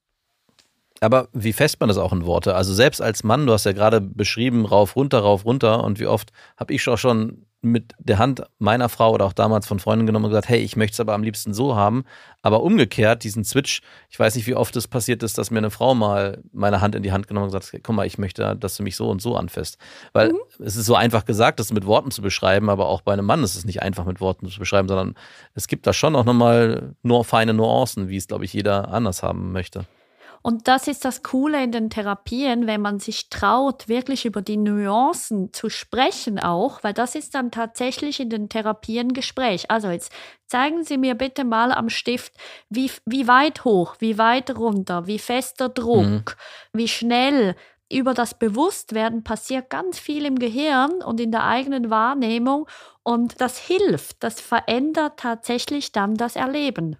Aber 1.00 1.28
wie 1.32 1.52
fest 1.52 1.78
man 1.80 1.88
das 1.88 1.98
auch 1.98 2.14
in 2.14 2.24
Worte? 2.24 2.54
Also 2.54 2.72
selbst 2.72 3.02
als 3.02 3.22
Mann, 3.22 3.46
du 3.46 3.52
hast 3.52 3.64
ja 3.64 3.72
gerade 3.72 4.00
beschrieben, 4.00 4.64
rauf, 4.64 4.96
runter, 4.96 5.20
rauf, 5.20 5.44
runter. 5.44 5.84
Und 5.84 6.00
wie 6.00 6.06
oft 6.06 6.32
habe 6.56 6.72
ich 6.72 6.88
auch 6.88 6.96
schon 6.96 7.46
mit 7.60 7.94
der 7.98 8.18
Hand 8.18 8.42
meiner 8.58 8.88
Frau 8.88 9.12
oder 9.12 9.24
auch 9.24 9.32
damals 9.32 9.66
von 9.66 9.80
Freunden 9.80 10.06
genommen 10.06 10.26
und 10.26 10.30
gesagt, 10.30 10.48
hey, 10.48 10.60
ich 10.60 10.76
möchte 10.76 10.94
es 10.94 11.00
aber 11.00 11.14
am 11.14 11.24
liebsten 11.24 11.52
so 11.52 11.74
haben. 11.74 12.04
Aber 12.40 12.62
umgekehrt, 12.62 13.24
diesen 13.24 13.44
Switch, 13.44 13.82
ich 14.10 14.18
weiß 14.18 14.36
nicht, 14.36 14.46
wie 14.46 14.54
oft 14.54 14.76
es 14.76 14.86
passiert 14.86 15.24
ist, 15.24 15.38
dass 15.38 15.50
mir 15.50 15.58
eine 15.58 15.70
Frau 15.70 15.94
mal 15.94 16.42
meine 16.52 16.80
Hand 16.80 16.94
in 16.94 17.02
die 17.02 17.10
Hand 17.10 17.26
genommen 17.26 17.44
und 17.44 17.52
gesagt 17.52 17.72
hat, 17.72 17.82
guck 17.82 17.96
mal, 17.96 18.06
ich 18.06 18.16
möchte, 18.16 18.56
dass 18.56 18.76
du 18.76 18.84
mich 18.84 18.94
so 18.94 19.10
und 19.10 19.20
so 19.20 19.36
anfasst. 19.36 19.78
Weil 20.12 20.32
es 20.60 20.76
ist 20.76 20.86
so 20.86 20.94
einfach 20.94 21.24
gesagt, 21.24 21.58
das 21.58 21.72
mit 21.72 21.84
Worten 21.84 22.12
zu 22.12 22.22
beschreiben, 22.22 22.70
aber 22.70 22.86
auch 22.86 23.00
bei 23.00 23.12
einem 23.12 23.26
Mann 23.26 23.42
ist 23.42 23.56
es 23.56 23.64
nicht 23.64 23.82
einfach 23.82 24.04
mit 24.04 24.20
Worten 24.20 24.48
zu 24.48 24.58
beschreiben, 24.60 24.86
sondern 24.86 25.14
es 25.54 25.66
gibt 25.66 25.86
da 25.86 25.92
schon 25.92 26.14
auch 26.14 26.24
nochmal 26.24 26.94
nur 27.02 27.24
feine 27.24 27.54
Nuancen, 27.54 28.08
wie 28.08 28.16
es, 28.16 28.28
glaube 28.28 28.44
ich, 28.44 28.52
jeder 28.52 28.88
anders 28.88 29.24
haben 29.24 29.50
möchte. 29.50 29.84
Und 30.48 30.66
das 30.66 30.88
ist 30.88 31.04
das 31.04 31.22
Coole 31.22 31.62
in 31.62 31.72
den 31.72 31.90
Therapien, 31.90 32.66
wenn 32.66 32.80
man 32.80 33.00
sich 33.00 33.28
traut, 33.28 33.86
wirklich 33.86 34.24
über 34.24 34.40
die 34.40 34.56
Nuancen 34.56 35.52
zu 35.52 35.68
sprechen 35.68 36.38
auch, 36.38 36.82
weil 36.82 36.94
das 36.94 37.14
ist 37.14 37.34
dann 37.34 37.50
tatsächlich 37.50 38.18
in 38.18 38.30
den 38.30 38.48
Therapien 38.48 39.12
Gespräch. 39.12 39.70
Also 39.70 39.90
jetzt 39.90 40.10
zeigen 40.46 40.84
Sie 40.84 40.96
mir 40.96 41.16
bitte 41.16 41.44
mal 41.44 41.70
am 41.70 41.90
Stift, 41.90 42.32
wie, 42.70 42.90
wie 43.04 43.28
weit 43.28 43.66
hoch, 43.66 43.96
wie 43.98 44.16
weit 44.16 44.56
runter, 44.56 45.06
wie 45.06 45.18
fester 45.18 45.68
Druck, 45.68 46.38
wie 46.72 46.88
schnell. 46.88 47.54
Über 47.92 48.14
das 48.14 48.38
Bewusstwerden 48.38 49.24
passiert 49.24 49.68
ganz 49.68 49.98
viel 49.98 50.24
im 50.24 50.38
Gehirn 50.38 51.02
und 51.02 51.20
in 51.20 51.30
der 51.30 51.44
eigenen 51.44 51.90
Wahrnehmung 51.90 52.66
und 53.02 53.38
das 53.42 53.58
hilft, 53.58 54.22
das 54.24 54.40
verändert 54.40 55.18
tatsächlich 55.18 55.92
dann 55.92 56.14
das 56.14 56.36
Erleben. 56.36 56.96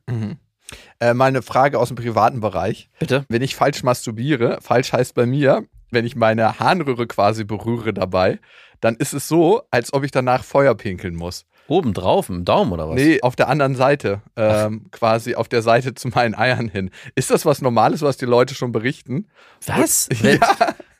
Äh, 1.00 1.14
mal 1.14 1.26
eine 1.26 1.42
Frage 1.42 1.78
aus 1.78 1.88
dem 1.88 1.96
privaten 1.96 2.40
Bereich. 2.40 2.90
Bitte? 2.98 3.24
Wenn 3.28 3.42
ich 3.42 3.56
falsch 3.56 3.82
masturbiere, 3.82 4.58
falsch 4.60 4.92
heißt 4.92 5.14
bei 5.14 5.26
mir, 5.26 5.64
wenn 5.90 6.04
ich 6.04 6.16
meine 6.16 6.58
Harnröhre 6.58 7.06
quasi 7.06 7.44
berühre 7.44 7.92
dabei, 7.94 8.38
dann 8.80 8.96
ist 8.96 9.12
es 9.14 9.28
so, 9.28 9.62
als 9.70 9.92
ob 9.92 10.04
ich 10.04 10.10
danach 10.10 10.44
Feuer 10.44 10.74
pinkeln 10.74 11.14
muss. 11.16 11.46
Oben 11.66 11.92
drauf, 11.94 12.28
im 12.30 12.44
Daumen 12.44 12.72
oder 12.72 12.88
was? 12.88 12.96
Nee, 12.96 13.20
auf 13.22 13.36
der 13.36 13.48
anderen 13.48 13.74
Seite, 13.74 14.22
ähm, 14.36 14.86
quasi 14.90 15.34
auf 15.34 15.48
der 15.48 15.60
Seite 15.62 15.94
zu 15.94 16.08
meinen 16.08 16.34
Eiern 16.34 16.68
hin. 16.68 16.90
Ist 17.14 17.30
das 17.30 17.44
was 17.44 17.60
Normales, 17.60 18.00
was 18.02 18.16
die 18.16 18.24
Leute 18.26 18.54
schon 18.54 18.72
berichten? 18.72 19.26
Was? 19.66 20.08
Ja, 20.22 20.56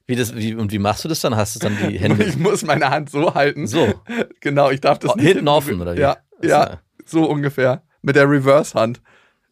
Wie 0.07 0.17
das, 0.17 0.35
wie, 0.35 0.55
und 0.55 0.73
wie 0.73 0.79
machst 0.79 1.05
du 1.05 1.09
das 1.09 1.21
dann? 1.21 1.37
Hast 1.37 1.55
du 1.55 1.59
dann 1.59 1.77
die 1.89 1.99
Hände 2.01 2.25
ich 2.25 2.37
muss 2.39 2.65
meine 2.65 2.89
Hand 2.91 3.11
so 3.11 3.35
halten. 3.35 3.67
so? 3.67 3.95
Genau, 4.41 4.71
ich 4.71 4.81
darf 4.81 4.99
das 4.99 5.13
Oh, 5.13 5.17
nicht. 5.17 5.27
hinten 5.27 5.49
offen, 5.49 5.81
oder 5.81 5.95
wie? 5.97 6.01
Ja, 6.01 6.17
ja- 6.43 6.79
so 7.05 7.25
ungefähr. 7.29 7.83
Mit 8.03 8.17
der 8.17 8.29
Reverse-Hand. 8.31 9.01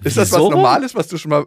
Ist 0.03 0.17
das 0.17 0.33
was? 0.33 0.39
Normales, 0.39 0.95
was 0.95 1.09
du 1.09 1.17
schon 1.19 1.31
mal. 1.31 1.47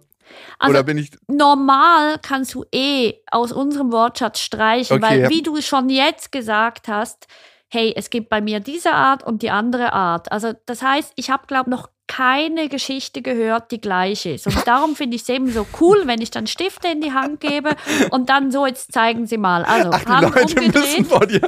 Also 0.60 0.72
oder 0.72 0.84
bin 0.84 0.98
ich. 1.00 1.10
normal 1.28 2.20
kannst 2.22 2.54
du 2.54 2.64
eh 2.72 3.14
aus 3.32 3.52
unserem 3.52 3.92
Wortschatz 3.92 4.40
streichen, 4.40 4.98
Okay. 5.04 5.24
weil 5.24 5.30
wie 5.30 5.42
du 5.42 5.60
schon 5.62 5.90
jetzt 5.90 6.32
gesagt 6.32 6.88
hast, 6.88 7.28
hey, 7.72 7.94
es 7.96 8.10
gibt 8.12 8.30
bei 8.30 8.40
mir 8.42 8.60
diese 8.60 8.92
Art 8.94 9.24
und 9.24 9.42
die 9.42 9.50
andere 9.52 9.94
Art. 9.94 10.32
Also 10.32 10.54
das 10.68 10.82
heißt, 10.84 11.14
ich 11.16 11.30
habe 11.32 11.48
glaube 11.48 11.70
noch 11.70 11.90
keine 12.08 12.70
Geschichte 12.70 13.22
gehört, 13.22 13.72
die 13.72 13.80
gleich 13.80 14.26
ist. 14.26 14.48
Und 14.48 14.68
darum 14.68 14.96
finde 14.96 15.16
ich 15.16 15.22
es 15.24 15.30
eben 15.30 15.52
so 15.52 15.66
cool, 15.80 16.04
wenn 16.06 16.22
ich 16.22 16.32
dann 16.32 16.48
Stifte 16.48 16.88
in 16.88 17.02
die 17.02 17.14
Hand 17.14 17.40
gebe 17.40 17.76
und 18.10 18.30
dann 18.30 18.52
so, 18.52 18.66
jetzt 18.66 18.92
zeigen 18.92 19.28
Sie 19.28 19.38
mal. 19.38 19.64
Also 19.64 19.92
Ach, 19.94 20.04
die 20.04 20.12
Hand 20.12 20.36
Leute 20.36 20.56
müssen 20.56 20.66
umgedreht. 20.66 21.08
vor 21.08 21.26
dir 21.28 21.42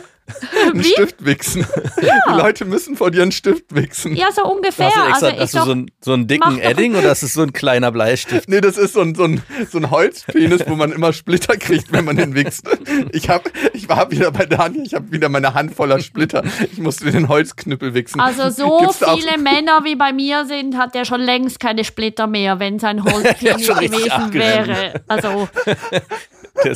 einen 0.63 0.83
Wie? 0.83 0.87
Stift 0.87 1.23
wichsen. 1.25 1.65
Die 2.01 2.33
Leute 2.33 2.65
müssen 2.65 2.95
vor 2.95 3.11
dir 3.11 3.21
einen 3.21 3.31
Stift 3.31 3.73
wichsen. 3.73 4.15
Ja, 4.15 4.31
so 4.31 4.43
ungefähr. 4.43 4.87
Hast 4.87 5.21
du, 5.21 5.27
extra, 5.27 5.27
also 5.27 5.27
ich 5.27 5.41
hast 5.41 5.53
du 5.53 5.57
doch, 5.57 5.65
so, 5.65 5.71
einen, 5.71 5.91
so 6.01 6.13
einen 6.13 6.27
dicken 6.27 6.59
Edding 6.59 6.95
oder 6.95 7.11
ist 7.11 7.23
es 7.23 7.33
so 7.33 7.41
ein 7.41 7.53
kleiner 7.53 7.91
Bleistift? 7.91 8.49
Nee, 8.49 8.61
das 8.61 8.77
ist 8.77 8.93
so 8.93 9.01
ein, 9.01 9.15
so, 9.15 9.23
ein, 9.23 9.41
so 9.69 9.77
ein 9.77 9.91
Holzpenis, 9.91 10.63
wo 10.67 10.75
man 10.75 10.91
immer 10.91 11.13
Splitter 11.13 11.57
kriegt, 11.57 11.91
wenn 11.91 12.05
man 12.05 12.17
den 12.17 12.35
wichst. 12.35 12.67
Ich, 13.11 13.29
hab, 13.29 13.49
ich 13.73 13.87
war 13.89 14.11
wieder 14.11 14.31
bei 14.31 14.45
Daniel, 14.45 14.85
ich 14.85 14.93
habe 14.93 15.11
wieder 15.11 15.29
meine 15.29 15.53
Hand 15.53 15.75
voller 15.75 15.99
Splitter. 15.99 16.43
Ich 16.71 16.79
musste 16.79 17.11
den 17.11 17.27
Holzknüppel 17.27 17.93
wichsen. 17.93 18.19
also 18.19 18.49
so 18.49 18.79
Gibt's 18.79 18.97
viele 18.97 19.37
Männer 19.37 19.83
wie 19.83 19.95
bei 19.95 20.13
mir 20.13 20.45
sind, 20.45 20.77
hat 20.77 20.95
er 20.95 21.05
schon 21.05 21.21
längst 21.21 21.59
keine 21.59 21.83
Splitter 21.83 22.27
mehr, 22.27 22.59
wenn 22.59 22.79
sein 22.79 23.03
Holzpenis 23.05 23.69
richtig 23.79 24.03
gewesen 24.03 24.33
wäre. 24.33 25.01
Also 25.07 25.47
Der 25.65 26.05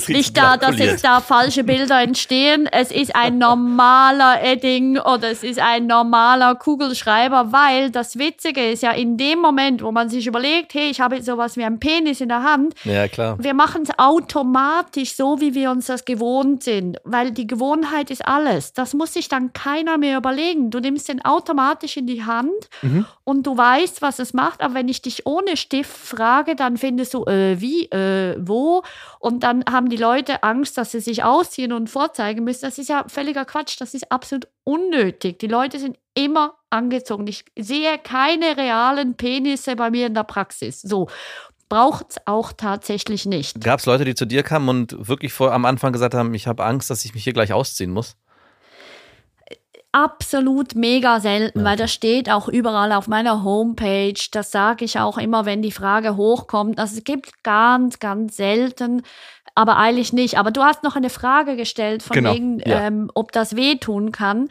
Nicht 0.07 0.37
da, 0.37 0.57
dass 0.57 0.77
jetzt 0.79 1.03
da 1.03 1.19
falsche 1.21 1.63
Bilder 1.63 2.01
entstehen. 2.01 2.67
Es 2.71 2.91
ist 2.91 3.15
ein 3.15 3.37
normaler 3.37 4.41
Edding 4.41 4.97
oder 4.97 5.29
es 5.29 5.43
ist 5.43 5.59
ein 5.59 5.85
normaler 5.87 6.55
Kugelschreiber, 6.55 7.51
weil 7.51 7.91
das 7.91 8.17
Witzige 8.17 8.71
ist 8.71 8.83
ja 8.83 8.91
in 8.91 9.17
dem 9.17 9.39
Moment, 9.39 9.83
wo 9.83 9.91
man 9.91 10.09
sich 10.09 10.27
überlegt, 10.27 10.73
hey, 10.73 10.89
ich 10.89 11.01
habe 11.01 11.15
jetzt 11.17 11.25
sowas 11.25 11.57
wie 11.57 11.63
einen 11.65 11.79
Penis 11.79 12.21
in 12.21 12.29
der 12.29 12.43
Hand, 12.43 12.73
Ja, 12.83 13.07
klar. 13.07 13.37
wir 13.39 13.53
machen 13.53 13.83
es 13.83 13.89
automatisch 13.99 15.15
so, 15.15 15.39
wie 15.41 15.53
wir 15.53 15.71
uns 15.71 15.87
das 15.87 16.05
gewohnt 16.05 16.63
sind, 16.63 16.97
weil 17.03 17.31
die 17.31 17.45
Gewohnheit 17.47 18.09
ist 18.11 18.25
alles. 18.25 18.73
Das 18.73 18.93
muss 18.93 19.13
sich 19.13 19.27
dann 19.27 19.53
keiner 19.53 19.97
mehr 19.97 20.17
überlegen. 20.17 20.71
Du 20.71 20.79
nimmst 20.79 21.09
den 21.09 21.23
automatisch 21.23 21.97
in 21.97 22.07
die 22.07 22.23
Hand 22.25 22.69
und 23.23 23.45
du 23.45 23.57
weißt, 23.57 24.01
was 24.01 24.19
es 24.19 24.33
macht. 24.33 24.61
Aber 24.61 24.73
wenn 24.73 24.87
ich 24.87 25.01
dich 25.01 25.25
ohne 25.25 25.57
Stift 25.57 25.91
frage, 25.95 26.55
dann 26.55 26.77
findest 26.77 27.13
du, 27.13 27.25
äh, 27.25 27.59
wie, 27.59 27.85
äh, 27.91 28.35
wo? 28.39 28.83
Und 29.19 29.43
dann 29.43 29.64
haben 29.69 29.89
die 29.89 29.97
Leute 29.97 30.43
Angst, 30.43 30.77
dass 30.77 30.91
sie 30.91 30.99
sich 30.99 31.23
ausziehen 31.23 31.71
und 31.73 31.89
vorzeigen 31.89 32.43
müssen. 32.43 32.61
Das 32.61 32.77
ist 32.77 32.89
ja 32.89 33.05
völliger 33.07 33.45
Quatsch. 33.45 33.79
Das 33.79 33.93
ist 33.93 34.11
absolut 34.11 34.47
unnötig. 34.63 35.39
Die 35.39 35.47
Leute 35.47 35.79
sind 35.79 35.97
immer 36.13 36.55
angezogen. 36.69 37.27
Ich 37.27 37.45
sehe 37.57 37.97
keine 37.97 38.57
realen 38.57 39.15
Penisse 39.15 39.75
bei 39.75 39.89
mir 39.91 40.07
in 40.07 40.13
der 40.13 40.23
Praxis. 40.23 40.81
So. 40.81 41.07
Braucht 41.67 42.11
es 42.11 42.17
auch 42.25 42.53
tatsächlich 42.53 43.25
nicht. 43.25 43.59
Gab 43.59 43.79
es 43.79 43.87
Leute, 43.87 44.05
die 44.05 44.13
zu 44.13 44.25
dir 44.25 44.43
kamen 44.43 44.69
und 44.69 45.07
wirklich 45.07 45.33
vor, 45.33 45.51
am 45.51 45.65
Anfang 45.65 45.93
gesagt 45.93 46.13
haben, 46.13 46.31
ich 46.35 46.45
habe 46.45 46.63
Angst, 46.63 46.91
dass 46.91 47.03
ich 47.05 47.15
mich 47.15 47.23
hier 47.23 47.33
gleich 47.33 47.53
ausziehen 47.53 47.91
muss? 47.91 48.15
absolut 49.95 50.75
mega 50.75 51.21
selten, 51.21 51.63
weil 51.63 51.77
das 51.77 51.93
steht 51.93 52.29
auch 52.29 52.49
überall 52.49 52.91
auf 52.91 53.07
meiner 53.07 53.45
Homepage. 53.45 54.19
Das 54.31 54.51
sage 54.51 54.83
ich 54.83 54.99
auch 54.99 55.17
immer, 55.17 55.45
wenn 55.45 55.61
die 55.61 55.71
Frage 55.71 56.17
hochkommt. 56.17 56.79
Also 56.79 56.97
es 56.97 57.05
gibt 57.05 57.43
ganz, 57.43 57.99
ganz 57.99 58.35
selten, 58.35 59.03
aber 59.55 59.77
eigentlich 59.77 60.13
nicht. 60.13 60.37
Aber 60.37 60.51
du 60.51 60.63
hast 60.63 60.83
noch 60.83 60.95
eine 60.95 61.09
Frage 61.09 61.55
gestellt, 61.55 62.03
von 62.03 62.13
Genau, 62.15 62.33
wegen, 62.33 62.59
ja. 62.59 62.81
ähm, 62.87 63.09
ob 63.15 63.31
das 63.31 63.55
wehtun 63.55 64.11
kann. 64.11 64.49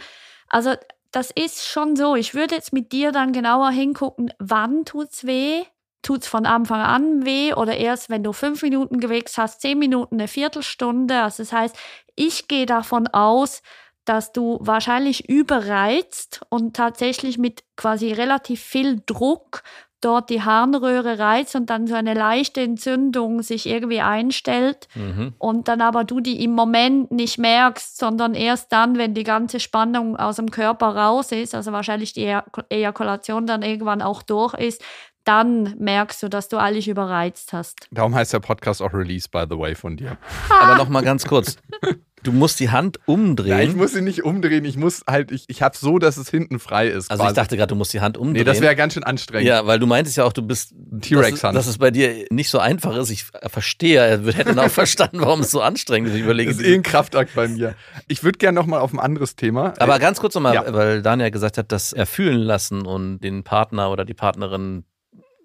Also 0.49 0.75
das 1.13 1.31
ist 1.31 1.67
schon 1.67 1.95
so. 1.95 2.17
Ich 2.17 2.35
würde 2.35 2.55
jetzt 2.57 2.73
mit 2.73 2.91
dir 2.93 3.13
dann 3.13 3.33
genauer 3.33 3.71
hingucken, 3.71 4.33
wann 4.39 4.85
tut's 4.85 5.25
weh? 5.27 5.63
Tut's 6.03 6.27
von 6.27 6.45
Anfang 6.45 6.81
an 6.81 7.25
weh 7.25 7.55
oder 7.55 7.77
erst, 7.77 8.11
wenn 8.11 8.23
du 8.23 8.33
fünf 8.33 8.63
Minuten 8.63 9.01
gewichst 9.01 9.39
hast, 9.39 9.61
zehn 9.63 9.79
Minuten, 9.79 10.17
eine 10.17 10.29
Viertelstunde? 10.29 11.23
Also 11.23 11.43
das 11.43 11.53
heißt, 11.53 11.77
ich 12.15 12.47
gehe 12.49 12.67
davon 12.67 13.07
aus, 13.09 13.63
dass 14.05 14.33
du 14.33 14.59
wahrscheinlich 14.61 15.29
überreizt 15.31 16.43
und 16.51 16.77
tatsächlich 16.77 17.39
mit 17.39 17.65
quasi 17.77 18.13
relativ 18.13 18.61
viel 18.61 19.01
Druck 19.07 19.63
dort 20.05 20.31
die 20.31 20.43
Harnröhre 20.43 21.19
reizt 21.19 21.57
und 21.57 21.71
dann 21.71 21.87
so 21.87 21.95
eine 21.95 22.15
leichte 22.15 22.61
Entzündung 22.61 23.43
sich 23.43 23.67
irgendwie 23.67 24.01
einstellt 24.01 24.89
Mhm. 24.95 25.35
und 25.39 25.69
dann 25.69 25.81
aber 25.81 26.05
du 26.05 26.21
die 26.21 26.45
im 26.45 26.53
Moment 26.53 27.11
nicht 27.11 27.39
merkst, 27.39 27.97
sondern 27.99 28.35
erst 28.35 28.73
dann, 28.73 28.99
wenn 28.99 29.15
die 29.15 29.25
ganze 29.25 29.61
Spannung 29.61 30.17
aus 30.17 30.37
dem 30.37 30.51
Körper 30.51 30.95
raus 30.95 31.33
ist, 31.33 31.55
also 31.55 31.73
wahrscheinlich 31.73 32.13
die 32.13 32.27
Ejak- 32.27 32.65
Ejakulation 32.69 33.47
dann 33.47 33.63
irgendwann 33.63 34.03
auch 34.03 34.23
durch 34.23 34.55
ist, 34.55 34.83
dann 35.25 35.75
merkst 35.79 36.23
du, 36.23 36.29
dass 36.29 36.49
du 36.49 36.59
eigentlich 36.59 36.87
überreizt 36.87 37.55
hast. 37.55 37.89
Darum 37.91 38.15
heißt 38.15 38.35
der 38.35 38.41
Podcast 38.41 38.83
auch 38.83 38.93
Release, 38.93 39.27
by 39.31 39.45
the 39.49 39.59
way, 39.59 39.75
von 39.75 39.97
dir. 39.97 40.19
Aber 40.61 40.77
noch 40.77 40.91
mal 40.91 41.03
ganz 41.03 41.27
kurz. 41.27 41.57
Du 42.25 42.33
musst 42.33 42.59
die 42.59 42.71
Hand 42.71 42.99
umdrehen. 43.07 43.51
Ja, 43.51 43.61
ich 43.61 43.77
muss 43.77 43.93
sie 43.93 44.01
nicht 44.03 44.25
umdrehen, 44.25 44.65
ich 44.65 44.77
muss 44.77 45.03
halt, 45.07 45.31
ich, 45.31 45.45
ich 45.47 45.63
habe 45.63 45.77
so, 45.77 45.99
dass 46.01 46.17
es 46.17 46.29
hinten 46.31 46.59
frei 46.59 46.89
ist. 46.89 47.11
also 47.11 47.23
ich 47.23 47.27
quasi. 47.29 47.35
dachte 47.37 47.57
gerade, 47.57 47.69
du 47.69 47.75
musst 47.77 47.93
die 47.93 48.01
Hand 48.01 48.17
umdrehen. 48.19 48.33
nee, 48.41 48.45
das 48.45 48.61
wäre 48.61 48.75
ganz 48.75 48.95
schön 48.95 49.05
anstrengend. 49.05 49.47
ja, 49.47 49.65
weil 49.67 49.79
du 49.79 49.87
meintest 49.87 50.17
ja 50.17 50.25
auch, 50.25 50.33
du 50.33 50.43
bist 50.43 50.75
T-Rex-Hand. 51.03 51.55
dass, 51.57 51.67
dass 51.67 51.73
es 51.75 51.79
bei 51.79 51.91
dir 51.91 52.27
nicht 52.31 52.51
so 52.51 52.59
einfach 52.59 52.97
ist. 52.97 53.11
Ich 53.11 53.25
verstehe, 53.47 54.01
er 54.01 54.19
hätte 54.33 54.55
dann 54.55 54.59
auch 54.59 54.71
verstanden, 54.71 55.21
warum 55.21 55.41
es 55.41 55.51
so 55.51 55.61
anstrengend 55.61 56.09
ist. 56.11 56.17
Ich 56.17 56.23
überlege, 56.23 56.51
Das 56.51 56.61
ist 56.61 56.67
eh 56.67 56.75
ein 56.75 56.83
Kraftakt 56.83 57.35
bei 57.35 57.47
mir. 57.47 57.75
Ich 58.09 58.25
würde 58.25 58.39
gerne 58.39 58.55
nochmal 58.59 58.81
auf 58.81 58.93
ein 58.93 58.99
anderes 58.99 59.37
Thema. 59.37 59.75
Aber 59.79 59.99
ganz 59.99 60.19
kurz 60.19 60.35
nochmal, 60.35 60.55
Ja. 60.55 60.65
weil 60.73 61.03
Daniel 61.03 61.31
gesagt 61.31 61.59
hat, 61.59 61.71
dass 61.73 61.93
er 61.93 62.07
fühlen 62.07 62.39
lassen 62.41 62.87
und 62.87 63.21
den 63.21 63.45
Partner 63.45 63.91
oder 63.91 64.05
die 64.05 64.15
Partnerin 64.15 64.85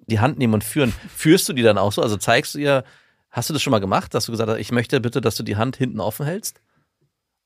die 0.08 0.20
Hand 0.20 0.40
nehmen 0.40 0.54
und 0.56 0.64
führen. 0.64 0.94
Führst 1.16 1.48
du 1.50 1.54
die 1.54 1.62
dann 1.62 1.78
auch 1.78 1.92
so? 1.92 2.02
Also 2.02 2.18
zeigst 2.18 2.56
du 2.56 2.60
ihr, 2.60 2.84
hast 3.30 3.50
du 3.50 3.54
das 3.54 3.62
schon 3.62 3.70
mal 3.72 3.80
gemacht, 3.80 4.14
dass 4.16 4.26
du 4.26 4.32
gesagt 4.32 4.50
hast, 4.50 4.58
ich 4.58 4.72
möchte 4.72 5.00
bitte, 5.02 5.22
dass 5.22 5.36
du 5.36 5.44
die 5.44 5.56
Hand 5.58 5.76
hinten 5.76 6.00
offen 6.00 6.26
hältst? 6.26 6.62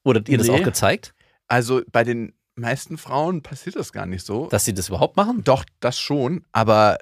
Oder 0.03 0.19
dir 0.21 0.37
das 0.37 0.47
Nee. 0.47 0.59
auch 0.59 0.63
gezeigt, 0.63 1.13
Also 1.47 1.81
bei 1.91 2.03
den 2.03 2.33
meisten 2.55 2.97
Frauen 2.97 3.41
passiert 3.41 3.75
das 3.75 3.91
gar 3.91 4.05
nicht 4.05 4.25
so. 4.25 4.47
dass 4.47 4.65
sie 4.65 4.73
das 4.73 4.89
überhaupt 4.89 5.17
machen? 5.17 5.43
Doch, 5.43 5.65
das 5.79 5.99
schon, 5.99 6.45
aber 6.51 6.97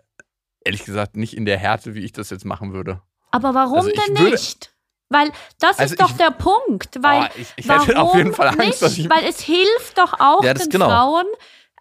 ehrlich 0.63 0.83
gesagt 0.85 1.15
nicht 1.15 1.35
in 1.35 1.45
der 1.45 1.57
Härte, 1.57 1.93
wie 1.95 1.99
ich 2.03 2.11
das 2.13 2.29
jetzt 2.29 2.45
machen 2.45 2.73
würde. 2.73 3.01
Aber 3.31 3.53
warum 3.53 3.79
Also 3.79 3.91
denn 3.91 4.25
nicht? 4.25 4.73
Weil 5.09 5.29
das 5.59 5.77
Also 5.79 5.93
ist 5.93 6.01
doch 6.01 6.11
ich- 6.11 6.17
der 6.17 6.31
Punkt. 6.31 7.01
Weil, 7.03 7.23
Oh, 7.23 7.27
ich- 7.37 7.53
ich 7.57 7.69
hätte 7.69 7.87
warum 7.95 8.07
auf 8.09 8.15
jeden 8.15 8.33
Fall 8.33 8.47
Angst, 8.47 8.59
nicht? 8.59 8.81
dass 8.81 8.97
ich- 8.97 9.09
Weil 9.09 9.25
es 9.25 9.41
hilft 9.41 9.97
doch 9.97 10.13
auch 10.19 10.43
Ja, 10.43 10.53
den 10.53 10.69
genau. 10.69 10.89
Frauen 10.89 11.25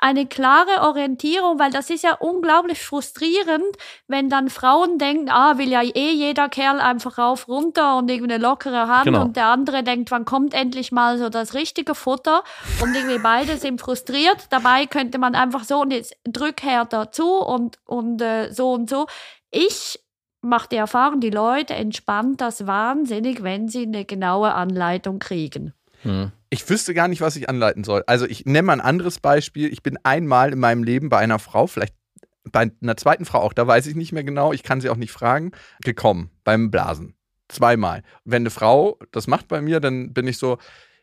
eine 0.01 0.27
klare 0.27 0.83
Orientierung, 0.83 1.59
weil 1.59 1.71
das 1.71 1.91
ist 1.91 2.03
ja 2.05 2.15
unglaublich 2.15 2.83
frustrierend, 2.83 3.77
wenn 4.09 4.29
dann 4.29 4.49
Frauen 4.49 4.99
denken, 4.99 5.29
ah, 5.31 5.59
will 5.59 5.69
ja 5.69 5.83
eh 5.83 6.13
jeder 6.13 6.49
Kerl 6.49 6.81
einfach 6.81 7.19
rauf, 7.19 7.49
runter 7.49 7.97
und 7.99 8.11
irgendwie 8.11 8.33
eine 8.33 8.43
lockere 8.43 8.89
Hand 8.89 9.05
Genau. 9.05 9.23
und 9.23 9.37
der 9.37 9.47
andere 9.47 9.83
denkt, 9.83 10.11
wann 10.11 10.25
kommt 10.25 10.55
endlich 10.55 10.91
mal 10.91 11.19
so 11.19 11.29
das 11.29 11.55
richtige 11.55 11.95
Futter 11.95 12.43
und 12.83 12.95
irgendwie 12.95 13.19
beide 13.19 13.57
sind 13.59 13.81
frustriert. 13.81 14.47
Dabei 14.51 14.87
könnte 14.87 15.19
man 15.19 15.35
einfach 15.35 15.65
so 15.65 15.81
und 15.83 15.93
jetzt 15.93 16.17
drück 16.25 16.63
härter 16.63 17.13
zu 17.13 17.37
und, 17.39 17.79
und 17.85 18.23
äh, 18.23 18.53
so 18.53 18.73
und 18.73 18.89
so. 18.89 19.07
Ich 19.51 20.01
mache 20.43 20.69
die 20.71 20.77
Erfahrung, 20.77 21.21
die 21.21 21.31
Leute 21.31 21.75
entspannt 21.75 22.41
das 22.41 22.67
wahnsinnig, 22.67 23.43
wenn 23.43 23.69
sie 23.69 23.83
eine 23.83 24.07
genaue 24.07 24.55
Anleitung 24.55 25.19
kriegen. 25.19 25.75
Hm. 26.03 26.33
Ich 26.49 26.69
wüsste 26.69 26.95
gar 26.95 27.09
nicht, 27.09 27.21
was 27.21 27.37
ich 27.37 27.49
anleiten 27.49 27.85
soll. 27.85 28.03
Also 28.07 28.27
ich 28.27 28.45
nenne 28.45 28.63
mal 28.63 28.73
ein 28.75 28.81
anderes 28.81 29.21
Beispiel. 29.21 29.73
Ich 29.73 29.83
bin 29.83 29.99
einmal 30.03 30.53
in 30.53 30.59
meinem 30.59 30.83
Leben 30.83 31.09
bei 31.09 31.19
einer 31.19 31.39
Frau, 31.39 31.67
vielleicht 31.67 31.95
bei 32.45 32.71
einer 32.83 32.97
zweiten 32.97 33.25
Frau 33.25 33.41
auch, 33.41 33.53
da 33.53 33.67
weiß 33.67 33.87
ich 33.87 33.95
nicht 33.95 34.13
mehr 34.13 34.25
genau, 34.25 34.53
ich 34.53 34.63
kann 34.63 34.81
sie 34.81 34.89
auch 34.89 34.97
nicht 34.97 35.13
fragen, 35.13 35.53
gekommen 35.85 36.31
beim 36.43 36.71
Blasen. 36.71 37.15
Zweimal. 37.49 38.03
Wenn 38.25 38.43
eine 38.43 38.51
Frau 38.51 38.99
das 39.13 39.27
macht 39.27 39.49
bei 39.49 39.61
mir, 39.61 39.81
dann 39.81 40.13
bin 40.13 40.27
ich 40.27 40.39
so, 40.39 40.59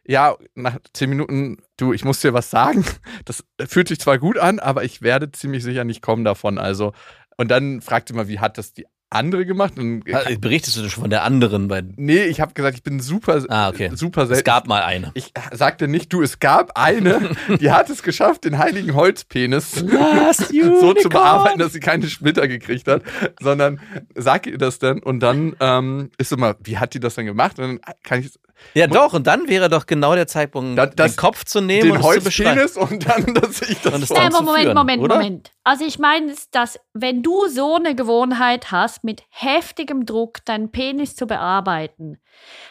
ja, 0.05 0.35
nach 0.55 0.77
zehn 0.93 1.09
Minuten, 1.09 1.57
du, 1.75 1.93
ich 1.93 2.05
muss 2.05 2.21
dir 2.21 2.33
was 2.33 2.49
sagen. 2.49 2.85
Das 3.25 3.43
fühlt 3.67 3.89
sich 3.89 3.99
zwar 3.99 4.19
gut 4.19 4.37
an, 4.37 4.59
aber 4.59 4.85
ich 4.85 5.01
werde 5.01 5.31
ziemlich 5.31 5.63
sicher 5.63 5.83
nicht 5.83 6.01
kommen 6.01 6.23
davon. 6.23 6.57
Also, 6.57 6.93
und 7.35 7.51
dann 7.51 7.81
fragt 7.81 8.07
sie 8.07 8.13
mal, 8.13 8.29
wie 8.29 8.39
hat 8.39 8.57
das 8.57 8.71
die 8.71 8.85
andere 9.09 9.45
gemacht? 9.45 9.73
Und, 9.77 10.03
Also, 10.13 10.39
Berichtest 10.39 10.77
du 10.77 10.81
schon 10.89 11.01
von 11.03 11.09
der 11.09 11.23
anderen? 11.23 11.67
Bei, 11.67 11.83
nee, 11.95 12.23
ich 12.25 12.41
habe 12.41 12.53
gesagt, 12.53 12.75
ich 12.77 12.83
bin 12.83 12.99
super, 12.99 13.43
Ah, 13.49 13.69
okay. 13.69 13.89
super 13.93 14.23
es 14.23 14.29
selten. 14.29 14.43
gab 14.43 14.67
mal 14.67 14.81
eine. 14.83 15.11
Ich 15.13 15.31
sagte 15.51 15.87
nicht, 15.87 16.11
du, 16.11 16.21
es 16.21 16.39
gab 16.39 16.71
eine, 16.77 17.29
die 17.61 17.71
hat 17.71 17.89
es 17.89 18.03
geschafft, 18.03 18.43
den 18.45 18.57
heiligen 18.57 18.93
Holzpenis 18.95 19.71
so 20.81 20.93
zu 20.93 21.09
bearbeiten, 21.09 21.59
dass 21.59 21.73
sie 21.73 21.79
keine 21.79 22.07
Splitter 22.09 22.47
gekriegt 22.47 22.87
hat, 22.87 23.01
sondern 23.41 23.79
sag 24.15 24.47
ihr 24.47 24.57
das 24.57 24.79
dann 24.79 24.99
und 24.99 25.19
dann 25.21 25.55
ähm, 25.59 26.11
ist 26.17 26.31
immer, 26.31 26.55
wie 26.63 26.77
hat 26.77 26.93
die 26.93 26.99
das 26.99 27.15
denn 27.15 27.25
gemacht? 27.25 27.59
Und 27.59 27.65
dann 27.83 27.95
kann 28.03 28.19
ich 28.21 28.31
Ja, 28.73 28.87
doch, 28.87 29.13
und 29.13 29.27
dann 29.27 29.47
wäre 29.47 29.69
doch 29.69 29.85
genau 29.85 30.15
der 30.15 30.27
Zeitpunkt, 30.27 30.77
Das- 30.77 30.95
das- 30.95 31.11
den 31.13 31.17
Kopf 31.17 31.45
zu 31.45 31.61
nehmen 31.61 31.83
den 31.83 31.91
und 31.91 31.99
es 31.99 32.15
zu 32.17 32.23
beschreiben. 32.23 32.59
Holzpenis 32.59 32.91
und 32.91 33.07
dann, 33.07 33.33
dass 33.35 33.61
ich 33.61 33.79
das 33.81 33.93
Und 33.93 34.03
es 34.03 34.09
dann 34.09 34.23
Ja, 34.23 34.29
zu 34.31 34.43
Moment, 34.43 34.63
führen, 34.63 34.75
Moment, 34.75 35.01
oder? 35.03 35.15
Moment. 35.15 35.51
Also 35.67 35.83
ich 35.83 35.99
meine, 35.99 36.33
dass 36.51 36.79
wenn 36.93 37.21
du 37.23 37.47
so 37.49 37.75
eine 37.75 37.93
Gewohnheit 37.93 38.71
hast, 38.71 39.03
mit 39.03 39.23
heftigem 39.29 40.05
Druck 40.05 40.45
deinen 40.45 40.71
Penis 40.71 41.17
zu 41.17 41.27
bearbeiten, 41.27 42.21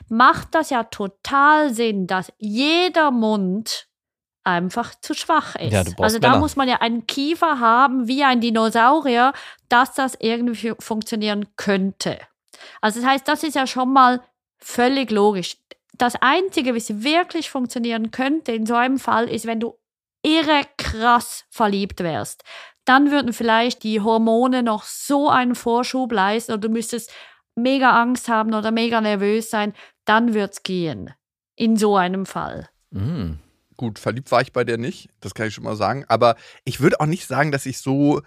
macht 0.08 0.54
das 0.54 0.70
ja 0.70 0.82
total 0.84 1.74
Sinn, 1.74 2.06
dass 2.06 2.32
jeder 2.38 3.10
Mund 3.10 3.86
einfach 4.44 4.94
zu 4.94 5.12
schwach 5.12 5.56
ist. 5.56 5.74
Ja, 5.74 5.84
also 5.98 6.18
da 6.18 6.28
Männer. 6.30 6.40
muss 6.40 6.56
man 6.56 6.68
ja 6.68 6.76
einen 6.76 7.06
Kiefer 7.06 7.60
haben 7.60 8.08
wie 8.08 8.24
ein 8.24 8.40
Dinosaurier, 8.40 9.34
dass 9.68 9.92
das 9.92 10.16
irgendwie 10.18 10.70
fu- 10.70 10.76
funktionieren 10.80 11.48
könnte. 11.56 12.18
Also 12.80 13.00
das 13.02 13.10
heißt, 13.10 13.28
das 13.28 13.42
ist 13.42 13.56
ja 13.56 13.66
schon 13.66 13.92
mal 13.92 14.22
völlig 14.56 15.10
logisch. 15.10 15.58
Das 15.98 16.14
Einzige, 16.22 16.74
was 16.74 17.02
wirklich 17.02 17.50
funktionieren 17.50 18.10
könnte 18.10 18.52
in 18.52 18.64
so 18.64 18.74
einem 18.74 18.98
Fall, 18.98 19.28
ist, 19.28 19.46
wenn 19.46 19.60
du 19.60 19.78
irre 20.22 20.62
krass 20.78 21.44
verliebt 21.50 22.00
wärst. 22.00 22.42
Dann 22.86 23.10
würden 23.10 23.34
vielleicht 23.34 23.82
die 23.82 24.00
Hormone 24.00 24.62
noch 24.62 24.84
so 24.84 25.28
einen 25.28 25.54
Vorschub 25.54 26.10
leisten 26.12 26.52
oder 26.52 26.62
du 26.62 26.68
müsstest 26.70 27.12
mega 27.54 28.00
Angst 28.00 28.28
haben 28.28 28.54
oder 28.54 28.70
mega 28.70 29.00
nervös 29.00 29.50
sein. 29.50 29.74
Dann 30.06 30.32
wird's 30.32 30.62
gehen. 30.62 31.12
In 31.56 31.76
so 31.76 31.96
einem 31.96 32.26
Fall. 32.26 32.68
Mhm. 32.90 33.40
Gut, 33.76 33.98
verliebt 33.98 34.30
war 34.30 34.40
ich 34.40 34.52
bei 34.52 34.64
der 34.64 34.78
nicht, 34.78 35.10
das 35.20 35.34
kann 35.34 35.48
ich 35.48 35.54
schon 35.54 35.64
mal 35.64 35.76
sagen. 35.76 36.04
Aber 36.08 36.36
ich 36.64 36.80
würde 36.80 37.00
auch 37.00 37.06
nicht 37.06 37.26
sagen, 37.26 37.52
dass 37.52 37.66
ich 37.66 37.78
so, 37.78 38.22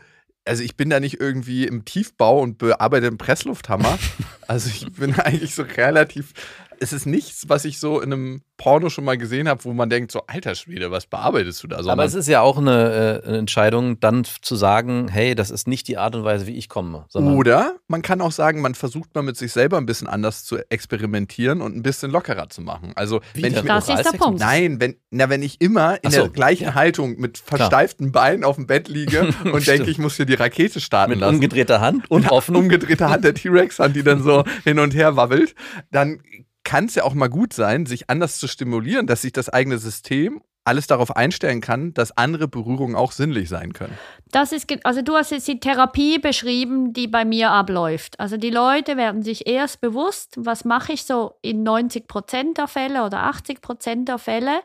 also 0.45 0.61
ich 0.61 0.77
bin 0.77 0.89
da 0.89 0.99
nicht 0.99 1.19
irgendwie 1.19 1.65
im 1.65 1.85
Tiefbau 1.85 2.39
und 2.39 2.57
bearbeite 2.57 3.07
einen 3.07 3.17
Presslufthammer. 3.17 3.97
also 4.47 4.69
ich 4.69 4.91
bin 4.93 5.13
eigentlich 5.19 5.55
so 5.55 5.63
relativ 5.63 6.33
es 6.81 6.93
ist 6.93 7.05
nichts, 7.05 7.49
was 7.49 7.65
ich 7.65 7.79
so 7.79 7.99
in 8.01 8.11
einem 8.13 8.41
Porno 8.57 8.89
schon 8.89 9.05
mal 9.05 9.17
gesehen 9.17 9.47
habe, 9.47 9.63
wo 9.63 9.71
man 9.73 9.89
denkt, 9.89 10.11
so, 10.11 10.21
alter 10.27 10.53
Schwede, 10.55 10.91
was 10.91 11.05
bearbeitest 11.05 11.63
du 11.63 11.67
da? 11.67 11.77
Aber 11.77 11.83
Sondern- 11.83 12.07
es 12.07 12.13
ist 12.13 12.27
ja 12.27 12.41
auch 12.41 12.57
eine, 12.57 13.21
äh, 13.23 13.27
eine 13.27 13.37
Entscheidung, 13.37 13.99
dann 14.01 14.25
zu 14.25 14.55
sagen, 14.55 15.07
hey, 15.07 15.33
das 15.35 15.49
ist 15.49 15.67
nicht 15.67 15.87
die 15.87 15.97
Art 15.97 16.15
und 16.15 16.23
Weise, 16.25 16.45
wie 16.47 16.55
ich 16.57 16.67
komme. 16.67 17.05
Oder 17.13 17.75
man 17.87 18.01
kann 18.01 18.19
auch 18.21 18.31
sagen, 18.33 18.61
man 18.61 18.75
versucht 18.75 19.15
mal 19.15 19.21
mit 19.21 19.37
sich 19.37 19.51
selber 19.53 19.77
ein 19.77 19.85
bisschen 19.85 20.07
anders 20.07 20.43
zu 20.43 20.57
experimentieren 20.69 21.61
und 21.61 21.75
ein 21.75 21.83
bisschen 21.83 22.11
lockerer 22.11 22.49
zu 22.49 22.61
machen. 22.61 22.91
Also, 22.95 23.21
Wie 23.33 23.43
wenn 23.43 23.49
ich 23.53 23.55
denn? 23.55 23.63
mit, 23.63 23.69
Das 23.71 23.87
ist 23.89 24.03
der? 24.11 24.17
Punkt. 24.17 24.39
Nein, 24.39 24.81
wenn, 24.81 24.95
na, 25.11 25.29
wenn 25.29 25.41
ich 25.43 25.61
immer 25.61 26.03
in 26.03 26.11
so, 26.11 26.21
der 26.23 26.29
gleichen 26.29 26.65
ja. 26.65 26.73
Haltung 26.75 27.17
mit 27.17 27.37
versteiften 27.37 28.11
Beinen 28.11 28.43
auf 28.43 28.55
dem 28.57 28.67
Bett 28.67 28.89
liege 28.89 29.33
und 29.53 29.65
denke, 29.67 29.89
ich 29.89 29.97
muss 29.99 30.15
hier 30.17 30.25
die 30.25 30.33
Rakete 30.33 30.81
starten 30.81 31.11
mit 31.11 31.19
lassen. 31.21 31.35
umgedrehter 31.35 31.79
Hand 31.79 32.09
und 32.11 32.29
offen. 32.31 32.55
Umgedrehte 32.55 33.09
Hand 33.09 33.23
der 33.23 33.33
T-Rex-Hand, 33.33 33.95
die 33.95 34.03
dann 34.03 34.21
so 34.21 34.43
hin 34.65 34.79
und 34.79 34.93
her 34.93 35.15
wabbelt, 35.15 35.55
dann 35.91 36.21
kann 36.69 36.85
es 36.85 36.93
ja 36.93 37.03
auch 37.03 37.15
mal 37.15 37.29
gut 37.29 37.51
sein, 37.51 37.87
sich 37.87 38.11
anders 38.11 38.37
zu 38.37 38.47
stimulieren, 38.47 39.07
dass 39.07 39.23
sich 39.23 39.33
das 39.33 39.49
eigene 39.49 39.79
System 39.79 40.39
alles 40.65 40.85
darauf 40.85 41.15
einstellen 41.15 41.61
kann, 41.61 41.95
dass 41.95 42.15
andere 42.15 42.47
Berührungen 42.47 42.95
auch 42.95 43.11
sinnlich 43.11 43.49
sein 43.49 43.73
können. 43.73 43.97
Das 44.29 44.51
ist, 44.51 44.67
also 44.83 45.01
du 45.01 45.15
hast 45.15 45.31
jetzt 45.31 45.47
die 45.47 45.59
Therapie 45.59 46.19
beschrieben, 46.19 46.93
die 46.93 47.07
bei 47.07 47.25
mir 47.25 47.49
abläuft. 47.49 48.19
Also 48.19 48.37
die 48.37 48.51
Leute 48.51 48.97
werden 48.97 49.23
sich 49.23 49.47
erst 49.47 49.81
bewusst, 49.81 50.35
was 50.37 50.63
mache 50.63 50.93
ich 50.93 51.05
so 51.05 51.33
in 51.41 51.63
90 51.63 52.07
Prozent 52.07 52.59
der 52.59 52.67
Fälle 52.67 53.03
oder 53.03 53.23
80 53.23 53.61
Prozent 53.61 54.07
der 54.07 54.19
Fälle 54.19 54.59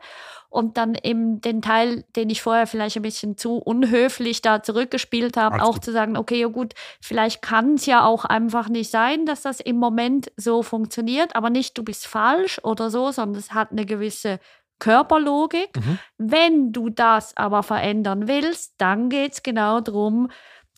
und 0.55 0.77
dann 0.77 0.95
eben 1.03 1.41
den 1.41 1.61
Teil, 1.61 2.05
den 2.15 2.29
ich 2.29 2.41
vorher 2.41 2.65
vielleicht 2.65 2.95
ein 2.95 3.01
bisschen 3.01 3.37
zu 3.37 3.57
unhöflich 3.57 4.41
da 4.41 4.63
zurückgespielt 4.63 5.35
habe, 5.35 5.55
Alles 5.55 5.67
auch 5.67 5.73
gut. 5.73 5.85
zu 5.85 5.91
sagen, 5.91 6.17
okay, 6.17 6.39
ja 6.39 6.47
gut, 6.47 6.73
vielleicht 7.01 7.41
kann 7.41 7.75
es 7.75 7.85
ja 7.85 8.05
auch 8.05 8.23
einfach 8.23 8.69
nicht 8.69 8.89
sein, 8.89 9.25
dass 9.25 9.41
das 9.41 9.59
im 9.59 9.75
Moment 9.77 10.31
so 10.37 10.63
funktioniert, 10.63 11.35
aber 11.35 11.49
nicht 11.49 11.77
du 11.77 11.83
bist 11.83 12.07
falsch 12.07 12.59
oder 12.63 12.89
so, 12.89 13.11
sondern 13.11 13.37
es 13.37 13.51
hat 13.53 13.71
eine 13.71 13.85
gewisse 13.85 14.39
Körperlogik. 14.79 15.75
Mhm. 15.75 15.99
Wenn 16.17 16.71
du 16.71 16.89
das 16.89 17.35
aber 17.35 17.61
verändern 17.61 18.27
willst, 18.27 18.75
dann 18.77 19.09
geht 19.09 19.33
es 19.33 19.43
genau 19.43 19.81
darum, 19.81 20.29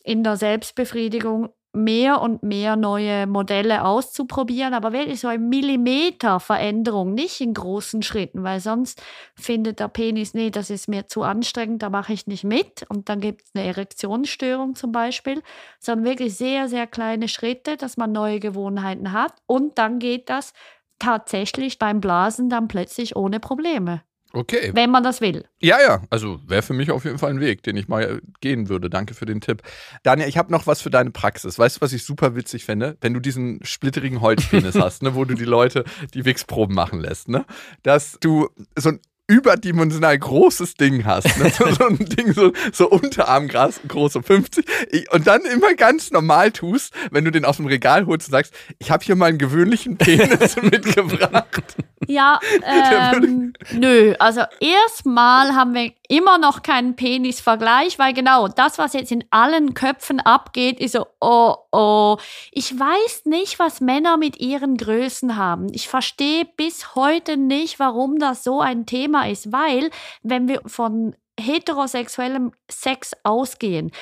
in 0.02 0.24
der 0.24 0.36
Selbstbefriedigung 0.36 1.50
mehr 1.78 2.20
und 2.20 2.42
mehr 2.42 2.76
neue 2.76 3.26
Modelle 3.26 3.84
auszuprobieren, 3.84 4.74
aber 4.74 4.92
wirklich 4.92 5.20
so 5.20 5.28
ein 5.28 5.48
Millimeter 5.48 6.40
Veränderung, 6.40 7.14
nicht 7.14 7.40
in 7.40 7.54
großen 7.54 8.02
Schritten, 8.02 8.42
weil 8.42 8.60
sonst 8.60 9.02
findet 9.34 9.80
der 9.80 9.88
Penis, 9.88 10.34
nee, 10.34 10.50
das 10.50 10.70
ist 10.70 10.88
mir 10.88 11.08
zu 11.08 11.22
anstrengend, 11.22 11.82
da 11.82 11.90
mache 11.90 12.12
ich 12.12 12.26
nicht 12.26 12.44
mit. 12.44 12.84
Und 12.88 13.08
dann 13.08 13.20
gibt 13.20 13.42
es 13.44 13.50
eine 13.54 13.64
Erektionsstörung 13.66 14.74
zum 14.74 14.92
Beispiel, 14.92 15.42
sondern 15.80 16.04
wirklich 16.04 16.36
sehr, 16.36 16.68
sehr 16.68 16.86
kleine 16.86 17.28
Schritte, 17.28 17.76
dass 17.76 17.96
man 17.96 18.12
neue 18.12 18.40
Gewohnheiten 18.40 19.12
hat. 19.12 19.32
Und 19.46 19.78
dann 19.78 19.98
geht 19.98 20.28
das 20.28 20.52
tatsächlich 20.98 21.78
beim 21.78 22.00
Blasen 22.00 22.48
dann 22.50 22.68
plötzlich 22.68 23.16
ohne 23.16 23.40
Probleme, 23.40 24.02
Okay. 24.32 24.70
wenn 24.74 24.90
man 24.90 25.02
das 25.02 25.20
will. 25.20 25.44
Ja, 25.60 25.80
ja, 25.80 26.02
also 26.10 26.38
wäre 26.46 26.62
für 26.62 26.74
mich 26.74 26.90
auf 26.90 27.04
jeden 27.04 27.18
Fall 27.18 27.30
ein 27.30 27.40
Weg, 27.40 27.62
den 27.62 27.76
ich 27.76 27.88
mal 27.88 28.20
gehen 28.40 28.68
würde. 28.68 28.90
Danke 28.90 29.14
für 29.14 29.24
den 29.24 29.40
Tipp. 29.40 29.62
Daniel, 30.02 30.28
ich 30.28 30.36
habe 30.36 30.52
noch 30.52 30.66
was 30.66 30.82
für 30.82 30.90
deine 30.90 31.10
Praxis. 31.10 31.58
Weißt 31.58 31.76
du, 31.76 31.80
was 31.80 31.92
ich 31.92 32.04
super 32.04 32.36
witzig 32.36 32.64
fände? 32.64 32.96
Wenn 33.00 33.14
du 33.14 33.20
diesen 33.20 33.64
splitterigen 33.64 34.20
Holzpenis 34.20 34.74
hast, 34.78 35.02
ne, 35.02 35.14
wo 35.14 35.24
du 35.24 35.34
die 35.34 35.44
Leute 35.44 35.84
die 36.14 36.24
Wichsproben 36.24 36.74
machen 36.74 37.00
lässt, 37.00 37.28
ne? 37.28 37.46
Dass 37.82 38.18
du 38.20 38.48
so 38.76 38.90
ein 38.90 39.00
überdimensional 39.28 40.18
großes 40.18 40.74
Ding 40.74 41.04
hast. 41.04 41.26
Ne? 41.38 41.50
So, 41.58 41.70
so 41.72 41.86
ein 41.86 41.98
Ding, 41.98 42.32
so, 42.32 42.52
so 42.72 42.88
Unterarmgras, 42.88 43.80
groß, 43.86 44.12
so 44.14 44.22
50. 44.22 44.64
Ich- 44.90 45.10
Und 45.12 45.26
dann 45.26 45.42
immer 45.42 45.74
ganz 45.74 46.10
normal 46.10 46.50
tust, 46.50 46.92
wenn 47.10 47.24
du 47.24 47.30
den 47.30 47.44
aus 47.44 47.56
dem 47.58 47.66
Regal 47.66 48.06
holst 48.06 48.28
und 48.28 48.32
sagst, 48.32 48.54
ich 48.78 48.90
habe 48.90 49.04
hier 49.04 49.16
mal 49.16 49.26
einen 49.26 49.38
gewöhnlichen 49.38 49.96
Penis 49.96 50.56
mitgebracht. 50.62 51.76
Ja, 52.06 52.40
ähm, 53.12 53.52
nö. 53.72 54.14
Also 54.18 54.42
erstmal 54.60 55.54
haben 55.54 55.74
wir 55.74 55.92
immer 56.08 56.38
noch 56.38 56.62
keinen 56.62 56.96
Penisvergleich, 56.96 57.98
weil 57.98 58.14
genau 58.14 58.48
das, 58.48 58.78
was 58.78 58.94
jetzt 58.94 59.12
in 59.12 59.24
allen 59.30 59.74
Köpfen 59.74 60.20
abgeht, 60.20 60.80
ist 60.80 60.92
so, 60.92 61.06
oh, 61.20 61.54
oh. 61.70 62.16
Ich 62.50 62.76
weiß 62.76 63.26
nicht, 63.26 63.58
was 63.58 63.80
Männer 63.80 64.16
mit 64.16 64.40
ihren 64.40 64.76
Größen 64.76 65.36
haben. 65.36 65.68
Ich 65.72 65.88
verstehe 65.88 66.46
bis 66.56 66.94
heute 66.94 67.36
nicht, 67.36 67.78
warum 67.78 68.18
das 68.18 68.42
so 68.42 68.60
ein 68.60 68.86
Thema 68.86 69.28
ist, 69.28 69.52
weil 69.52 69.90
wenn 70.22 70.48
wir 70.48 70.62
von 70.66 71.14
heterosexuellem 71.38 72.52
Sex 72.70 73.12
ausgehen, 73.22 73.92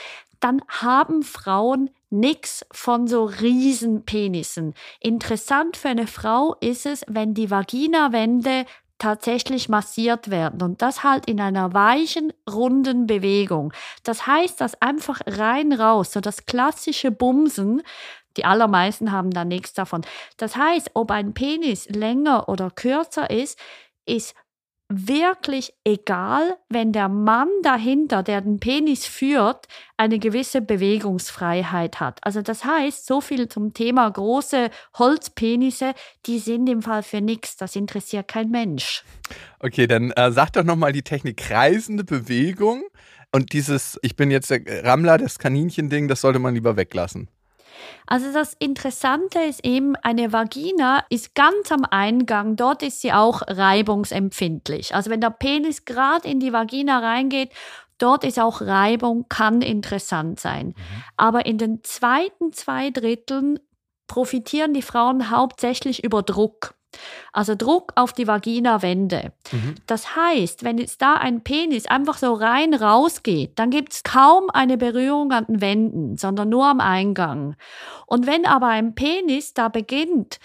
dann 0.41 0.63
haben 0.69 1.23
Frauen 1.23 1.91
nix 2.11 2.65
von 2.71 3.09
so 3.09 3.25
Riesenpenissen. 3.25 4.75
Interessant 5.01 5.77
für 5.77 5.89
eine 5.89 6.07
Frau 6.07 6.55
ist 6.61 6.87
es, 6.87 7.05
wenn 7.09 7.35
die 7.35 7.51
Vaginawände 7.51 8.65
tatsächlich 8.99 9.69
massiert 9.69 10.31
werden 10.31 10.63
und 10.63 10.83
das 10.83 11.05
halt 11.05 11.27
in 11.27 11.41
einer 11.41 11.75
weichen, 11.75 12.33
runden 12.51 13.07
Bewegung. 13.07 13.73
Das 14.05 14.27
heißt, 14.27 14.61
dass 14.61 14.81
einfach 14.81 15.21
rein 15.27 15.73
raus, 15.73 16.13
so 16.13 16.21
das 16.21 16.47
klassische 16.47 17.11
Bumsen, 17.11 17.83
die 18.37 18.45
allermeisten 18.45 19.13
haben 19.13 19.31
da 19.31 19.45
nichts 19.45 19.73
davon. 19.75 20.03
Das 20.37 20.57
heißt, 20.57 20.91
ob 20.95 21.11
ein 21.11 21.35
Penis 21.35 21.89
länger 21.89 22.49
oder 22.49 22.71
kürzer 22.71 23.31
ist, 23.31 23.59
ist 24.07 24.35
wirklich 24.89 25.75
egal, 25.85 26.57
wenn 26.69 26.93
der 26.93 27.09
Mann 27.09 27.49
dahinter, 27.63 28.23
der 28.23 28.41
den 28.41 28.61
Penis 28.61 29.05
führt, 29.07 29.67
eine 29.97 30.19
gewisse 30.19 30.61
Bewegungsfreiheit 30.61 31.99
hat. 31.99 32.21
Also 32.23 32.43
das 32.43 32.65
heißt, 32.65 33.07
so 33.07 33.21
viel 33.21 33.49
zum 33.49 33.75
Thema 33.75 34.09
große 34.09 34.71
Holzpenisse, 34.97 35.95
die 36.27 36.39
sind 36.39 36.69
im 36.69 36.83
Fall 36.83 37.03
für 37.03 37.21
nichts. 37.21 37.57
Das 37.57 37.75
interessiert 37.75 38.29
kein 38.29 38.51
Mensch. 38.51 39.05
Okay, 39.59 39.87
dann 39.87 40.13
äh, 40.13 40.31
sag 40.31 40.53
doch 40.53 40.65
nochmal 40.65 40.93
die 40.93 41.03
Technik 41.03 41.39
kreisende 41.39 42.05
Bewegung 42.05 42.85
und 43.33 43.53
dieses, 43.53 43.99
ich 44.03 44.17
bin 44.17 44.31
jetzt 44.31 44.51
der 44.51 44.85
Rammler, 44.85 45.19
das 45.19 45.39
Kaninchen-Ding, 45.39 46.09
das 46.09 46.21
sollte 46.21 46.39
man 46.39 46.55
lieber 46.55 46.77
weglassen. 46.77 47.29
Also 48.07 48.33
das 48.33 48.55
Interessante 48.55 49.41
ist 49.41 49.65
eben, 49.65 49.97
eine 49.97 50.33
Vagina 50.33 51.05
ist 51.11 51.35
ganz 51.35 51.73
am 51.73 51.85
Eingang, 51.85 52.57
dort 52.57 52.83
ist 52.83 53.01
sie 53.01 53.13
auch 53.13 53.43
reibungsempfindlich. 53.47 54.95
Also 54.95 55.11
wenn 55.11 55.21
der 55.21 55.31
Penis 55.31 55.85
gerade 55.85 56.29
in 56.29 56.41
die 56.41 56.53
Vagina 56.53 57.01
reingeht, 57.01 57.51
dort 57.99 58.25
ist 58.25 58.39
auch 58.39 58.61
Reibung, 58.61 59.27
kann 59.29 59.63
interessant 59.63 60.41
sein. 60.41 60.75
Aber 61.17 61.47
in 61.47 61.59
den 61.59 61.83
zweiten 61.83 62.53
zwei 62.53 62.91
Dritteln 62.91 63.59
profitieren 64.07 64.73
die 64.73 64.83
Frauen 64.83 65.31
hauptsächlich 65.31 66.05
über 66.05 66.23
Druck. 66.23 66.76
Also 67.33 67.55
Druck 67.55 67.93
auf 67.97 68.13
die 68.13 68.27
Vaginawände. 68.27 69.33
Das 69.87 70.17
heißt, 70.17 70.65
wenn 70.65 70.79
jetzt 70.79 71.03
da 71.03 71.15
ein 71.15 71.43
Penis 71.43 71.87
einfach 71.87 72.19
so 72.19 72.33
rein 72.33 72.75
rausgeht, 72.75 73.59
dann 73.59 73.71
gibt 73.71 73.93
es 73.93 74.03
kaum 74.03 74.51
eine 74.51 74.77
Berührung 74.77 75.33
an 75.33 75.47
den 75.47 75.61
Wänden, 75.61 76.17
sondern 76.17 76.49
nur 76.49 76.67
am 76.67 76.81
Eingang. 76.81 77.57
Und 78.07 78.27
wenn 78.27 78.47
aber 78.47 78.69
ein 78.69 78.95
Penis 78.95 79.55
da 79.55 79.69
beginnt 79.69 80.39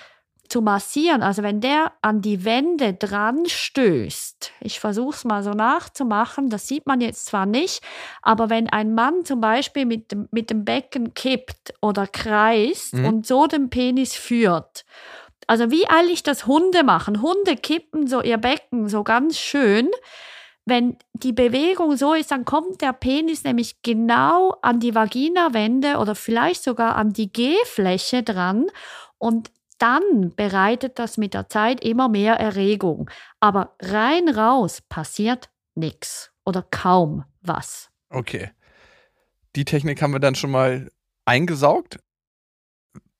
zu 0.50 0.62
massieren, 0.62 1.24
also 1.24 1.44
wenn 1.44 1.62
der 1.62 1.94
an 2.02 2.22
die 2.22 2.44
Wände 2.44 2.94
dran 2.94 3.46
stößt, 3.46 4.52
ich 4.60 4.82
versuche 4.82 5.16
es 5.16 5.24
mal 5.24 5.44
so 5.44 5.52
nachzumachen, 5.52 6.50
das 6.50 6.68
sieht 6.68 6.86
man 6.88 7.00
jetzt 7.00 7.26
zwar 7.28 7.46
nicht, 7.46 7.82
aber 8.22 8.50
wenn 8.50 8.68
ein 8.68 8.94
Mann 8.94 9.24
zum 9.24 9.40
Beispiel 9.40 9.86
mit 9.86 10.12
dem, 10.12 10.28
mit 10.32 10.50
dem 10.50 10.66
Becken 10.66 11.14
kippt 11.14 11.74
oder 11.82 12.06
kreist 12.06 12.94
Mhm. 12.96 13.06
und 13.06 13.28
so 13.28 13.48
den 13.48 13.70
Penis 13.70 14.14
führt, 14.14 14.84
also 15.52 15.70
wie 15.70 15.86
eigentlich 15.86 16.24
das 16.24 16.48
Hunde 16.48 16.82
machen. 16.82 17.22
Hunde 17.22 17.58
kippen 17.58 18.08
so 18.08 18.22
ihr 18.22 18.38
Becken 18.38 18.88
so 18.88 19.04
ganz 19.04 19.38
schön. 19.38 19.92
Wenn 20.64 20.96
die 21.12 21.34
Bewegung 21.34 21.98
so 21.98 22.14
ist, 22.14 22.32
dann 22.32 22.46
kommt 22.46 22.82
der 22.82 22.94
Penis 22.94 23.44
nämlich 23.44 23.82
genau 23.82 24.56
an 24.62 24.80
die 24.80 24.96
Vaginawände 24.96 25.98
oder 25.98 26.16
vielleicht 26.16 26.64
sogar 26.64 26.96
an 26.96 27.12
die 27.12 27.34
G-Fläche 27.34 28.24
dran 28.24 28.68
und 29.18 29.52
dann 29.78 30.34
bereitet 30.38 30.98
das 31.00 31.18
mit 31.18 31.34
der 31.34 31.50
Zeit 31.50 31.84
immer 31.84 32.08
mehr 32.08 32.36
Erregung. 32.36 33.10
Aber 33.42 33.76
rein 33.82 34.30
raus 34.30 34.80
passiert 34.88 35.50
nichts 35.76 36.32
oder 36.46 36.66
kaum 36.72 37.26
was. 37.42 37.90
Okay. 38.10 38.52
Die 39.58 39.66
Technik 39.66 40.02
haben 40.02 40.14
wir 40.14 40.22
dann 40.22 40.36
schon 40.36 40.52
mal 40.52 40.90
eingesaugt. 41.26 42.00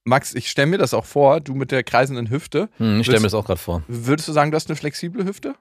Max, 0.04 0.34
ich 0.34 0.50
stelle 0.50 0.68
mir 0.68 0.78
das 0.78 0.94
auch 0.94 1.06
vor, 1.06 1.40
du 1.42 1.54
mit 1.54 1.72
der 1.72 1.84
kreisenden 1.84 2.30
Hüfte. 2.30 2.70
Hm, 2.78 3.00
ich 3.02 3.06
stelle 3.06 3.20
mir 3.20 3.28
das 3.28 3.34
auch 3.34 3.46
gerade 3.46 3.60
vor. 3.60 3.84
Würdest 3.88 4.28
du 4.28 4.32
sagen, 4.32 4.52
du 4.52 4.56
hast 4.56 4.70
eine 4.70 4.76
flexible 4.76 5.26
Hüfte? 5.26 5.56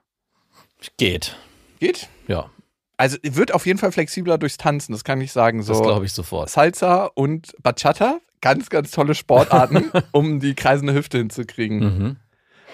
Geht. 0.97 1.37
Geht? 1.79 2.09
Ja, 2.27 2.49
Also 2.97 3.17
wird 3.23 3.53
auf 3.53 3.65
jeden 3.65 3.79
Fall 3.79 3.91
flexibler 3.91 4.37
durchs 4.37 4.57
Tanzen, 4.57 4.91
das 4.93 5.03
kann 5.03 5.21
ich 5.21 5.31
sagen. 5.31 5.61
So 5.63 5.73
das 5.73 5.81
glaube 5.81 6.05
ich 6.05 6.13
sofort. 6.13 6.49
Salsa 6.49 7.05
und 7.05 7.55
Bachata, 7.61 8.19
ganz, 8.41 8.69
ganz 8.69 8.91
tolle 8.91 9.15
Sportarten, 9.15 9.91
um 10.11 10.39
die 10.39 10.55
kreisende 10.55 10.93
Hüfte 10.93 11.17
hinzukriegen. 11.19 11.79
Mhm. 11.79 12.15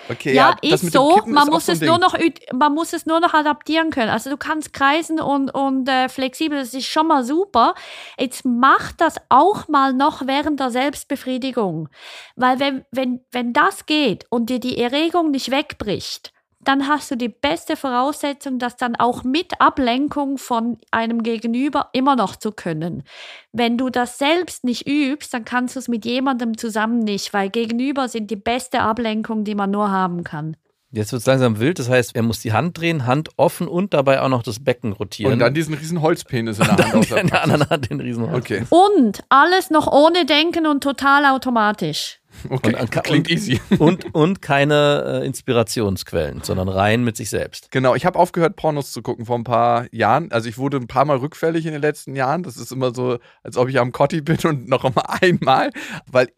Okay, 0.10 0.34
Ja, 0.34 0.56
ja, 0.62 0.74
ist 0.74 0.92
so. 0.92 1.22
Man 1.26 1.48
ist 1.48 1.54
muss 1.54 1.68
es 1.68 1.80
Ding. 1.80 1.90
nur 1.90 1.98
noch, 2.00 2.16
man 2.54 2.74
muss 2.74 2.94
es 2.94 3.06
nur 3.06 3.20
noch 3.20 3.34
adaptieren 3.34 3.90
können. 3.90 4.10
Also 4.10 4.30
du 4.30 4.38
kannst 4.38 4.74
kreisen 4.74 5.20
und, 5.20 5.50
und 5.54 5.88
äh, 5.90 6.10
flexibel, 6.10 6.58
das 6.60 6.74
ist 6.74 6.88
schon 6.88 7.08
mal 7.08 7.24
super. 7.24 7.76
Jetzt 8.20 8.46
mach 8.46 8.92
das 8.94 9.16
auch 9.30 9.68
mal 9.68 9.94
noch 9.94 10.28
während 10.28 10.60
der 10.60 10.70
Selbstbefriedigung. 10.72 11.90
Weil 12.36 12.60
wenn, 12.60 12.86
wenn, 12.92 13.22
wenn 13.32 13.54
das 13.54 13.86
geht 13.86 14.26
und 14.30 14.50
dir 14.50 14.60
die 14.60 14.78
Erregung 14.78 15.32
nicht 15.32 15.52
wegbricht, 15.52 16.32
dann 16.60 16.88
hast 16.88 17.12
du 17.12 17.16
die 17.16 17.30
beste 17.30 17.76
Voraussetzung, 17.76 18.60
das 18.60 18.76
dann 18.76 18.96
auch 18.96 19.24
mit 19.24 19.62
Ablenkung 19.62 20.38
von 20.38 20.78
einem 20.92 21.24
Gegenüber 21.24 21.90
immer 21.94 22.16
noch 22.16 22.36
zu 22.36 22.52
können. 22.52 23.04
Wenn 23.52 23.78
du 23.78 23.90
das 23.90 24.18
selbst 24.18 24.64
nicht 24.64 24.88
übst, 24.88 25.34
dann 25.34 25.46
kannst 25.46 25.76
du 25.76 25.80
es 25.80 25.88
mit 25.88 26.06
jemandem 26.06 26.58
zusammen 26.58 27.00
nicht, 27.00 27.34
weil 27.34 27.50
Gegenüber 27.50 28.08
sind 28.10 28.32
die 28.32 28.36
beste 28.36 28.82
Ablenkung, 28.82 29.44
die 29.44 29.56
man 29.56 29.72
nur 29.72 29.92
haben 29.92 30.24
kann. 30.24 30.58
Jetzt 30.92 31.12
wird 31.12 31.20
es 31.20 31.26
langsam 31.26 31.60
wild, 31.60 31.80
das 31.80 31.90
heißt, 31.90 32.16
er 32.16 32.24
muss 32.24 32.40
die 32.40 32.54
Hand 32.54 32.78
drehen, 32.78 33.06
Hand 33.06 33.30
offen 33.36 33.68
und 33.68 33.94
dabei 33.94 34.22
auch 34.22 34.30
noch 34.30 34.42
das 34.42 34.64
Becken 34.64 34.94
rotieren. 34.94 35.34
Und 35.34 35.40
dann 35.40 35.54
diesen 35.54 35.74
riesen 35.74 36.02
Holzpenis 36.02 36.60
in 36.60 36.66
der 36.66 36.78
Hand 36.78 36.96
aus 36.96 37.10
der 37.10 37.18
in 37.18 37.28
der 37.28 37.44
anderen 37.44 37.70
Hand 37.70 37.90
den 37.90 38.00
riesen 38.00 38.24
Okay, 38.24 38.64
Und 38.70 39.22
alles 39.28 39.70
noch 39.70 39.92
ohne 39.92 40.26
Denken 40.26 40.66
und 40.66 40.82
total 40.82 41.26
automatisch. 41.26 42.22
Okay. 42.50 42.76
Und- 42.80 42.92
Klingt 42.92 43.28
und- 43.28 43.32
easy. 43.32 43.60
und, 43.80 44.14
und 44.16 44.42
keine 44.42 45.22
äh, 45.22 45.26
Inspirationsquellen, 45.26 46.42
sondern 46.44 46.70
rein 46.70 47.04
mit 47.04 47.18
sich 47.18 47.30
selbst. 47.30 47.72
Genau, 47.72 47.96
ich 47.96 48.06
habe 48.06 48.18
aufgehört, 48.20 48.56
Pornos 48.56 48.92
zu 48.92 49.02
gucken 49.02 49.26
vor 49.26 49.38
ein 49.38 49.44
paar 49.44 49.88
Jahren. 49.94 50.32
Also 50.32 50.50
ich 50.50 50.58
wurde 50.58 50.78
ein 50.78 50.88
paar 50.88 51.06
Mal 51.06 51.18
rückfällig 51.18 51.66
in 51.66 51.72
den 51.74 51.82
letzten 51.82 52.16
Jahren. 52.16 52.44
Das 52.44 52.58
ist 52.58 52.72
immer 52.72 52.94
so, 52.94 53.20
als 53.44 53.58
ob 53.58 53.70
ich 53.70 53.80
am 53.80 53.92
Kotti 53.92 54.22
bin 54.22 54.38
und 54.44 54.68
noch 54.68 54.84
mal 54.84 55.04
einmal. 55.22 55.72
Weil 56.12 56.30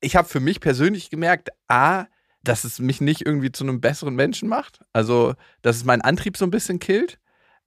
ich 0.00 0.16
habe 0.16 0.28
für 0.28 0.40
mich 0.40 0.60
persönlich 0.60 1.10
gemerkt, 1.10 1.50
A, 1.68 2.04
dass 2.42 2.64
es 2.64 2.78
mich 2.78 3.00
nicht 3.00 3.22
irgendwie 3.26 3.50
zu 3.50 3.64
einem 3.64 3.80
besseren 3.80 4.14
Menschen 4.14 4.48
macht. 4.48 4.80
Also, 4.92 5.34
dass 5.62 5.76
es 5.76 5.84
meinen 5.84 6.02
Antrieb 6.02 6.36
so 6.36 6.44
ein 6.46 6.50
bisschen 6.50 6.78
killt. 6.78 7.18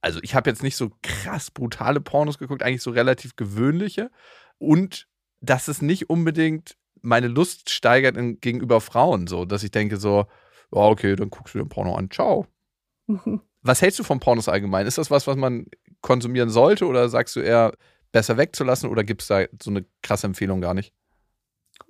Also 0.01 0.19
ich 0.23 0.33
habe 0.35 0.49
jetzt 0.49 0.63
nicht 0.63 0.77
so 0.77 0.91
krass 1.03 1.51
brutale 1.51 1.99
Pornos 1.99 2.37
geguckt, 2.37 2.63
eigentlich 2.63 2.83
so 2.83 2.91
relativ 2.91 3.35
gewöhnliche. 3.35 4.09
Und 4.57 5.07
dass 5.41 5.67
es 5.67 5.81
nicht 5.81 6.09
unbedingt 6.09 6.77
meine 7.01 7.27
Lust 7.27 7.69
steigert 7.69 8.17
in, 8.17 8.39
gegenüber 8.39 8.81
Frauen, 8.81 9.27
so, 9.27 9.45
dass 9.45 9.63
ich 9.63 9.71
denke 9.71 9.97
so, 9.97 10.25
ja, 10.73 10.81
okay, 10.81 11.15
dann 11.15 11.29
guckst 11.29 11.55
du 11.55 11.59
den 11.59 11.69
Porno 11.69 11.95
an, 11.95 12.09
ciao. 12.11 12.45
Was 13.61 13.81
hältst 13.81 13.99
du 13.99 14.03
von 14.03 14.19
Pornos 14.19 14.47
allgemein? 14.47 14.87
Ist 14.87 14.97
das 14.97 15.11
was, 15.11 15.27
was 15.27 15.35
man 15.35 15.65
konsumieren 16.01 16.49
sollte 16.49 16.85
oder 16.87 17.09
sagst 17.09 17.35
du 17.35 17.41
eher 17.41 17.73
besser 18.13 18.37
wegzulassen 18.37 18.89
oder 18.89 19.03
gibt 19.03 19.21
es 19.21 19.27
da 19.27 19.43
so 19.61 19.69
eine 19.69 19.85
krasse 20.01 20.27
Empfehlung 20.27 20.61
gar 20.61 20.73
nicht? 20.73 20.93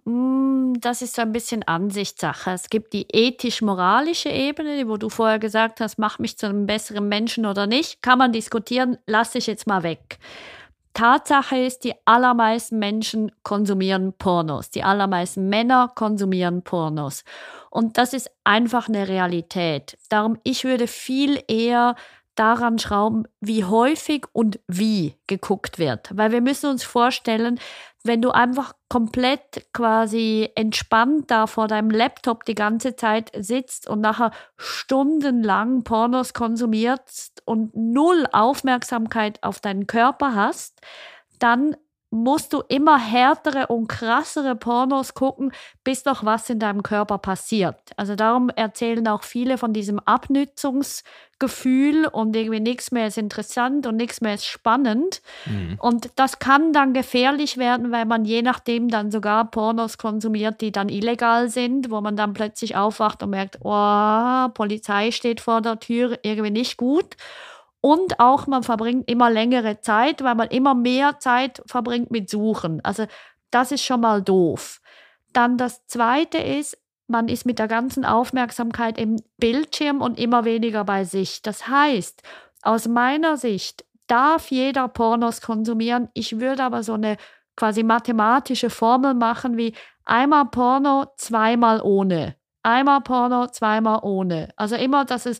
Mm, 0.06 0.74
Das 0.80 1.02
ist 1.02 1.15
so 1.15 1.22
ein 1.22 1.32
bisschen 1.32 1.63
Ansichtssache. 1.63 2.52
Es 2.52 2.69
gibt 2.69 2.93
die 2.93 3.06
ethisch-moralische 3.12 4.30
Ebene, 4.30 4.88
wo 4.88 4.98
du 4.98 5.10
vorher 5.10 5.39
gesagt 5.39 5.80
hast, 5.80 6.00
mach 6.00 6.19
mich 6.19 6.38
zu 6.38 6.48
einem 6.48 6.65
besseren 6.65 7.08
Menschen 7.08 7.45
oder 7.45 7.67
nicht. 7.67 8.02
Kann 8.02 8.17
man 8.17 8.32
diskutieren, 8.32 8.98
lasse 9.06 9.38
ich 9.38 9.48
jetzt 9.48 9.67
mal 9.67 9.84
weg. 9.84 10.17
Tatsache 10.93 11.58
ist, 11.58 11.84
die 11.84 11.93
allermeisten 12.06 12.80
Menschen 12.80 13.32
konsumieren 13.43 14.13
Pornos. 14.13 14.69
Die 14.69 14.84
allermeisten 14.84 15.47
Männer 15.49 15.91
konsumieren 15.93 16.63
Pornos. 16.63 17.23
Und 17.69 17.97
das 17.97 18.13
ist 18.13 18.32
einfach 18.43 18.89
eine 18.89 19.08
Realität. 19.08 19.97
Darum, 20.10 20.38
ich 20.43 20.63
würde 20.63 20.88
viel 20.88 21.41
eher 21.47 21.95
daran 22.39 22.80
schrauben, 22.80 23.23
wie 23.41 23.65
häufig 23.65 24.25
und 24.32 24.60
wie 24.67 25.15
geguckt 25.28 25.78
wird. 25.78 26.10
Weil 26.15 26.32
wir 26.32 26.41
müssen 26.41 26.69
uns 26.69 26.84
vorstellen, 26.84 27.60
wenn 28.04 28.21
du 28.21 28.32
einfach 28.32 28.73
komplett 28.88 29.67
quasi 29.73 30.49
entspannt 30.56 31.30
da 31.32 31.47
vor 31.47 31.67
deinem 31.67 31.89
Laptop 31.89 32.45
die 32.45 32.56
ganze 32.56 32.95
Zeit 32.95 33.32
sitzt 33.38 33.89
und 33.89 33.99
nachher 33.99 34.32
stundenlang 34.56 35.84
Pornos 35.84 36.34
konsumierst 36.34 37.41
und 37.45 37.75
null 37.75 38.25
Aufmerksamkeit 38.32 39.43
auf 39.43 39.60
deinen 39.60 39.86
Körper 39.86 40.34
hast, 40.34 40.80
dann 41.39 41.75
musst 42.12 42.54
du 42.54 42.63
immer 42.67 42.98
härtere 42.98 43.67
und 43.67 43.88
krassere 43.88 44.56
Pornos 44.56 45.13
gucken, 45.13 45.52
bis 45.84 46.04
doch 46.04 46.26
was 46.26 46.50
in 46.50 46.60
deinem 46.60 46.82
Körper 46.82 47.19
passiert. 47.19 47.78
Also 47.98 48.15
darum 48.15 48.50
erzählen 48.50 49.08
auch 49.08 49.24
viele 49.24 49.60
von 49.60 49.74
diesem 49.74 50.00
Abnützungsgefühl 50.00 52.08
und 52.08 52.36
irgendwie 52.36 52.60
nichts 52.60 52.91
mehr 52.91 53.08
ist 53.08 53.19
interessant 53.19 53.86
und 53.86 53.95
nichts 53.95 54.22
mehr 54.22 54.34
ist 54.34 54.45
spannend. 54.45 55.22
Und 55.80 56.10
das 56.15 56.39
kann 56.39 56.74
dann 56.74 56.93
gefährlich 56.93 57.58
werden, 57.58 57.91
weil 57.91 58.06
man 58.06 58.26
je 58.26 58.41
nachdem 58.41 58.89
dann 58.89 59.12
sogar 59.12 59.52
Pornos 59.52 60.00
konsumiert, 60.00 60.62
die 60.62 60.72
dann 60.72 60.89
illegal 60.89 61.50
sind, 61.50 61.91
wo 61.91 62.02
man 62.02 62.15
dann 62.15 62.34
plötzlich 62.34 62.76
aufwacht 62.76 63.22
und 63.22 63.30
merkt, 63.30 63.60
oh, 63.62 64.48
Polizei 64.56 65.12
steht 65.12 65.41
vor 65.41 65.62
der 65.62 65.80
Tür, 65.80 66.17
irgendwie 66.24 66.52
nicht 66.52 66.78
gut. 66.78 67.15
Und 67.82 68.20
auch 68.20 68.48
man 68.48 68.63
verbringt 68.63 69.10
immer 69.10 69.30
längere 69.30 69.80
Zeit, 69.80 70.24
weil 70.24 70.36
man 70.36 70.50
immer 70.50 70.76
mehr 70.76 71.20
Zeit 71.20 71.62
verbringt 71.65 72.12
mit 72.12 72.30
Suchen. 72.30 72.84
Also 72.84 73.06
das 73.52 73.72
ist 73.72 73.84
schon 73.84 74.02
mal 74.02 74.22
doof. 74.22 74.82
Dann 75.34 75.58
das 75.58 75.86
Zweite 75.88 76.39
ist, 76.39 76.78
man 77.08 77.28
ist 77.28 77.46
mit 77.46 77.58
der 77.58 77.68
ganzen 77.68 78.06
Aufmerksamkeit 78.06 78.98
im 78.98 79.18
Bildschirm 79.38 80.02
und 80.02 80.20
immer 80.20 80.46
weniger 80.46 80.84
bei 80.84 81.06
sich. 81.06 81.42
Das 81.42 81.68
heißt, 81.68 82.22
aus 82.62 82.88
meiner 82.88 83.38
Sicht 83.38 83.86
darf 84.08 84.52
jeder 84.52 84.88
Pornos 84.88 85.42
konsumieren. 85.42 86.10
Ich 86.13 86.39
würde 86.39 86.63
aber 86.63 86.84
so 86.84 86.94
eine 86.94 87.18
quasi 87.56 87.84
mathematische 87.84 88.70
Formel 88.70 89.13
machen 89.13 89.58
wie 89.58 89.74
einmal 90.06 90.46
Porno, 90.46 91.08
zweimal 91.18 91.82
ohne. 91.82 92.36
Einmal 92.63 93.02
Porno, 93.02 93.48
zweimal 93.48 94.00
ohne. 94.04 94.50
Also 94.56 94.76
immer, 94.76 95.06
dass 95.06 95.26
es 95.26 95.39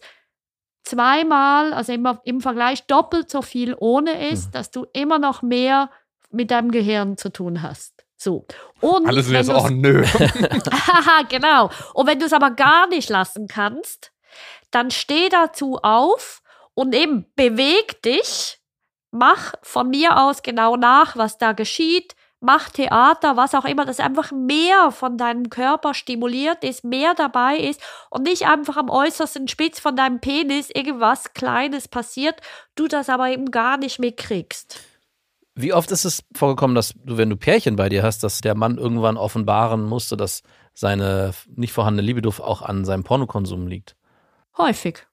zweimal, 0.90 1.74
also 1.74 1.94
immer 1.94 2.22
im 2.24 2.42
Vergleich 2.42 2.86
doppelt 2.88 3.30
so 3.30 3.42
viel 3.42 3.76
ohne 3.80 4.30
ist, 4.30 4.52
dass 4.52 4.72
du 4.72 4.88
immer 4.94 5.20
noch 5.20 5.42
mehr 5.42 5.90
mit 6.32 6.52
deinem 6.52 6.72
Gehirn 6.72 7.18
zu 7.18 7.32
tun 7.32 7.62
hast. 7.62 8.06
So. 8.18 8.46
Und 8.82 9.08
Alle 9.08 9.24
sind 9.24 9.34
wenn 9.34 9.46
jetzt 9.46 9.48
so, 9.48 9.66
oh 9.66 9.70
nö. 9.70 10.04
Haha, 10.88 11.24
genau. 11.30 11.70
Und 11.94 12.08
wenn 12.08 12.20
du 12.20 12.26
es 12.26 12.34
aber 12.34 12.52
gar 12.52 12.88
nicht 12.88 13.10
lassen 13.10 13.48
kannst, 13.48 14.12
dann 14.72 14.92
steh 14.92 15.30
dazu 15.30 15.80
auf 15.82 16.42
und 16.74 16.94
eben 16.94 17.26
beweg 17.36 18.02
dich, 18.02 18.60
mach 19.12 19.54
von 19.62 19.90
mir 19.90 20.20
aus 20.20 20.44
genau 20.44 20.76
nach, 20.76 21.16
was 21.16 21.38
da 21.38 21.54
geschieht, 21.54 22.16
mach 22.42 22.70
Theater, 22.70 23.38
was 23.38 23.56
auch 23.56 23.66
immer, 23.66 23.86
dass 23.86 24.00
einfach 24.00 24.32
mehr 24.32 24.92
von 24.92 25.18
deinem 25.18 25.50
Körper 25.50 25.94
stimuliert 25.94 26.64
ist, 26.64 26.84
mehr 26.84 27.14
dabei 27.16 27.58
ist 27.58 27.82
und 28.10 28.24
nicht 28.24 28.48
einfach 28.48 28.78
am 28.78 28.90
äußersten 28.90 29.48
Spitz 29.48 29.80
von 29.80 29.96
deinem 29.96 30.20
Penis 30.20 30.70
irgendwas 30.70 31.34
Kleines 31.34 31.88
passiert, 31.88 32.42
du 32.76 32.88
das 32.88 33.10
aber 33.10 33.30
eben 33.30 33.52
gar 33.52 33.78
nicht 33.78 34.00
mitkriegst. 34.00 34.80
Wie 35.56 35.74
oft 35.74 35.92
ist 35.92 36.06
es 36.06 36.24
vorgekommen, 36.34 36.76
dass 36.76 36.94
du, 37.04 37.18
wenn 37.18 37.30
du 37.30 37.36
Pärchen 37.36 37.76
bei 37.76 37.90
dir 37.90 38.04
hast, 38.04 38.24
dass 38.24 38.40
der 38.40 38.56
Mann 38.56 38.78
irgendwann 38.78 39.18
offenbaren 39.18 39.84
musste, 39.84 40.16
dass 40.16 40.42
seine 40.74 41.34
nicht 41.54 41.74
vorhandene 41.74 42.06
Libido 42.06 42.30
auch 42.30 42.62
an 42.62 42.86
seinem 42.86 43.04
Pornokonsum 43.04 43.68
liegt? 43.68 43.98
Häufig. 44.58 45.09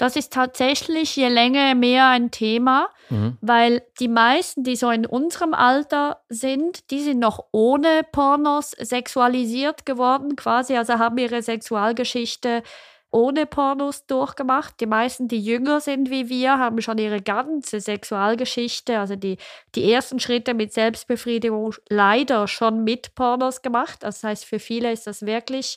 Das 0.00 0.16
ist 0.16 0.32
tatsächlich 0.32 1.14
je 1.14 1.28
länger 1.28 1.74
mehr 1.74 2.08
ein 2.08 2.30
Thema, 2.30 2.88
Mhm. 3.10 3.36
weil 3.42 3.82
die 4.00 4.08
meisten, 4.08 4.64
die 4.64 4.74
so 4.76 4.90
in 4.90 5.04
unserem 5.04 5.52
Alter 5.52 6.22
sind, 6.30 6.90
die 6.90 7.00
sind 7.00 7.18
noch 7.18 7.44
ohne 7.52 8.00
Pornos 8.10 8.70
sexualisiert 8.70 9.84
geworden, 9.84 10.36
quasi, 10.36 10.74
also 10.74 10.94
haben 10.98 11.18
ihre 11.18 11.42
Sexualgeschichte 11.42 12.62
ohne 13.10 13.44
Pornos 13.44 14.06
durchgemacht. 14.06 14.80
Die 14.80 14.86
meisten, 14.86 15.28
die 15.28 15.40
jünger 15.40 15.80
sind 15.80 16.08
wie 16.08 16.30
wir, 16.30 16.56
haben 16.58 16.80
schon 16.80 16.96
ihre 16.96 17.20
ganze 17.20 17.80
Sexualgeschichte, 17.80 18.98
also 19.00 19.16
die, 19.16 19.36
die 19.74 19.92
ersten 19.92 20.18
Schritte 20.18 20.54
mit 20.54 20.72
Selbstbefriedigung 20.72 21.74
leider 21.90 22.48
schon 22.48 22.84
mit 22.84 23.14
Pornos 23.14 23.60
gemacht. 23.60 23.98
Das 24.02 24.24
heißt, 24.24 24.46
für 24.46 24.60
viele 24.60 24.92
ist 24.92 25.06
das 25.06 25.26
wirklich 25.26 25.76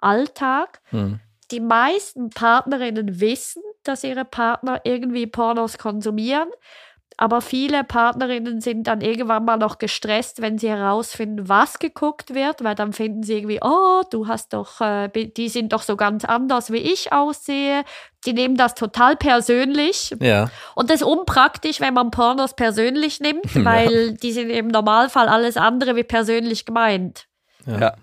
Alltag 0.00 0.80
Mhm. 0.90 1.20
Die 1.50 1.60
meisten 1.60 2.30
Partnerinnen 2.30 3.20
wissen, 3.20 3.62
dass 3.82 4.04
ihre 4.04 4.24
Partner 4.24 4.80
irgendwie 4.84 5.26
Pornos 5.26 5.78
konsumieren. 5.78 6.48
Aber 7.16 7.42
viele 7.42 7.84
Partnerinnen 7.84 8.62
sind 8.62 8.86
dann 8.86 9.02
irgendwann 9.02 9.44
mal 9.44 9.58
noch 9.58 9.76
gestresst, 9.76 10.40
wenn 10.40 10.56
sie 10.56 10.70
herausfinden, 10.70 11.50
was 11.50 11.78
geguckt 11.78 12.34
wird, 12.34 12.64
weil 12.64 12.74
dann 12.74 12.94
finden 12.94 13.22
sie 13.24 13.34
irgendwie, 13.34 13.58
oh, 13.60 14.00
du 14.10 14.26
hast 14.26 14.54
doch, 14.54 14.80
äh, 14.80 15.08
die 15.08 15.50
sind 15.50 15.74
doch 15.74 15.82
so 15.82 15.96
ganz 15.96 16.24
anders, 16.24 16.72
wie 16.72 16.78
ich 16.78 17.12
aussehe. 17.12 17.84
Die 18.24 18.32
nehmen 18.32 18.56
das 18.56 18.74
total 18.74 19.16
persönlich. 19.16 20.16
Ja. 20.18 20.50
Und 20.74 20.88
das 20.88 21.02
ist 21.02 21.06
unpraktisch, 21.06 21.82
wenn 21.82 21.92
man 21.92 22.10
Pornos 22.10 22.54
persönlich 22.54 23.20
nimmt, 23.20 23.54
weil 23.66 24.14
die 24.14 24.32
sind 24.32 24.48
im 24.48 24.68
Normalfall 24.68 25.28
alles 25.28 25.58
andere 25.58 25.96
wie 25.96 26.04
persönlich 26.04 26.64
gemeint. 26.64 27.26
Ja. 27.66 27.96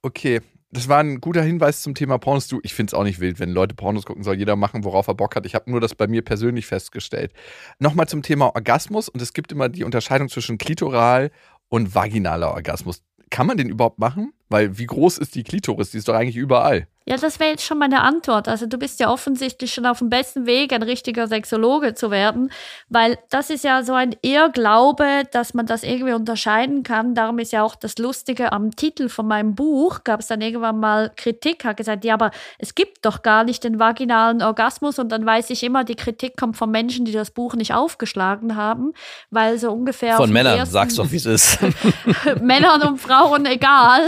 Okay. 0.00 0.42
Das 0.74 0.88
war 0.88 0.98
ein 0.98 1.20
guter 1.20 1.40
Hinweis 1.40 1.82
zum 1.82 1.94
Thema 1.94 2.18
Pornos. 2.18 2.48
Du, 2.48 2.58
ich 2.64 2.74
finde 2.74 2.90
es 2.90 2.94
auch 2.94 3.04
nicht 3.04 3.20
wild, 3.20 3.38
wenn 3.38 3.50
Leute 3.50 3.76
Pornos 3.76 4.04
gucken, 4.04 4.24
soll 4.24 4.36
jeder 4.36 4.56
machen, 4.56 4.82
worauf 4.82 5.06
er 5.06 5.14
Bock 5.14 5.36
hat. 5.36 5.46
Ich 5.46 5.54
habe 5.54 5.70
nur 5.70 5.80
das 5.80 5.94
bei 5.94 6.08
mir 6.08 6.22
persönlich 6.22 6.66
festgestellt. 6.66 7.32
Nochmal 7.78 8.08
zum 8.08 8.22
Thema 8.22 8.46
Orgasmus. 8.56 9.08
Und 9.08 9.22
es 9.22 9.32
gibt 9.34 9.52
immer 9.52 9.68
die 9.68 9.84
Unterscheidung 9.84 10.28
zwischen 10.28 10.58
klitoral 10.58 11.30
und 11.68 11.94
vaginaler 11.94 12.50
Orgasmus. 12.50 13.04
Kann 13.30 13.46
man 13.46 13.56
den 13.56 13.68
überhaupt 13.68 14.00
machen? 14.00 14.32
Weil 14.48 14.76
wie 14.76 14.86
groß 14.86 15.18
ist 15.18 15.36
die 15.36 15.44
Klitoris? 15.44 15.92
Die 15.92 15.98
ist 15.98 16.08
doch 16.08 16.14
eigentlich 16.14 16.34
überall. 16.34 16.88
Ja, 17.06 17.18
das 17.18 17.38
wäre 17.38 17.50
jetzt 17.50 17.64
schon 17.64 17.76
meine 17.76 18.00
Antwort. 18.00 18.48
Also 18.48 18.64
du 18.64 18.78
bist 18.78 18.98
ja 18.98 19.10
offensichtlich 19.10 19.74
schon 19.74 19.84
auf 19.84 19.98
dem 19.98 20.08
besten 20.08 20.46
Weg, 20.46 20.72
ein 20.72 20.82
richtiger 20.82 21.28
Sexologe 21.28 21.92
zu 21.92 22.10
werden, 22.10 22.50
weil 22.88 23.18
das 23.28 23.50
ist 23.50 23.62
ja 23.62 23.82
so 23.82 23.92
ein 23.92 24.16
Irrglaube, 24.22 25.24
dass 25.30 25.52
man 25.52 25.66
das 25.66 25.82
irgendwie 25.82 26.14
unterscheiden 26.14 26.82
kann. 26.82 27.14
Darum 27.14 27.38
ist 27.38 27.52
ja 27.52 27.62
auch 27.62 27.74
das 27.74 27.98
Lustige 27.98 28.52
am 28.52 28.74
Titel 28.74 29.10
von 29.10 29.26
meinem 29.26 29.54
Buch, 29.54 30.02
gab 30.04 30.20
es 30.20 30.28
dann 30.28 30.40
irgendwann 30.40 30.80
mal 30.80 31.12
Kritik, 31.14 31.66
hat 31.66 31.76
gesagt, 31.76 32.06
ja, 32.06 32.14
aber 32.14 32.30
es 32.58 32.74
gibt 32.74 33.04
doch 33.04 33.22
gar 33.22 33.44
nicht 33.44 33.64
den 33.64 33.78
vaginalen 33.78 34.40
Orgasmus 34.40 34.98
und 34.98 35.10
dann 35.10 35.26
weiß 35.26 35.50
ich 35.50 35.62
immer, 35.62 35.84
die 35.84 35.96
Kritik 35.96 36.38
kommt 36.38 36.56
von 36.56 36.70
Menschen, 36.70 37.04
die 37.04 37.12
das 37.12 37.30
Buch 37.30 37.54
nicht 37.54 37.74
aufgeschlagen 37.74 38.56
haben, 38.56 38.94
weil 39.28 39.58
so 39.58 39.70
ungefähr... 39.70 40.16
Von 40.16 40.32
Männern, 40.32 40.64
sag's 40.64 40.94
doch, 40.94 41.10
wie 41.10 41.16
es 41.16 41.26
ist. 41.26 41.58
Männern 42.40 42.80
und 42.80 42.98
Frauen 42.98 43.44
egal, 43.44 44.00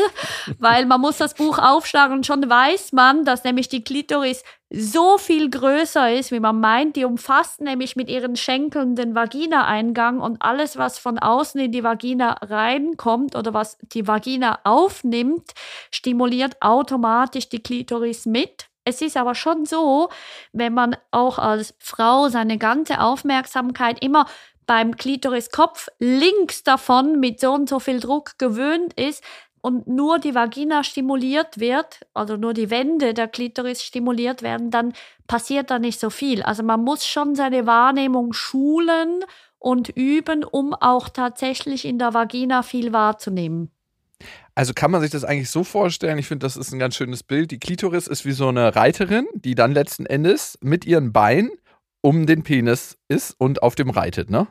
weil 0.58 0.86
man 0.86 1.02
muss 1.02 1.18
das 1.18 1.34
Buch 1.34 1.58
aufschlagen 1.58 2.16
und 2.16 2.26
schon 2.26 2.48
weiß, 2.48 2.85
man, 2.92 3.24
dass 3.24 3.44
nämlich 3.44 3.68
die 3.68 3.84
Klitoris 3.84 4.42
so 4.70 5.18
viel 5.18 5.50
größer 5.50 6.12
ist, 6.12 6.32
wie 6.32 6.40
man 6.40 6.60
meint. 6.60 6.96
Die 6.96 7.04
umfasst 7.04 7.60
nämlich 7.60 7.96
mit 7.96 8.08
ihren 8.08 8.36
Schenkeln 8.36 8.96
den 8.96 9.14
Vagina-Eingang 9.14 10.20
und 10.20 10.42
alles, 10.42 10.76
was 10.76 10.98
von 10.98 11.18
außen 11.18 11.60
in 11.60 11.72
die 11.72 11.84
Vagina 11.84 12.32
reinkommt 12.42 13.36
oder 13.36 13.54
was 13.54 13.78
die 13.80 14.06
Vagina 14.06 14.58
aufnimmt, 14.64 15.52
stimuliert 15.90 16.60
automatisch 16.60 17.48
die 17.48 17.62
Klitoris 17.62 18.26
mit. 18.26 18.68
Es 18.84 19.02
ist 19.02 19.16
aber 19.16 19.34
schon 19.34 19.66
so, 19.66 20.10
wenn 20.52 20.72
man 20.72 20.96
auch 21.10 21.38
als 21.38 21.74
Frau 21.78 22.28
seine 22.28 22.56
ganze 22.56 23.00
Aufmerksamkeit 23.00 24.02
immer 24.02 24.26
beim 24.66 24.96
Klitoriskopf 24.96 25.88
links 25.98 26.62
davon 26.64 27.18
mit 27.20 27.40
so 27.40 27.52
und 27.52 27.68
so 27.68 27.78
viel 27.78 28.00
Druck 28.00 28.38
gewöhnt 28.38 28.92
ist, 28.94 29.22
und 29.60 29.86
nur 29.86 30.18
die 30.18 30.34
Vagina 30.34 30.84
stimuliert 30.84 31.58
wird, 31.58 32.00
also 32.14 32.36
nur 32.36 32.54
die 32.54 32.70
Wände 32.70 33.14
der 33.14 33.28
Klitoris 33.28 33.82
stimuliert 33.82 34.42
werden, 34.42 34.70
dann 34.70 34.92
passiert 35.26 35.70
da 35.70 35.78
nicht 35.78 35.98
so 35.98 36.10
viel. 36.10 36.42
Also 36.42 36.62
man 36.62 36.82
muss 36.82 37.06
schon 37.06 37.34
seine 37.34 37.66
Wahrnehmung 37.66 38.32
schulen 38.32 39.24
und 39.58 39.88
üben, 39.88 40.44
um 40.44 40.74
auch 40.74 41.08
tatsächlich 41.08 41.84
in 41.84 41.98
der 41.98 42.14
Vagina 42.14 42.62
viel 42.62 42.92
wahrzunehmen. 42.92 43.70
Also 44.54 44.72
kann 44.72 44.90
man 44.90 45.02
sich 45.02 45.10
das 45.10 45.24
eigentlich 45.24 45.50
so 45.50 45.64
vorstellen, 45.64 46.18
ich 46.18 46.26
finde, 46.26 46.46
das 46.46 46.56
ist 46.56 46.72
ein 46.72 46.78
ganz 46.78 46.96
schönes 46.96 47.22
Bild. 47.22 47.50
Die 47.50 47.58
Klitoris 47.58 48.06
ist 48.06 48.24
wie 48.24 48.32
so 48.32 48.48
eine 48.48 48.74
Reiterin, 48.74 49.26
die 49.34 49.54
dann 49.54 49.72
letzten 49.72 50.06
Endes 50.06 50.58
mit 50.62 50.86
ihren 50.86 51.12
Beinen 51.12 51.50
um 52.00 52.26
den 52.26 52.42
Penis 52.42 52.96
ist 53.08 53.34
und 53.38 53.62
auf 53.62 53.74
dem 53.74 53.90
reitet, 53.90 54.30
ne? 54.30 54.46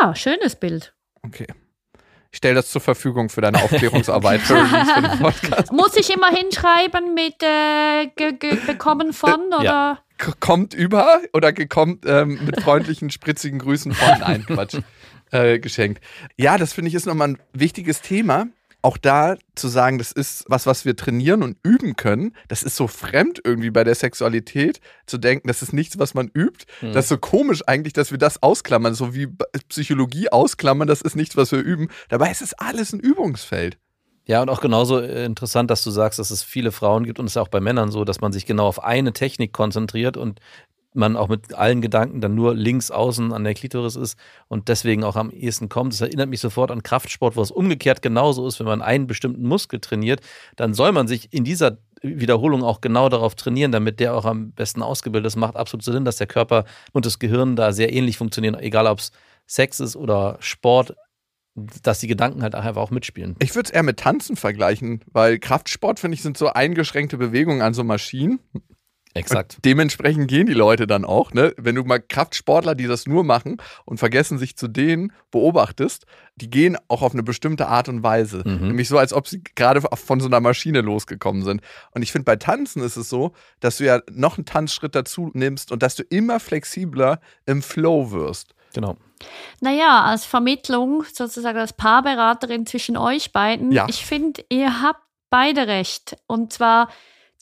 Ja, 0.00 0.14
schönes 0.14 0.56
Bild. 0.56 0.94
Okay. 1.22 1.46
Ich 2.32 2.38
stelle 2.38 2.54
das 2.54 2.70
zur 2.70 2.80
Verfügung 2.80 3.28
für 3.28 3.42
deine 3.42 3.62
Aufklärungsarbeit 3.62 4.40
für, 4.40 4.56
für 4.56 5.02
den 5.02 5.18
Podcast. 5.20 5.70
Muss 5.70 5.94
ich 5.96 6.12
immer 6.12 6.30
hinschreiben 6.30 7.12
mit 7.14 7.36
äh, 7.42 8.08
bekommen 8.66 9.12
von 9.12 9.52
oder? 9.58 9.62
Ja. 9.62 9.98
Kommt 10.40 10.72
über 10.72 11.20
oder 11.34 11.52
gekommt 11.52 12.04
ähm, 12.06 12.40
mit 12.44 12.62
freundlichen, 12.62 13.10
spritzigen 13.10 13.58
Grüßen 13.58 13.92
von? 13.92 14.18
Nein, 14.20 14.46
Quatsch. 14.46 14.78
Äh, 15.30 15.58
geschenkt. 15.58 16.02
Ja, 16.36 16.58
das 16.58 16.72
finde 16.72 16.88
ich 16.88 16.94
ist 16.94 17.06
nochmal 17.06 17.28
ein 17.28 17.38
wichtiges 17.52 18.00
Thema 18.02 18.48
auch 18.82 18.96
da 18.96 19.36
zu 19.54 19.68
sagen, 19.68 19.98
das 19.98 20.12
ist 20.12 20.44
was, 20.48 20.66
was 20.66 20.84
wir 20.84 20.96
trainieren 20.96 21.42
und 21.42 21.56
üben 21.62 21.96
können, 21.96 22.34
das 22.48 22.62
ist 22.62 22.76
so 22.76 22.88
fremd 22.88 23.40
irgendwie 23.44 23.70
bei 23.70 23.84
der 23.84 23.94
Sexualität, 23.94 24.80
zu 25.06 25.18
denken, 25.18 25.48
das 25.48 25.62
ist 25.62 25.72
nichts, 25.72 25.98
was 25.98 26.14
man 26.14 26.28
übt. 26.28 26.66
Mhm. 26.80 26.92
Das 26.92 27.06
ist 27.06 27.10
so 27.10 27.18
komisch 27.18 27.62
eigentlich, 27.66 27.92
dass 27.92 28.10
wir 28.10 28.18
das 28.18 28.42
ausklammern, 28.42 28.94
so 28.94 29.14
wie 29.14 29.28
Psychologie 29.68 30.28
ausklammern, 30.28 30.88
das 30.88 31.00
ist 31.02 31.16
nichts, 31.16 31.36
was 31.36 31.52
wir 31.52 31.60
üben. 31.60 31.88
Dabei 32.08 32.30
ist 32.30 32.42
es 32.42 32.54
alles 32.54 32.92
ein 32.92 33.00
Übungsfeld. 33.00 33.78
Ja, 34.24 34.40
und 34.42 34.50
auch 34.50 34.60
genauso 34.60 35.00
äh, 35.00 35.24
interessant, 35.24 35.70
dass 35.70 35.82
du 35.82 35.90
sagst, 35.90 36.18
dass 36.18 36.30
es 36.30 36.42
viele 36.42 36.70
Frauen 36.70 37.04
gibt 37.04 37.18
und 37.18 37.26
es 37.26 37.32
ist 37.32 37.36
auch 37.38 37.48
bei 37.48 37.60
Männern 37.60 37.90
so, 37.90 38.04
dass 38.04 38.20
man 38.20 38.32
sich 38.32 38.46
genau 38.46 38.66
auf 38.66 38.82
eine 38.84 39.12
Technik 39.12 39.52
konzentriert 39.52 40.16
und 40.16 40.40
man 40.94 41.16
auch 41.16 41.28
mit 41.28 41.54
allen 41.54 41.80
Gedanken 41.80 42.20
dann 42.20 42.34
nur 42.34 42.54
links 42.54 42.90
außen 42.90 43.32
an 43.32 43.44
der 43.44 43.54
Klitoris 43.54 43.96
ist 43.96 44.18
und 44.48 44.68
deswegen 44.68 45.04
auch 45.04 45.16
am 45.16 45.30
ehesten 45.30 45.68
kommt. 45.68 45.92
Das 45.92 46.00
erinnert 46.00 46.28
mich 46.28 46.40
sofort 46.40 46.70
an 46.70 46.82
Kraftsport, 46.82 47.36
wo 47.36 47.42
es 47.42 47.50
umgekehrt 47.50 48.02
genauso 48.02 48.46
ist, 48.46 48.58
wenn 48.60 48.66
man 48.66 48.82
einen 48.82 49.06
bestimmten 49.06 49.46
Muskel 49.46 49.80
trainiert, 49.80 50.20
dann 50.56 50.74
soll 50.74 50.92
man 50.92 51.08
sich 51.08 51.32
in 51.32 51.44
dieser 51.44 51.78
Wiederholung 52.02 52.64
auch 52.64 52.80
genau 52.80 53.08
darauf 53.08 53.34
trainieren, 53.34 53.72
damit 53.72 54.00
der 54.00 54.14
auch 54.14 54.24
am 54.24 54.52
besten 54.52 54.82
ausgebildet 54.82 55.28
ist. 55.28 55.36
Macht 55.36 55.56
absolut 55.56 55.84
Sinn, 55.84 56.04
dass 56.04 56.16
der 56.16 56.26
Körper 56.26 56.64
und 56.92 57.06
das 57.06 57.18
Gehirn 57.18 57.56
da 57.56 57.72
sehr 57.72 57.92
ähnlich 57.92 58.18
funktionieren, 58.18 58.58
egal 58.58 58.86
ob 58.86 58.98
es 58.98 59.12
Sex 59.46 59.80
ist 59.80 59.96
oder 59.96 60.36
Sport 60.40 60.94
dass 61.54 61.98
die 61.98 62.06
Gedanken 62.06 62.42
halt 62.42 62.54
einfach 62.54 62.80
auch 62.80 62.90
mitspielen. 62.90 63.36
Ich 63.38 63.54
würde 63.54 63.66
es 63.66 63.70
eher 63.70 63.82
mit 63.82 63.98
Tanzen 63.98 64.36
vergleichen, 64.36 65.04
weil 65.12 65.38
Kraftsport, 65.38 66.00
finde 66.00 66.14
ich, 66.14 66.22
sind 66.22 66.38
so 66.38 66.48
eingeschränkte 66.48 67.18
Bewegungen 67.18 67.60
an 67.60 67.74
so 67.74 67.84
Maschinen. 67.84 68.40
Exakt. 69.14 69.56
Und 69.56 69.64
dementsprechend 69.64 70.28
gehen 70.28 70.46
die 70.46 70.54
Leute 70.54 70.86
dann 70.86 71.04
auch, 71.04 71.32
ne? 71.32 71.54
Wenn 71.58 71.74
du 71.74 71.84
mal 71.84 72.00
Kraftsportler, 72.00 72.74
die 72.74 72.86
das 72.86 73.06
nur 73.06 73.24
machen 73.24 73.58
und 73.84 73.98
vergessen 73.98 74.38
sich 74.38 74.56
zu 74.56 74.68
denen, 74.68 75.12
beobachtest, 75.30 76.06
die 76.36 76.48
gehen 76.48 76.78
auch 76.88 77.02
auf 77.02 77.12
eine 77.12 77.22
bestimmte 77.22 77.68
Art 77.68 77.88
und 77.88 78.02
Weise. 78.02 78.42
Mhm. 78.44 78.68
Nämlich 78.68 78.88
so, 78.88 78.96
als 78.96 79.12
ob 79.12 79.28
sie 79.28 79.42
gerade 79.54 79.82
von 79.82 80.20
so 80.20 80.26
einer 80.26 80.40
Maschine 80.40 80.80
losgekommen 80.80 81.42
sind. 81.42 81.60
Und 81.90 82.02
ich 82.02 82.10
finde, 82.10 82.24
bei 82.24 82.36
Tanzen 82.36 82.82
ist 82.82 82.96
es 82.96 83.08
so, 83.08 83.32
dass 83.60 83.78
du 83.78 83.84
ja 83.84 84.00
noch 84.10 84.38
einen 84.38 84.46
Tanzschritt 84.46 84.94
dazu 84.94 85.30
nimmst 85.34 85.72
und 85.72 85.82
dass 85.82 85.94
du 85.94 86.02
immer 86.04 86.40
flexibler 86.40 87.20
im 87.44 87.62
Flow 87.62 88.12
wirst. 88.12 88.54
Genau. 88.72 88.96
Naja, 89.60 90.04
als 90.04 90.24
Vermittlung, 90.24 91.04
sozusagen 91.12 91.58
als 91.58 91.74
Paarberaterin 91.74 92.66
zwischen 92.66 92.96
euch 92.96 93.32
beiden, 93.32 93.70
ja. 93.72 93.86
ich 93.88 94.06
finde, 94.06 94.44
ihr 94.48 94.80
habt 94.80 95.02
beide 95.30 95.66
recht. 95.66 96.16
Und 96.26 96.52
zwar 96.52 96.88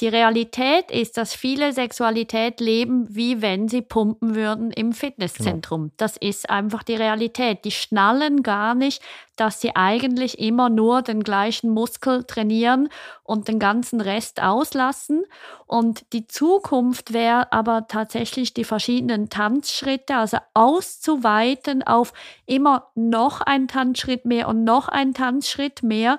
die 0.01 0.09
Realität 0.09 0.91
ist, 0.91 1.19
dass 1.19 1.35
viele 1.35 1.73
Sexualität 1.73 2.61
leben, 2.61 3.07
wie 3.15 3.43
wenn 3.43 3.69
sie 3.69 3.83
pumpen 3.83 4.35
würden 4.35 4.71
im 4.71 4.93
Fitnesszentrum. 4.93 5.83
Genau. 5.83 5.95
Das 5.99 6.17
ist 6.17 6.49
einfach 6.49 6.83
die 6.83 6.95
Realität. 6.95 7.65
Die 7.65 7.71
schnallen 7.71 8.43
gar 8.43 8.75
nicht, 8.75 9.03
dass 9.37 9.61
sie 9.61 9.77
eigentlich 9.77 10.39
immer 10.39 10.71
nur 10.71 11.03
den 11.03 11.23
gleichen 11.23 11.71
Muskel 11.71 12.25
trainieren 12.25 12.89
und 13.25 13.49
den 13.49 13.59
ganzen 13.59 14.01
Rest 14.01 14.43
auslassen. 14.43 15.25
Und 15.67 16.13
die 16.15 16.27
Zukunft 16.27 17.13
wäre 17.13 17.53
aber 17.53 17.87
tatsächlich 17.87 18.55
die 18.55 18.65
verschiedenen 18.65 19.29
Tanzschritte, 19.29 20.17
also 20.17 20.39
auszuweiten 20.55 21.83
auf 21.83 22.15
immer 22.47 22.91
noch 22.95 23.43
ein 23.43 23.69
Tanzschritt 23.69 24.25
mehr 24.25 24.49
und 24.49 24.65
noch 24.65 24.89
ein 24.89 25.13
Tanzschritt 25.13 25.83
mehr, 25.83 26.19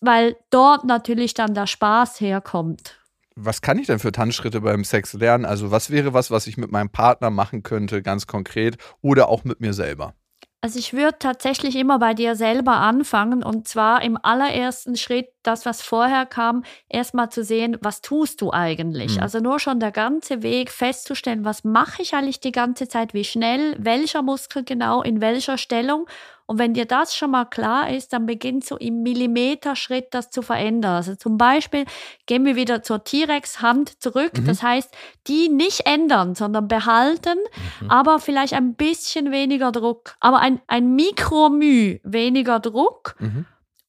weil 0.00 0.36
dort 0.48 0.84
natürlich 0.84 1.34
dann 1.34 1.52
der 1.52 1.66
Spaß 1.66 2.20
herkommt 2.22 2.99
was 3.44 3.62
kann 3.62 3.78
ich 3.78 3.86
denn 3.86 3.98
für 3.98 4.12
Tanzschritte 4.12 4.60
beim 4.60 4.84
Sex 4.84 5.12
lernen? 5.14 5.44
Also 5.44 5.70
was 5.70 5.90
wäre 5.90 6.14
was, 6.14 6.30
was 6.30 6.46
ich 6.46 6.56
mit 6.56 6.70
meinem 6.70 6.90
Partner 6.90 7.30
machen 7.30 7.62
könnte, 7.62 8.02
ganz 8.02 8.26
konkret, 8.26 8.76
oder 9.00 9.28
auch 9.28 9.44
mit 9.44 9.60
mir 9.60 9.72
selber? 9.72 10.14
Also 10.62 10.78
ich 10.78 10.92
würde 10.92 11.16
tatsächlich 11.18 11.74
immer 11.74 11.98
bei 11.98 12.12
dir 12.12 12.36
selber 12.36 12.72
anfangen 12.72 13.42
und 13.42 13.66
zwar 13.66 14.02
im 14.02 14.18
allerersten 14.22 14.96
Schritt 14.96 15.28
das, 15.42 15.66
was 15.66 15.82
vorher 15.82 16.26
kam, 16.26 16.64
erstmal 16.88 17.30
zu 17.30 17.44
sehen, 17.44 17.76
was 17.80 18.00
tust 18.00 18.40
du 18.40 18.52
eigentlich? 18.52 19.16
Mhm. 19.16 19.22
Also 19.22 19.40
nur 19.40 19.58
schon 19.58 19.80
der 19.80 19.92
ganze 19.92 20.42
Weg 20.42 20.70
festzustellen, 20.70 21.44
was 21.44 21.64
mache 21.64 22.02
ich 22.02 22.14
eigentlich 22.14 22.40
die 22.40 22.52
ganze 22.52 22.88
Zeit, 22.88 23.14
wie 23.14 23.24
schnell, 23.24 23.76
welcher 23.78 24.22
Muskel 24.22 24.64
genau, 24.64 25.02
in 25.02 25.20
welcher 25.20 25.58
Stellung 25.58 26.06
und 26.50 26.58
wenn 26.58 26.74
dir 26.74 26.84
das 26.84 27.14
schon 27.14 27.30
mal 27.30 27.44
klar 27.44 27.90
ist, 27.90 28.12
dann 28.12 28.26
beginnt 28.26 28.64
so 28.64 28.76
im 28.76 29.04
Millimeterschritt 29.04 30.08
das 30.10 30.30
zu 30.30 30.42
verändern. 30.42 30.96
Also 30.96 31.14
zum 31.14 31.38
Beispiel 31.38 31.84
gehen 32.26 32.44
wir 32.44 32.56
wieder 32.56 32.82
zur 32.82 33.04
T-Rex-Hand 33.04 34.02
zurück. 34.02 34.32
Mhm. 34.36 34.46
Das 34.46 34.60
heißt, 34.60 34.92
die 35.28 35.48
nicht 35.48 35.86
ändern, 35.86 36.34
sondern 36.34 36.66
behalten, 36.66 37.38
mhm. 37.80 37.88
aber 37.88 38.18
vielleicht 38.18 38.54
ein 38.54 38.74
bisschen 38.74 39.30
weniger 39.30 39.70
Druck. 39.70 40.16
Aber 40.18 40.40
ein, 40.40 40.60
ein 40.66 40.96
Mikromü 40.96 42.00
weniger 42.02 42.58
Druck. 42.58 43.14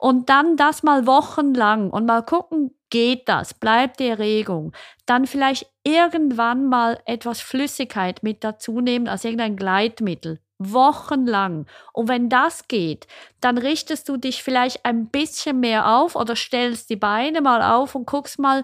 Und 0.01 0.29
dann 0.29 0.57
das 0.57 0.81
mal 0.81 1.05
wochenlang 1.05 1.91
und 1.91 2.07
mal 2.07 2.23
gucken, 2.23 2.75
geht 2.89 3.29
das? 3.29 3.53
Bleibt 3.53 3.99
die 3.99 4.07
Erregung? 4.07 4.73
Dann 5.05 5.27
vielleicht 5.27 5.71
irgendwann 5.83 6.65
mal 6.65 6.99
etwas 7.05 7.39
Flüssigkeit 7.39 8.23
mit 8.23 8.43
dazu 8.43 8.81
nehmen, 8.81 9.07
also 9.07 9.27
irgendein 9.27 9.55
Gleitmittel 9.57 10.39
wochenlang. 10.57 11.67
Und 11.93 12.07
wenn 12.07 12.29
das 12.29 12.67
geht, 12.67 13.05
dann 13.41 13.59
richtest 13.59 14.09
du 14.09 14.17
dich 14.17 14.41
vielleicht 14.41 14.85
ein 14.85 15.07
bisschen 15.07 15.59
mehr 15.59 15.87
auf 15.87 16.15
oder 16.15 16.35
stellst 16.35 16.89
die 16.89 16.95
Beine 16.95 17.41
mal 17.41 17.61
auf 17.61 17.93
und 17.93 18.07
guckst 18.07 18.39
mal, 18.39 18.63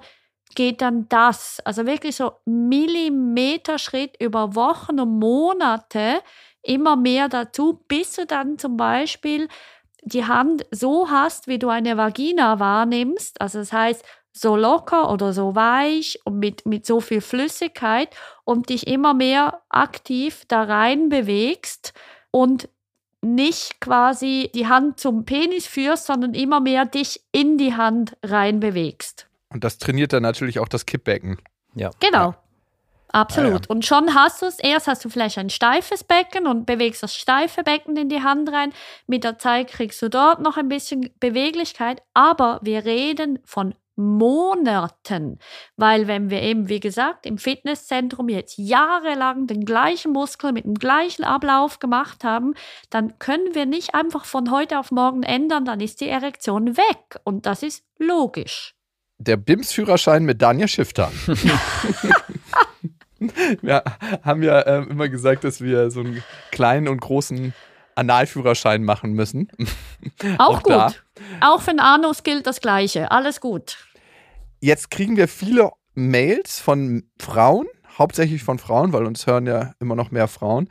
geht 0.55 0.81
dann 0.81 1.07
das? 1.07 1.59
Also 1.65 1.85
wirklich 1.85 2.15
so 2.15 2.31
Millimeterschritt 2.45 4.15
über 4.19 4.55
Wochen 4.55 4.99
und 4.99 5.19
Monate 5.19 6.21
immer 6.63 6.95
mehr 6.95 7.29
dazu, 7.29 7.83
bis 7.87 8.15
du 8.15 8.25
dann 8.25 8.57
zum 8.57 8.75
Beispiel 8.75 9.47
die 10.07 10.25
Hand 10.25 10.65
so 10.71 11.09
hast, 11.09 11.47
wie 11.47 11.59
du 11.59 11.69
eine 11.69 11.97
Vagina 11.97 12.59
wahrnimmst. 12.59 13.41
Also 13.41 13.59
das 13.59 13.73
heißt, 13.73 14.03
so 14.33 14.55
locker 14.55 15.11
oder 15.11 15.33
so 15.33 15.55
weich 15.55 16.19
und 16.23 16.39
mit, 16.39 16.65
mit 16.65 16.85
so 16.85 17.01
viel 17.01 17.21
Flüssigkeit 17.21 18.09
und 18.43 18.69
dich 18.69 18.87
immer 18.87 19.13
mehr 19.13 19.61
aktiv 19.69 20.43
da 20.47 20.63
rein 20.63 21.09
bewegst 21.09 21.93
und 22.31 22.69
nicht 23.21 23.81
quasi 23.81 24.51
die 24.53 24.67
Hand 24.67 24.99
zum 24.99 25.25
Penis 25.25 25.65
führst, 25.65 26.05
sondern 26.05 26.33
immer 26.33 26.59
mehr 26.59 26.85
dich 26.85 27.21
in 27.31 27.57
die 27.57 27.73
Hand 27.73 28.15
rein 28.23 28.59
bewegst. 28.59 29.27
Und 29.49 29.63
das 29.63 29.79
trainiert 29.79 30.13
dann 30.13 30.23
natürlich 30.23 30.59
auch 30.59 30.67
das 30.67 30.85
Kippbecken. 30.85 31.37
Ja. 31.73 31.89
Genau. 31.99 32.35
Absolut. 33.09 33.65
Ja, 33.65 33.69
Und 33.69 33.85
schon 33.85 34.13
hast 34.13 34.41
du 34.41 34.45
es, 34.45 34.59
erst 34.59 34.87
hast 34.87 35.05
du 35.05 35.09
vielleicht 35.09 35.37
ein 35.37 35.49
steifes 35.49 36.03
Becken 36.03 36.45
und 36.45 36.65
bewegst 36.65 37.03
das 37.03 37.15
steife 37.15 37.63
Becken 37.63 37.95
in 37.95 38.09
die 38.09 38.21
Hand 38.21 38.51
rein. 38.51 38.73
Mit 39.07 39.23
der 39.23 39.37
Zeit 39.37 39.69
kriegst 39.69 40.01
du 40.01 40.09
dort 40.09 40.41
noch 40.41 40.57
ein 40.57 40.67
bisschen 40.67 41.09
Beweglichkeit, 41.19 42.01
aber 42.13 42.59
wir 42.61 42.85
reden 42.85 43.39
von 43.45 43.73
Monaten, 43.97 45.39
weil 45.75 46.07
wenn 46.07 46.29
wir 46.29 46.43
eben, 46.43 46.69
wie 46.69 46.79
gesagt, 46.79 47.25
im 47.25 47.39
Fitnesszentrum 47.39 48.29
jetzt 48.29 48.57
jahrelang 48.57 49.47
den 49.47 49.65
gleichen 49.65 50.11
Muskel 50.11 50.51
mit 50.51 50.65
dem 50.65 50.75
gleichen 50.75 51.23
Ablauf 51.23 51.79
gemacht 51.79 52.23
haben, 52.23 52.53
dann 52.91 53.17
können 53.17 53.55
wir 53.55 53.65
nicht 53.65 53.95
einfach 53.95 54.25
von 54.25 54.51
heute 54.51 54.77
auf 54.77 54.91
morgen 54.91 55.23
ändern, 55.23 55.65
dann 55.65 55.79
ist 55.79 55.99
die 55.99 56.09
Erektion 56.09 56.77
weg 56.77 57.19
und 57.23 57.47
das 57.47 57.63
ist 57.63 57.83
logisch. 57.97 58.75
Der 59.19 59.35
BIMS-Führerschein 59.35 60.23
mit 60.25 60.43
Daniel 60.43 60.67
Schifter. 60.67 61.11
wir 63.61 63.83
haben 64.23 64.43
ja 64.43 64.65
ähm, 64.65 64.89
immer 64.89 65.09
gesagt, 65.09 65.43
dass 65.43 65.61
wir 65.61 65.91
so 65.91 66.01
einen 66.01 66.23
kleinen 66.51 66.87
und 66.87 66.99
großen 66.99 67.53
Analführerschein 67.95 68.83
machen 68.83 69.13
müssen. 69.13 69.49
Auch, 70.37 70.57
Auch 70.57 70.61
da. 70.63 70.87
gut. 70.87 71.03
Auch 71.41 71.61
für 71.61 71.71
den 71.71 71.79
Anus 71.79 72.23
gilt 72.23 72.45
das 72.45 72.61
Gleiche. 72.61 73.11
Alles 73.11 73.41
gut. 73.41 73.77
Jetzt 74.59 74.91
kriegen 74.91 75.17
wir 75.17 75.27
viele 75.27 75.71
Mails 75.93 76.59
von 76.59 77.09
Frauen, 77.19 77.67
hauptsächlich 77.97 78.43
von 78.43 78.59
Frauen, 78.59 78.93
weil 78.93 79.05
uns 79.05 79.25
hören 79.25 79.47
ja 79.47 79.73
immer 79.79 79.95
noch 79.95 80.11
mehr 80.11 80.27
Frauen, 80.27 80.69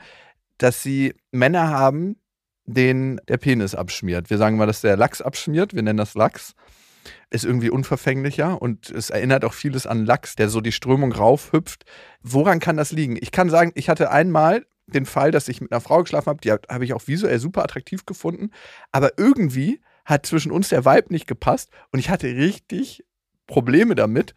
dass 0.58 0.82
sie 0.82 1.14
Männer 1.32 1.68
haben, 1.70 2.16
denen 2.64 3.20
der 3.28 3.36
Penis 3.36 3.74
abschmiert. 3.74 4.30
Wir 4.30 4.38
sagen 4.38 4.56
mal, 4.56 4.66
dass 4.66 4.80
der 4.80 4.96
Lachs 4.96 5.20
abschmiert. 5.20 5.74
Wir 5.74 5.82
nennen 5.82 5.98
das 5.98 6.14
Lachs. 6.14 6.54
Ist 7.30 7.44
irgendwie 7.44 7.70
unverfänglicher 7.70 8.60
und 8.60 8.90
es 8.90 9.10
erinnert 9.10 9.44
auch 9.44 9.52
vieles 9.54 9.86
an 9.86 10.04
Lachs, 10.06 10.36
der 10.36 10.48
so 10.48 10.60
die 10.60 10.72
Strömung 10.72 11.12
raufhüpft. 11.12 11.84
Woran 12.22 12.60
kann 12.60 12.76
das 12.76 12.92
liegen? 12.92 13.16
Ich 13.20 13.30
kann 13.32 13.50
sagen, 13.50 13.72
ich 13.74 13.88
hatte 13.88 14.10
einmal 14.10 14.66
den 14.86 15.06
Fall, 15.06 15.30
dass 15.32 15.48
ich 15.48 15.60
mit 15.60 15.72
einer 15.72 15.80
Frau 15.80 16.02
geschlafen 16.02 16.26
habe, 16.28 16.40
die 16.40 16.52
habe 16.52 16.84
ich 16.84 16.92
auch 16.92 17.06
visuell 17.06 17.38
super 17.40 17.64
attraktiv 17.64 18.06
gefunden, 18.06 18.50
aber 18.92 19.18
irgendwie 19.18 19.80
hat 20.04 20.24
zwischen 20.26 20.52
uns 20.52 20.68
der 20.68 20.84
Vibe 20.84 21.12
nicht 21.12 21.26
gepasst 21.26 21.70
und 21.90 21.98
ich 21.98 22.08
hatte 22.10 22.28
richtig 22.28 23.04
Probleme 23.48 23.94
damit, 23.96 24.34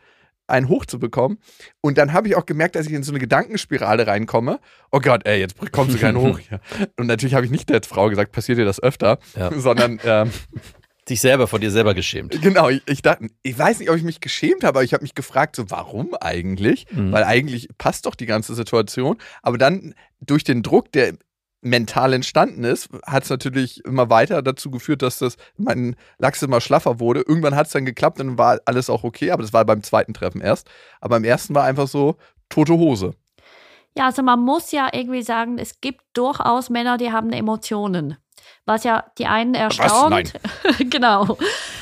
einen 0.47 0.67
hochzubekommen. 0.67 1.38
Und 1.82 1.99
dann 1.99 2.11
habe 2.11 2.28
ich 2.28 2.36
auch 2.36 2.47
gemerkt, 2.47 2.76
dass 2.76 2.88
ich 2.88 2.93
in 2.93 3.03
so 3.03 3.11
eine 3.11 3.20
Gedankenspirale 3.20 4.07
reinkomme. 4.07 4.59
Oh 4.91 4.99
Gott, 4.99 5.28
ey, 5.28 5.39
jetzt 5.39 5.55
kommst 5.72 5.93
du 5.93 5.99
keinen 5.99 6.17
hoch. 6.17 6.39
Und 6.97 7.05
natürlich 7.05 7.36
habe 7.36 7.45
ich 7.45 7.51
nicht 7.51 7.70
der 7.70 7.82
Frau 7.84 8.09
gesagt, 8.09 8.32
passiert 8.32 8.57
dir 8.57 8.65
das 8.65 8.82
öfter, 8.82 9.20
Ja. 9.38 9.51
sondern 9.53 9.99
ähm, 10.03 10.32
Dich 11.10 11.22
selber 11.22 11.47
vor 11.47 11.60
dir 11.60 11.72
selber 11.72 11.93
geschämt. 11.93 12.39
genau, 12.41 12.70
ich, 12.70 12.84
ich 12.88 13.01
dachte, 13.01 13.28
ich 13.41 13.57
weiß 13.57 13.80
nicht, 13.80 13.89
ob 13.89 13.95
ich 13.95 14.03
mich 14.03 14.22
geschämt 14.22 14.64
habe, 14.64 14.78
aber 14.80 14.84
ich 14.84 14.93
habe 14.93 15.03
mich 15.03 15.16
gefragt, 15.16 15.55
so 15.55 15.70
warum 15.72 16.14
eigentlich? 16.22 16.86
Mhm. 16.91 17.12
Weil 17.12 17.24
eigentlich 17.24 17.70
passt 17.78 18.05
doch 18.05 18.16
die 18.16 18.28
ganze 18.28 18.53
Situation. 18.53 19.18
Aber 19.41 19.57
dann 19.57 19.95
durch 20.22 20.43
den 20.43 20.62
Druck, 20.62 20.91
der 20.91 21.14
mental 21.62 22.14
entstanden 22.14 22.64
ist, 22.64 22.89
hat 23.05 23.24
es 23.24 23.30
natürlich 23.30 23.84
immer 23.86 24.10
weiter 24.10 24.41
dazu 24.41 24.72
geführt, 24.72 25.01
dass 25.01 25.20
das 25.20 25.36
mein 25.57 25.95
Lachs 26.18 26.41
immer 26.41 26.62
schlaffer 26.62 26.99
wurde. 26.99 27.22
Irgendwann 27.22 27.55
hat 27.55 27.68
es 27.68 27.74
dann 27.74 27.86
geklappt 27.86 28.20
und 28.20 28.28
dann 28.28 28.38
war 28.38 28.60
alles 28.66 28.89
auch 28.89 29.03
okay, 29.03 29.32
aber 29.32 29.43
das 29.43 29.51
war 29.51 29.66
beim 29.66 29.84
zweiten 29.84 30.14
Treffen 30.14 30.41
erst. 30.41 30.70
Aber 31.01 31.16
beim 31.16 31.24
ersten 31.24 31.55
war 31.55 31.64
einfach 31.64 31.88
so 31.88 32.16
tote 32.49 32.74
Hose. 32.74 33.14
Ja, 33.97 34.05
also 34.05 34.24
man 34.24 34.39
muss 34.39 34.72
ja 34.72 34.89
irgendwie 34.93 35.24
sagen, 35.24 35.57
es 35.57 35.82
gibt 35.82 36.01
durchaus 36.14 36.70
Männer, 36.70 36.97
die 36.97 37.12
haben 37.12 37.34
Emotionen. 37.34 38.18
Was 38.65 38.83
ja 38.83 39.05
die 39.17 39.25
einen 39.25 39.55
erstaunt. 39.55 40.33
genau. 40.79 41.37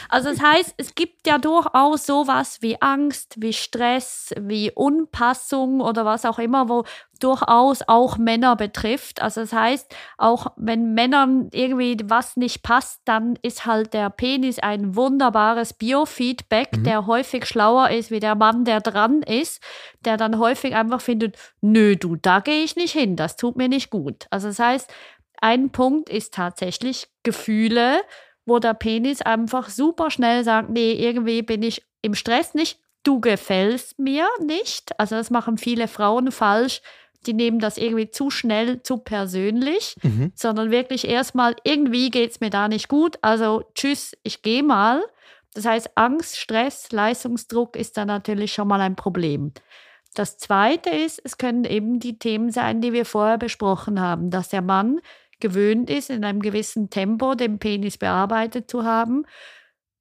Also 0.10 0.30
das 0.30 0.42
heißt, 0.42 0.76
es 0.78 0.96
gibt 0.96 1.28
ja 1.28 1.38
durchaus 1.38 2.06
sowas 2.06 2.62
wie 2.62 2.82
Angst, 2.82 3.36
wie 3.38 3.54
Stress, 3.54 4.34
wie 4.40 4.72
Unpassung 4.72 5.82
oder 5.82 6.06
was 6.06 6.26
auch 6.26 6.40
immer, 6.40 6.70
wo 6.70 6.86
durchaus 7.20 7.82
auch 7.88 8.18
Männer 8.18 8.56
betrifft. 8.56 9.22
Also 9.22 9.42
das 9.42 9.54
heißt, 9.54 9.94
auch 10.18 10.48
wenn 10.56 10.94
Männern 10.94 11.50
irgendwie 11.52 11.98
was 12.06 12.38
nicht 12.38 12.64
passt, 12.64 13.02
dann 13.06 13.38
ist 13.42 13.66
halt 13.66 13.94
der 13.94 14.10
Penis 14.10 14.60
ein 14.60 14.96
wunderbares 14.96 15.74
Biofeedback, 15.74 16.84
der 16.84 17.08
häufig 17.08 17.46
schlauer 17.46 17.90
ist 17.90 18.12
wie 18.12 18.20
der 18.20 18.36
Mann, 18.36 18.66
der 18.66 18.82
dran 18.82 19.24
ist, 19.24 19.62
der 20.06 20.18
dann 20.18 20.40
häufig 20.40 20.76
einfach 20.76 21.02
findet, 21.02 21.38
nö, 21.62 21.96
du, 21.96 22.16
da 22.16 22.40
gehe 22.40 22.64
ich 22.64 22.76
nicht 22.76 22.94
hin, 22.94 23.16
das 23.16 23.36
tut 23.36 23.58
mir 23.58 23.68
nicht 23.68 23.90
gut. 23.90 24.28
Also 24.30 24.48
das 24.48 24.60
heißt, 24.60 24.94
ein 25.42 25.72
Punkt 25.72 26.10
ist 26.10 26.34
tatsächlich 26.34 27.08
Gefühle, 27.24 28.02
wo 28.46 28.60
der 28.60 28.74
Penis 28.74 29.22
einfach 29.22 29.70
super 29.70 30.10
schnell 30.10 30.44
sagt, 30.44 30.70
nee, 30.70 30.94
irgendwie 30.94 31.42
bin 31.42 31.64
ich 31.64 31.84
im 32.02 32.16
Stress 32.16 32.54
nicht, 32.54 32.80
du 33.04 33.20
gefällst 33.20 34.00
mir 34.00 34.28
nicht. 34.42 34.98
Also 35.00 35.16
das 35.16 35.30
machen 35.30 35.58
viele 35.58 35.88
Frauen 35.88 36.32
falsch. 36.32 36.82
Die 37.26 37.34
nehmen 37.34 37.60
das 37.60 37.78
irgendwie 37.78 38.10
zu 38.10 38.30
schnell, 38.30 38.84
zu 38.84 39.00
persönlich, 39.00 39.96
sondern 40.36 40.72
wirklich 40.72 41.08
erstmal, 41.08 41.56
irgendwie 41.64 42.10
geht 42.10 42.32
es 42.32 42.40
mir 42.40 42.50
da 42.50 42.68
nicht 42.68 42.88
gut. 42.88 43.18
Also 43.22 43.64
tschüss, 43.76 44.16
ich 44.24 44.44
gehe 44.44 44.64
mal. 44.64 45.04
Das 45.54 45.66
heißt, 45.66 45.92
Angst, 45.96 46.38
Stress, 46.38 46.92
Leistungsdruck 46.92 47.76
ist 47.76 47.98
dann 47.98 48.08
natürlich 48.08 48.54
schon 48.54 48.68
mal 48.68 48.80
ein 48.80 48.96
Problem. 48.96 49.52
Das 50.14 50.38
Zweite 50.38 50.90
ist, 50.90 51.20
es 51.24 51.38
können 51.38 51.64
eben 51.64 52.00
die 52.00 52.18
Themen 52.18 52.52
sein, 52.52 52.82
die 52.82 52.94
wir 52.94 53.06
vorher 53.06 53.38
besprochen 53.38 54.00
haben, 54.00 54.30
dass 54.30 54.50
der 54.50 54.62
Mann 54.62 55.00
gewöhnt 55.40 55.90
ist, 55.90 56.10
in 56.10 56.24
einem 56.24 56.42
gewissen 56.42 56.90
Tempo 56.90 57.36
den 57.36 57.60
Penis 57.60 57.98
bearbeitet 57.98 58.70
zu 58.70 58.84
haben. 58.84 59.26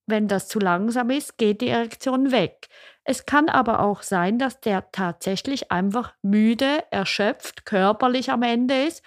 Wenn 0.07 0.29
das 0.29 0.49
zu 0.49 0.59
langsam 0.59 1.11
ist, 1.11 1.37
geht 1.37 1.61
die 1.61 1.69
Erektion 1.69 2.31
weg. 2.31 2.69
Es 3.05 3.27
kann 3.27 3.49
aber 3.49 3.81
auch 3.81 4.03
sein, 4.03 4.39
dass 4.39 4.61
der 4.61 4.91
tatsächlich 4.91 5.71
einfach 5.71 6.15
müde, 6.23 6.85
erschöpft, 6.91 7.65
körperlich 7.65 8.31
am 8.31 8.43
Ende 8.43 8.85
ist, 8.85 9.03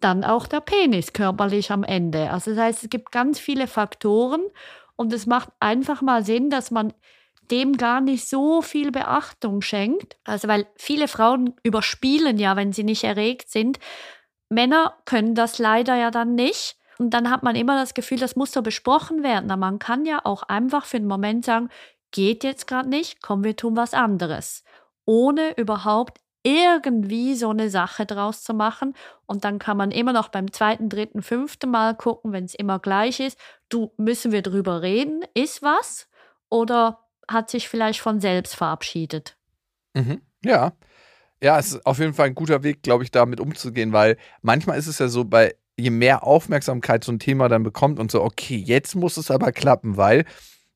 dann 0.00 0.24
auch 0.24 0.46
der 0.46 0.60
Penis 0.60 1.12
körperlich 1.12 1.70
am 1.70 1.84
Ende. 1.84 2.30
Also 2.30 2.52
das 2.52 2.60
heißt, 2.60 2.84
es 2.84 2.90
gibt 2.90 3.12
ganz 3.12 3.38
viele 3.38 3.66
Faktoren 3.66 4.42
und 4.96 5.12
es 5.12 5.26
macht 5.26 5.50
einfach 5.60 6.02
mal 6.02 6.24
Sinn, 6.24 6.50
dass 6.50 6.70
man 6.70 6.92
dem 7.50 7.76
gar 7.76 8.00
nicht 8.00 8.28
so 8.28 8.62
viel 8.62 8.90
Beachtung 8.90 9.60
schenkt. 9.60 10.16
Also 10.24 10.48
weil 10.48 10.66
viele 10.76 11.08
Frauen 11.08 11.54
überspielen 11.62 12.38
ja, 12.38 12.56
wenn 12.56 12.72
sie 12.72 12.84
nicht 12.84 13.04
erregt 13.04 13.50
sind. 13.50 13.78
Männer 14.52 14.94
können 15.04 15.34
das 15.34 15.58
leider 15.58 15.96
ja 15.96 16.10
dann 16.10 16.34
nicht. 16.34 16.76
Und 16.98 17.10
dann 17.10 17.30
hat 17.30 17.42
man 17.42 17.56
immer 17.56 17.76
das 17.76 17.94
Gefühl, 17.94 18.18
das 18.18 18.36
muss 18.36 18.52
so 18.52 18.62
besprochen 18.62 19.22
werden. 19.22 19.50
Aber 19.50 19.60
man 19.60 19.78
kann 19.78 20.04
ja 20.04 20.20
auch 20.24 20.44
einfach 20.44 20.84
für 20.84 20.98
einen 20.98 21.06
Moment 21.06 21.44
sagen, 21.44 21.68
geht 22.12 22.44
jetzt 22.44 22.66
gerade 22.66 22.88
nicht, 22.88 23.22
komm, 23.22 23.42
wir 23.42 23.56
tun 23.56 23.76
was 23.76 23.94
anderes. 23.94 24.62
Ohne 25.04 25.56
überhaupt 25.56 26.18
irgendwie 26.44 27.34
so 27.34 27.50
eine 27.50 27.70
Sache 27.70 28.06
draus 28.06 28.42
zu 28.42 28.54
machen. 28.54 28.94
Und 29.26 29.44
dann 29.44 29.58
kann 29.58 29.76
man 29.76 29.90
immer 29.90 30.12
noch 30.12 30.28
beim 30.28 30.52
zweiten, 30.52 30.88
dritten, 30.88 31.22
fünften 31.22 31.70
Mal 31.70 31.96
gucken, 31.96 32.32
wenn 32.32 32.44
es 32.44 32.54
immer 32.54 32.78
gleich 32.78 33.20
ist. 33.20 33.38
Du, 33.68 33.92
müssen 33.96 34.32
wir 34.32 34.42
drüber 34.42 34.82
reden? 34.82 35.24
Ist 35.34 35.62
was? 35.62 36.08
Oder 36.48 37.00
hat 37.28 37.50
sich 37.50 37.68
vielleicht 37.68 38.00
von 38.00 38.20
selbst 38.20 38.54
verabschiedet? 38.54 39.36
Mhm. 39.94 40.20
Ja. 40.44 40.72
Ja, 41.42 41.58
es 41.58 41.72
ist 41.72 41.86
auf 41.86 41.98
jeden 41.98 42.14
Fall 42.14 42.26
ein 42.28 42.36
guter 42.36 42.62
Weg, 42.62 42.82
glaube 42.82 43.02
ich, 43.02 43.10
damit 43.10 43.40
umzugehen, 43.40 43.92
weil 43.92 44.16
manchmal 44.42 44.78
ist 44.78 44.86
es 44.86 45.00
ja 45.00 45.08
so, 45.08 45.24
bei 45.24 45.56
je 45.76 45.90
mehr 45.90 46.24
Aufmerksamkeit 46.24 47.02
so 47.02 47.10
ein 47.10 47.18
Thema 47.18 47.48
dann 47.48 47.64
bekommt 47.64 47.98
und 47.98 48.12
so, 48.12 48.22
okay, 48.22 48.56
jetzt 48.56 48.94
muss 48.94 49.16
es 49.16 49.30
aber 49.30 49.50
klappen, 49.50 49.96
weil 49.96 50.24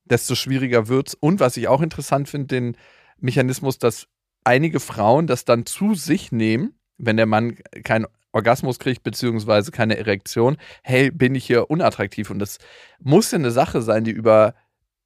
desto 0.05 0.35
schwieriger 0.35 0.89
wird's. 0.89 1.15
Und 1.15 1.39
was 1.39 1.57
ich 1.57 1.69
auch 1.69 1.83
interessant 1.83 2.29
finde, 2.29 2.49
den 2.49 2.77
Mechanismus, 3.19 3.79
dass 3.79 4.09
einige 4.43 4.81
Frauen 4.81 5.29
das 5.29 5.45
dann 5.45 5.67
zu 5.67 5.95
sich 5.95 6.33
nehmen, 6.33 6.75
wenn 6.99 7.17
der 7.17 7.27
Mann 7.27 7.59
keinen 7.85 8.07
Orgasmus 8.33 8.81
kriegt, 8.81 9.05
beziehungsweise 9.05 9.71
keine 9.71 9.97
Erektion, 9.97 10.57
hey, 10.83 11.13
bin 11.13 11.37
ich 11.37 11.47
hier 11.47 11.71
unattraktiv. 11.71 12.31
Und 12.31 12.41
das 12.41 12.59
muss 12.99 13.31
ja 13.31 13.39
eine 13.39 13.53
Sache 13.53 13.83
sein, 13.83 14.03
die 14.03 14.11
über 14.11 14.55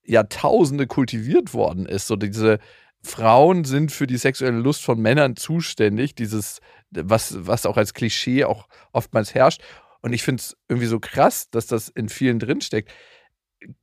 Jahrtausende 0.05 0.87
kultiviert 0.87 1.53
worden 1.53 1.85
ist. 1.85 2.07
So 2.07 2.17
diese 2.17 2.59
Frauen 3.03 3.65
sind 3.65 3.93
für 3.93 4.07
die 4.07 4.19
sexuelle 4.19 4.59
Lust 4.59 4.85
von 4.85 5.01
Männern 5.01 5.37
zuständig, 5.37 6.15
dieses, 6.15 6.61
was, 6.91 7.35
was 7.47 7.67
auch 7.67 7.77
als 7.77 7.95
Klischee 7.95 8.45
auch 8.45 8.69
oftmals 8.93 9.35
herrscht. 9.35 9.63
Und 10.03 10.13
ich 10.13 10.23
finde 10.23 10.41
es 10.41 10.57
irgendwie 10.69 10.87
so 10.87 11.01
krass, 11.01 11.51
dass 11.51 11.67
das 11.67 11.89
in 11.89 12.09
vielen 12.09 12.39
drinsteckt. 12.39 12.91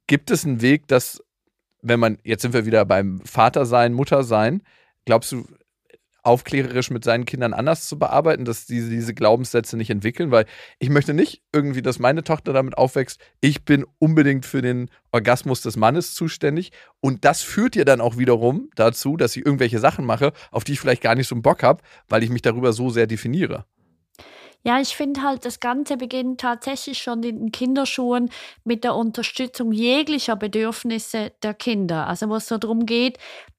Gibt 0.08 0.32
es 0.32 0.46
einen 0.46 0.62
Weg, 0.62 0.88
dass, 0.88 1.24
wenn 1.82 2.00
man, 2.00 2.18
jetzt 2.24 2.42
sind 2.42 2.54
wir 2.54 2.66
wieder 2.66 2.86
beim 2.86 3.22
Vater 3.22 3.66
sein, 3.66 3.94
Mutter 3.94 4.24
sein, 4.24 4.64
glaubst 5.06 5.32
du, 5.32 5.48
aufklärerisch 6.28 6.92
mit 6.92 7.04
seinen 7.04 7.26
Kindern 7.26 7.54
anders 7.54 7.88
zu 7.88 7.98
bearbeiten, 7.98 8.46
dass 8.46 8.66
diese, 8.66 8.90
diese 8.90 9.14
Glaubenssätze 9.14 9.78
nicht 9.78 9.90
entwickeln, 9.90 10.30
weil 10.30 10.46
ich 10.78 10.90
möchte 10.90 11.14
nicht 11.14 11.42
irgendwie, 11.54 11.82
dass 11.82 12.00
meine 12.00 12.24
Tochter 12.24 12.52
damit 12.52 12.78
aufwächst, 12.78 13.20
ich 13.40 13.64
bin 13.64 13.86
unbedingt 13.98 14.46
für 14.46 14.62
den 14.62 14.90
Orgasmus 15.12 15.62
des 15.62 15.78
Mannes 15.78 16.14
zuständig 16.14 16.72
und 17.00 17.24
das 17.24 17.42
führt 17.42 17.78
ihr 17.78 17.86
dann 17.86 18.02
auch 18.02 18.18
wiederum 18.18 18.70
dazu, 18.76 19.16
dass 19.16 19.38
ich 19.38 19.46
irgendwelche 19.46 19.80
Sachen 19.80 20.06
mache, 20.06 20.34
auf 20.52 20.66
die 20.66 20.74
ich 20.74 20.82
vielleicht 20.82 21.02
gar 21.02 21.16
nicht 21.16 21.28
so 21.28 21.36
einen 21.36 21.42
Bock 21.42 21.64
habe, 21.64 21.82
weil 22.10 22.24
ich 22.24 22.30
mich 22.30 22.42
darüber 22.42 22.74
so 22.74 22.90
sehr 22.90 23.08
definiere. 23.08 23.66
Ja, 24.64 24.82
ich 24.82 24.98
finde 24.98 25.22
halt, 25.22 25.46
das 25.46 25.62
Ganze 25.62 25.96
beginnt 25.96 26.42
tatsächlich 26.42 26.98
schon 26.98 27.24
in 27.24 27.40
den 27.40 27.52
Kinderschuhen 27.54 28.30
mit 28.66 28.84
der 28.84 28.96
Unterstützung 28.96 29.72
jeglicher 29.72 30.36
Bedürfnisse 30.36 31.32
der 31.42 31.54
Kinder. 31.54 32.08
Also 32.08 32.28
wo 32.28 32.36
es 32.36 32.48
so 32.48 32.58
darum 32.58 32.86
geht, 32.86 33.18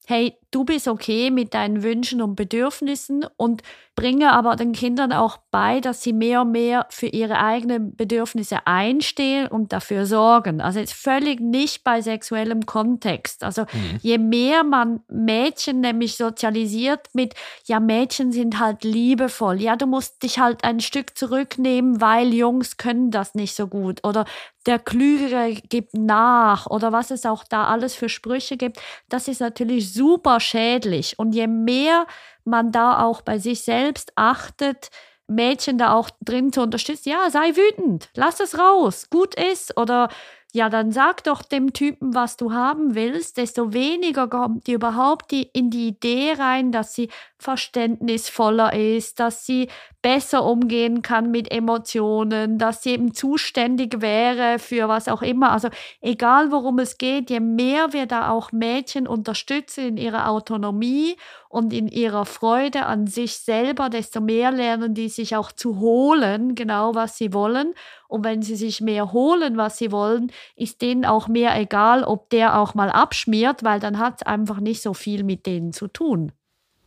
hey, 0.09 0.39
du 0.51 0.65
bist 0.65 0.89
okay 0.89 1.31
mit 1.31 1.53
deinen 1.53 1.83
Wünschen 1.83 2.23
und 2.23 2.35
Bedürfnissen 2.35 3.27
und 3.37 3.63
bringe 3.95 4.33
aber 4.33 4.57
den 4.57 4.73
Kindern 4.73 5.13
auch 5.13 5.37
bei, 5.51 5.81
dass 5.81 6.03
sie 6.03 6.15
mehr 6.15 6.43
und 6.43 6.53
mehr 6.53 6.87
für 6.89 7.09
ihre 7.09 7.39
eigenen 7.39 7.95
Bedürfnisse 7.95 8.67
einstehen 8.67 9.49
und 9.49 9.75
dafür 9.75 10.07
sorgen. 10.07 10.63
Also 10.63 10.79
jetzt 10.79 10.95
völlig 10.95 11.41
nicht 11.41 11.85
bei 11.85 12.01
sexuellem 12.01 12.65
Kontext. 12.65 13.45
Also 13.45 13.63
mhm. 13.63 13.99
je 14.01 14.17
mehr 14.17 14.65
man 14.65 15.01
Mädchen 15.09 15.81
nämlich 15.81 16.17
sozialisiert 16.17 17.09
mit, 17.13 17.35
ja, 17.67 17.79
Mädchen 17.79 18.33
sind 18.33 18.59
halt 18.59 18.85
liebevoll, 18.85 19.61
ja, 19.61 19.77
du 19.77 19.87
musst 19.87 20.23
dich 20.23 20.39
halt 20.39 20.65
ein 20.65 20.81
Stück 20.81 21.19
zurücknehmen, 21.19 22.01
weil 22.01 22.33
Jungs 22.33 22.79
können 22.79 23.11
das 23.11 23.35
nicht 23.35 23.55
so 23.55 23.67
gut 23.67 24.07
oder 24.07 24.25
der 24.69 24.79
Klügere 24.79 25.55
gibt 25.55 25.95
nach 25.95 26.67
oder 26.67 26.93
was 26.93 27.11
es 27.11 27.25
auch 27.25 27.43
da 27.43 27.65
alles 27.69 27.95
für 27.95 28.11
Sprüche 28.11 28.59
gibt, 28.59 28.79
das 29.09 29.27
ist 29.27 29.41
natürlich 29.41 29.95
super 29.95 30.41
schädlich. 30.41 31.19
Und 31.19 31.33
je 31.33 31.47
mehr 31.47 32.07
man 32.45 32.71
da 32.71 33.03
auch 33.03 33.23
bei 33.23 33.39
sich 33.39 33.63
selbst 33.63 34.13
achtet, 34.15 34.91
Mädchen 35.27 35.79
da 35.79 35.95
auch 35.95 36.11
drin 36.21 36.53
zu 36.53 36.61
unterstützen, 36.61 37.09
ja, 37.11 37.31
sei 37.31 37.57
wütend, 37.57 38.11
lass 38.15 38.41
es 38.41 38.59
raus, 38.59 39.09
gut 39.11 39.35
ist 39.35 39.77
oder 39.79 40.11
ja, 40.53 40.71
dann 40.71 40.93
sag 40.93 41.25
doch 41.25 41.43
dem 41.43 41.73
Typen, 41.75 42.15
was 42.15 42.37
du 42.37 42.53
haben 42.53 42.95
willst, 42.95 43.37
desto 43.37 43.73
weniger 43.75 44.29
kommt 44.29 44.67
die 44.67 44.73
überhaupt 44.73 45.31
die, 45.31 45.43
in 45.43 45.71
die 45.71 45.89
Idee 45.89 46.35
rein, 46.39 46.73
dass 46.73 46.95
sie 46.95 47.11
verständnisvoller 47.39 48.73
ist, 48.73 49.21
dass 49.21 49.47
sie 49.47 49.69
besser 50.03 50.45
umgehen 50.45 51.03
kann 51.03 51.31
mit 51.31 51.51
Emotionen, 51.51 52.59
dass 52.59 52.83
sie 52.83 52.91
eben 52.91 53.15
zuständig 53.15 54.01
wäre 54.01 54.59
für 54.59 54.89
was 54.89 55.09
auch 55.09 55.23
immer. 55.23 55.51
Also 55.51 55.69
egal 56.01 56.53
worum 56.53 56.79
es 56.79 56.99
geht, 56.99 57.31
je 57.31 57.41
mehr 57.41 57.93
wir 57.93 58.07
da 58.07 58.31
auch 58.31 58.53
Mädchen 58.53 59.07
unterstützen 59.07 59.87
in 59.87 59.97
ihrer 59.97 60.29
Autonomie 60.29 61.17
und 61.49 61.73
in 61.73 61.89
ihrer 61.89 62.27
Freude 62.27 62.87
an 62.87 63.07
sich 63.07 63.39
selber, 63.39 63.89
desto 63.89 64.21
mehr 64.21 64.51
lernen 64.51 64.95
die 64.95 65.09
sich 65.09 65.37
auch 65.37 65.53
zu 65.53 65.79
holen, 65.79 66.55
genau 66.55 66.95
was 66.95 67.17
sie 67.17 67.33
wollen. 67.33 67.75
Und 68.09 68.25
wenn 68.25 68.43
sie 68.43 68.57
sich 68.57 68.81
mehr 68.81 69.13
holen, 69.13 69.57
was 69.57 69.79
sie 69.79 69.93
wollen, 69.93 70.33
ist 70.57 70.83
denen 70.83 71.05
auch 71.05 71.29
mehr 71.29 71.59
egal, 71.59 72.05
ob 72.05 72.31
der 72.31 72.59
auch 72.59 72.75
mal 72.75 72.91
abschmiert, 72.91 73.65
weil 73.65 73.81
dann 73.81 73.99
hat 73.99 74.17
es 74.17 74.27
einfach 74.27 74.61
nicht 74.61 74.83
so 74.83 74.95
viel 74.95 75.25
mit 75.25 75.47
denen 75.47 75.73
zu 75.73 75.89
tun. 75.89 76.33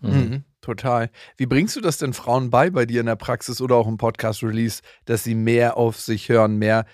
Mhm. 0.01 0.11
Mhm. 0.11 0.43
Total. 0.61 1.09
Wie 1.37 1.45
bringst 1.45 1.75
du 1.75 1.81
das 1.81 1.97
denn 1.97 2.13
Frauen 2.13 2.49
bei, 2.49 2.69
bei 2.69 2.85
dir 2.85 2.99
in 2.99 3.07
der 3.07 3.15
Praxis 3.15 3.61
oder 3.61 3.75
auch 3.75 3.87
im 3.87 3.97
Podcast-Release, 3.97 4.81
dass 5.05 5.23
sie 5.23 5.35
mehr 5.35 5.77
auf 5.77 5.99
sich 5.99 6.29
hören, 6.29 6.57
mehr 6.57 6.85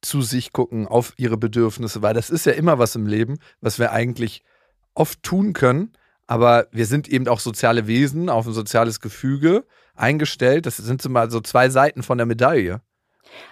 zu 0.00 0.22
sich 0.22 0.52
gucken, 0.52 0.86
auf 0.86 1.12
ihre 1.16 1.36
Bedürfnisse? 1.36 2.00
Weil 2.02 2.14
das 2.14 2.30
ist 2.30 2.46
ja 2.46 2.52
immer 2.52 2.78
was 2.78 2.94
im 2.94 3.06
Leben, 3.06 3.38
was 3.60 3.78
wir 3.78 3.92
eigentlich 3.92 4.42
oft 4.94 5.22
tun 5.22 5.52
können, 5.52 5.92
aber 6.26 6.68
wir 6.70 6.86
sind 6.86 7.08
eben 7.08 7.28
auch 7.28 7.40
soziale 7.40 7.86
Wesen, 7.86 8.28
auf 8.28 8.46
ein 8.46 8.52
soziales 8.52 9.00
Gefüge 9.00 9.64
eingestellt. 9.94 10.66
Das 10.66 10.78
sind 10.78 11.02
so 11.02 11.08
mal 11.10 11.30
so 11.30 11.40
zwei 11.40 11.68
Seiten 11.68 12.02
von 12.02 12.18
der 12.18 12.26
Medaille. 12.26 12.80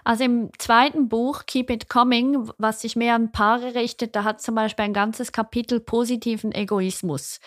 Also 0.05 0.25
im 0.25 0.51
zweiten 0.59 1.09
Buch, 1.09 1.47
Keep 1.47 1.71
It 1.71 1.89
Coming, 1.89 2.51
was 2.59 2.81
sich 2.81 2.97
mehr 2.97 3.15
an 3.15 3.33
Paare 3.33 3.75
richtet, 3.75 4.17
da 4.17 4.25
hat 4.25 4.41
zum 4.41 4.55
Beispiel 4.55 4.85
ein 4.85 4.93
ganzes 4.93 5.33
Kapitel 5.33 5.81
positiven 5.81 6.53
Egoismus, 6.53 7.41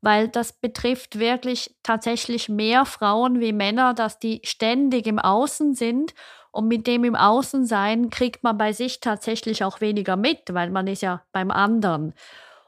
weil 0.00 0.28
das 0.28 0.52
betrifft 0.52 1.18
wirklich 1.18 1.76
tatsächlich 1.82 2.48
mehr 2.48 2.84
Frauen 2.84 3.40
wie 3.40 3.52
Männer, 3.52 3.94
dass 3.94 4.18
die 4.18 4.40
ständig 4.44 5.06
im 5.06 5.18
Außen 5.18 5.74
sind 5.74 6.14
und 6.50 6.68
mit 6.68 6.86
dem 6.86 7.04
im 7.04 7.14
Außensein 7.14 8.10
kriegt 8.10 8.42
man 8.42 8.58
bei 8.58 8.72
sich 8.72 9.00
tatsächlich 9.00 9.64
auch 9.64 9.80
weniger 9.80 10.16
mit, 10.16 10.52
weil 10.52 10.70
man 10.70 10.86
ist 10.86 11.02
ja 11.02 11.22
beim 11.32 11.50
anderen. 11.50 12.14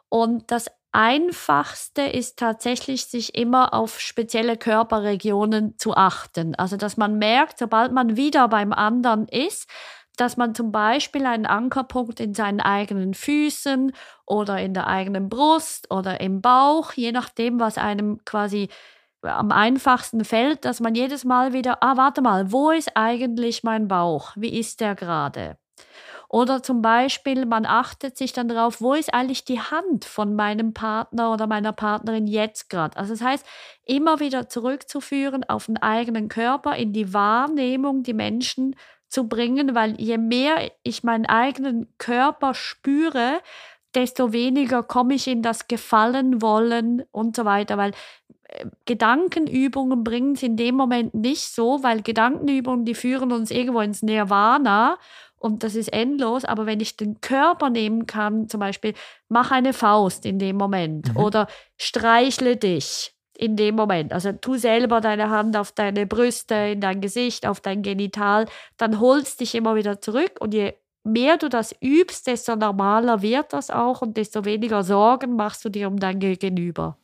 Und 0.09 0.51
das 0.51 0.71
Einfachste 0.93 2.03
ist 2.03 2.39
tatsächlich, 2.39 3.07
sich 3.07 3.35
immer 3.37 3.75
auf 3.75 4.01
spezielle 4.01 4.57
Körperregionen 4.57 5.79
zu 5.79 5.95
achten. 5.97 6.55
Also, 6.57 6.77
dass 6.77 6.97
man 6.97 7.19
merkt, 7.19 7.59
sobald 7.59 7.93
man 7.93 8.17
wieder 8.17 8.49
beim 8.49 8.73
anderen 8.73 9.29
ist, 9.29 9.69
dass 10.17 10.37
man 10.37 10.55
zum 10.55 10.73
Beispiel 10.73 11.27
einen 11.27 11.47
Ankerpunkt 11.47 12.19
in 12.21 12.35
seinen 12.35 12.61
eigenen 12.61 13.15
Füßen 13.15 13.93
oder 14.27 14.59
in 14.61 14.75
der 14.75 14.89
eigenen 14.89 15.29
Brust 15.29 15.91
oder 15.91 16.21
im 16.21 16.41
Bauch, 16.43 16.93
je 16.93 17.13
nachdem, 17.13 17.61
was 17.61 17.79
einem 17.79 18.25
quasi 18.25 18.69
am 19.23 19.53
einfachsten 19.53 20.25
fällt, 20.25 20.65
dass 20.65 20.81
man 20.81 20.95
jedes 20.95 21.25
Mal 21.25 21.53
wieder, 21.53 21.83
ah, 21.83 21.97
warte 21.97 22.23
mal, 22.23 22.53
wo 22.53 22.71
ist 22.71 22.97
eigentlich 22.97 23.63
mein 23.63 23.87
Bauch? 23.89 24.33
Wie 24.37 24.59
ist 24.59 24.81
der 24.81 24.95
gerade? 24.97 25.57
Oder 26.33 26.63
zum 26.63 26.81
Beispiel, 26.81 27.45
man 27.45 27.67
achtet 27.67 28.17
sich 28.17 28.33
dann 28.33 28.47
darauf, 28.47 28.81
wo 28.81 28.95
ist 28.95 29.13
eigentlich 29.13 29.45
die 29.45 29.59
Hand 29.59 30.05
von 30.05 30.37
meinem 30.37 30.73
Partner 30.73 31.33
oder 31.33 31.49
meiner 31.49 31.73
Partnerin 31.73 32.29
jetzt 32.29 32.71
gerade. 32.71 32.97
Also 32.97 33.15
das 33.15 33.21
heißt, 33.21 33.45
immer 33.85 34.21
wieder 34.21 34.49
zurückzuführen 34.49 35.43
auf 35.43 35.67
den 35.67 35.79
eigenen 35.79 36.29
Körper, 36.29 36.77
in 36.77 36.93
die 36.93 37.13
Wahrnehmung, 37.13 38.05
die 38.05 38.13
Menschen 38.13 38.77
zu 39.09 39.27
bringen, 39.27 39.75
weil 39.75 40.01
je 40.01 40.19
mehr 40.19 40.71
ich 40.85 41.03
meinen 41.03 41.27
eigenen 41.27 41.89
Körper 41.99 42.55
spüre, 42.55 43.41
desto 43.97 44.33
weniger 44.33 44.85
komme 44.85 45.15
ich 45.15 45.27
in 45.27 45.43
das 45.43 45.67
Gefallen 45.67 46.41
wollen 46.41 47.03
und 47.11 47.35
so 47.35 47.45
weiter, 47.45 47.77
weil 47.77 47.91
äh, 48.45 48.67
Gedankenübungen 48.85 50.05
bringen 50.05 50.35
es 50.35 50.45
in 50.45 50.57
dem 50.57 50.77
Moment 50.77 51.13
nicht 51.13 51.53
so, 51.53 51.83
weil 51.83 52.03
Gedankenübungen, 52.03 52.85
die 52.85 52.95
führen 52.95 53.33
uns 53.33 53.51
irgendwo 53.51 53.81
ins 53.81 54.03
Nirvana 54.03 54.97
und 55.41 55.65
das 55.65 55.75
ist 55.75 55.93
endlos, 55.93 56.45
aber 56.45 56.67
wenn 56.67 56.81
ich 56.81 56.97
den 56.97 57.21
Körper 57.23 57.71
nehmen 57.71 58.07
kann, 58.07 58.49
zum 58.49 58.61
Beispiel, 58.61 58.93
mach 59.29 59.51
eine 59.51 59.73
Faust 59.73 60.27
in 60.27 60.39
dem 60.39 60.57
Moment 60.57 61.15
mhm. 61.15 61.17
oder 61.17 61.49
streichle 61.79 62.57
dich 62.57 63.15
in 63.37 63.57
dem 63.57 63.75
Moment. 63.75 64.13
Also 64.13 64.33
tu 64.33 64.57
selber 64.57 65.01
deine 65.01 65.31
Hand 65.31 65.57
auf 65.57 65.73
deine 65.73 66.07
Brüste, 66.07 66.55
in 66.55 66.83
dein 66.83 67.01
Gesicht, 67.01 67.47
auf 67.47 67.61
dein 67.61 67.83
Genital, 67.83 68.47
dann 68.77 69.01
holst 69.01 69.41
dich 69.41 69.55
immer 69.55 69.75
wieder 69.75 70.01
zurück 70.03 70.33
und 70.41 70.53
je 70.53 70.75
mehr 71.05 71.39
du 71.39 71.49
das 71.49 71.75
übst, 71.83 72.27
desto 72.27 72.55
normaler 72.55 73.23
wird 73.23 73.55
das 73.55 73.71
auch 73.71 74.03
und 74.03 74.19
desto 74.19 74.45
weniger 74.45 74.85
Sorgen 74.85 75.37
machst 75.37 75.65
du 75.65 75.71
dir 75.71 75.89
um 75.89 75.99
dein 75.99 76.19
Gegenüber. 76.19 76.99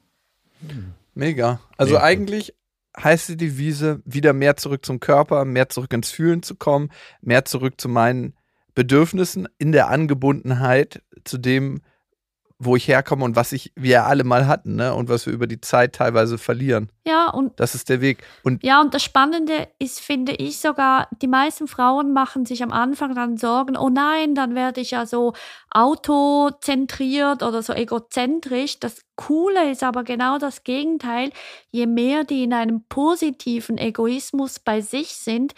Mega. 1.14 1.58
Also 1.78 1.94
Mega. 1.94 2.04
eigentlich 2.04 2.54
heißt 3.02 3.28
die 3.28 3.36
Devise, 3.36 4.00
wieder 4.04 4.32
mehr 4.32 4.56
zurück 4.56 4.84
zum 4.84 5.00
Körper, 5.00 5.44
mehr 5.44 5.68
zurück 5.68 5.92
ins 5.92 6.10
Fühlen 6.10 6.42
zu 6.42 6.54
kommen, 6.54 6.90
mehr 7.20 7.44
zurück 7.44 7.80
zu 7.80 7.88
meinen 7.88 8.34
Bedürfnissen 8.74 9.48
in 9.58 9.72
der 9.72 9.88
Angebundenheit 9.88 11.02
zu 11.24 11.38
dem, 11.38 11.82
wo 12.58 12.74
ich 12.74 12.88
herkomme 12.88 13.24
und 13.24 13.36
was 13.36 13.52
ich, 13.52 13.72
wir 13.76 14.06
alle 14.06 14.24
mal 14.24 14.46
hatten, 14.46 14.76
ne? 14.76 14.94
Und 14.94 15.08
was 15.08 15.26
wir 15.26 15.32
über 15.32 15.46
die 15.46 15.60
Zeit 15.60 15.94
teilweise 15.94 16.38
verlieren. 16.38 16.90
Ja, 17.06 17.28
und 17.28 17.60
das 17.60 17.74
ist 17.74 17.90
der 17.90 18.00
Weg. 18.00 18.24
Und 18.42 18.62
ja, 18.64 18.80
und 18.80 18.94
das 18.94 19.04
Spannende 19.04 19.68
ist, 19.78 20.00
finde 20.00 20.32
ich 20.32 20.58
sogar, 20.58 21.08
die 21.20 21.28
meisten 21.28 21.68
Frauen 21.68 22.12
machen 22.12 22.46
sich 22.46 22.62
am 22.62 22.72
Anfang 22.72 23.14
dann 23.14 23.36
Sorgen, 23.36 23.76
oh 23.76 23.90
nein, 23.90 24.34
dann 24.34 24.54
werde 24.54 24.80
ich 24.80 24.92
ja 24.92 25.04
so 25.04 25.34
autozentriert 25.70 27.42
oder 27.42 27.62
so 27.62 27.74
egozentrisch. 27.74 28.80
Das 28.80 29.02
Coole 29.16 29.70
ist 29.70 29.82
aber 29.82 30.02
genau 30.04 30.38
das 30.38 30.64
Gegenteil. 30.64 31.30
Je 31.70 31.86
mehr 31.86 32.24
die 32.24 32.44
in 32.44 32.54
einem 32.54 32.84
positiven 32.88 33.76
Egoismus 33.76 34.58
bei 34.58 34.80
sich 34.80 35.16
sind, 35.16 35.54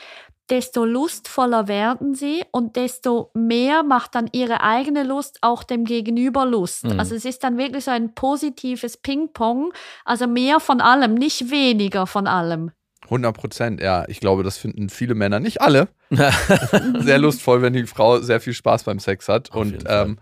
desto 0.51 0.84
lustvoller 0.84 1.68
werden 1.68 2.14
sie 2.14 2.44
und 2.51 2.76
desto 2.76 3.30
mehr 3.34 3.82
macht 3.82 4.14
dann 4.14 4.28
ihre 4.32 4.62
eigene 4.62 5.05
Lust 5.05 5.38
auch 5.42 5.62
dem 5.62 5.84
Gegenüber 5.84 6.46
Lust. 6.46 6.84
Mhm. 6.84 6.99
Also 6.99 7.14
es 7.14 7.24
ist 7.24 7.44
dann 7.44 7.59
wirklich 7.59 7.84
so 7.84 7.90
ein 7.90 8.14
positives 8.14 8.96
Ping-Pong, 8.96 9.72
also 10.05 10.26
mehr 10.26 10.61
von 10.61 10.80
allem, 10.80 11.14
nicht 11.14 11.51
weniger 11.51 12.07
von 12.07 12.26
allem. 12.26 12.70
100 13.05 13.36
Prozent, 13.36 13.80
ja. 13.80 14.05
Ich 14.09 14.20
glaube, 14.20 14.42
das 14.42 14.59
finden 14.59 14.88
viele 14.90 15.14
Männer, 15.14 15.40
nicht 15.40 15.61
alle. 15.61 15.88
sehr 16.99 17.18
lustvoll, 17.18 17.62
wenn 17.62 17.72
die 17.72 17.86
Frau 17.86 18.20
sehr 18.20 18.40
viel 18.40 18.53
Spaß 18.53 18.84
beim 18.84 18.99
Sex 18.99 19.28
hat 19.28 19.51
Auf 19.51 19.57
und 19.57 19.84
ähm, 19.86 20.18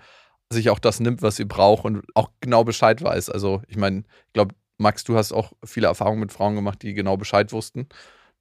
sich 0.50 0.70
auch 0.70 0.78
das 0.78 1.00
nimmt, 1.00 1.22
was 1.22 1.36
sie 1.36 1.44
braucht 1.44 1.84
und 1.84 2.04
auch 2.14 2.30
genau 2.40 2.64
Bescheid 2.64 3.02
weiß. 3.02 3.30
Also 3.30 3.62
ich 3.68 3.76
meine, 3.76 4.00
ich 4.26 4.32
glaube, 4.32 4.54
Max, 4.78 5.04
du 5.04 5.16
hast 5.16 5.32
auch 5.32 5.52
viele 5.64 5.86
Erfahrungen 5.86 6.20
mit 6.20 6.32
Frauen 6.32 6.54
gemacht, 6.54 6.82
die 6.82 6.94
genau 6.94 7.16
Bescheid 7.16 7.52
wussten. 7.52 7.88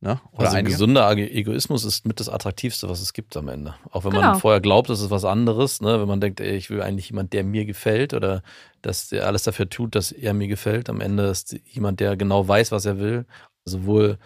Ne? 0.02 0.20
Oder 0.34 0.48
also 0.48 0.58
ein 0.58 0.66
gesunder 0.66 1.10
Egoismus 1.18 1.84
ist 1.84 2.06
mit 2.06 2.20
das 2.20 2.30
Attraktivste, 2.30 2.90
was 2.90 3.02
es 3.02 3.14
gibt 3.14 3.36
am 3.38 3.48
Ende. 3.48 3.76
Auch 3.92 4.04
wenn 4.04 4.12
genau. 4.12 4.32
man 4.32 4.40
vorher 4.40 4.62
glaubt, 4.62 4.90
das 4.90 5.02
ist 5.02 5.10
was 5.10 5.26
anderes, 5.26 5.82
ne? 5.82 6.00
wenn 6.00 6.08
man 6.08 6.22
denkt, 6.22 6.42
ey, 6.42 6.56
ich 6.56 6.70
will 6.70 6.82
eigentlich 6.82 7.10
jemand, 7.10 7.34
der 7.34 7.44
mir 7.44 7.66
gefällt 7.66 8.14
oder 8.14 8.44
dass 8.82 9.10
der 9.10 9.26
alles 9.26 9.44
dafür 9.44 9.70
tut, 9.70 9.96
dass 9.96 10.12
er 10.12 10.34
mir 10.34 10.48
gefällt. 10.48 10.90
Am 10.90 11.02
Ende 11.02 11.24
ist 11.24 11.58
jemand, 11.66 12.00
der 12.02 12.18
genau 12.18 12.48
weiß, 12.48 12.72
was 12.72 12.86
er 12.86 13.00
will. 13.00 13.26
Sowohl 13.64 14.20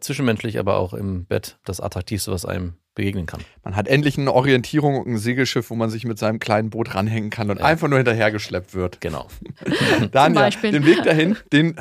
zwischenmenschlich, 0.00 0.58
aber 0.58 0.76
auch 0.76 0.94
im 0.94 1.26
Bett 1.26 1.58
das 1.64 1.80
Attraktivste, 1.80 2.30
was 2.32 2.46
einem 2.46 2.74
begegnen 2.96 3.26
kann. 3.26 3.40
Man 3.62 3.76
hat 3.76 3.86
endlich 3.86 4.18
eine 4.18 4.32
Orientierung 4.32 4.98
und 4.98 5.06
ein 5.06 5.18
Segelschiff, 5.18 5.70
wo 5.70 5.76
man 5.76 5.90
sich 5.90 6.04
mit 6.04 6.18
seinem 6.18 6.40
kleinen 6.40 6.70
Boot 6.70 6.94
ranhängen 6.94 7.30
kann 7.30 7.50
und 7.50 7.60
einfach 7.60 7.86
nur 7.86 7.98
hinterhergeschleppt 7.98 8.74
wird. 8.74 9.00
Genau. 9.00 9.28
Daniel, 10.10 10.50
den 10.50 10.84
Weg 10.84 11.04
dahin, 11.04 11.36
den 11.52 11.76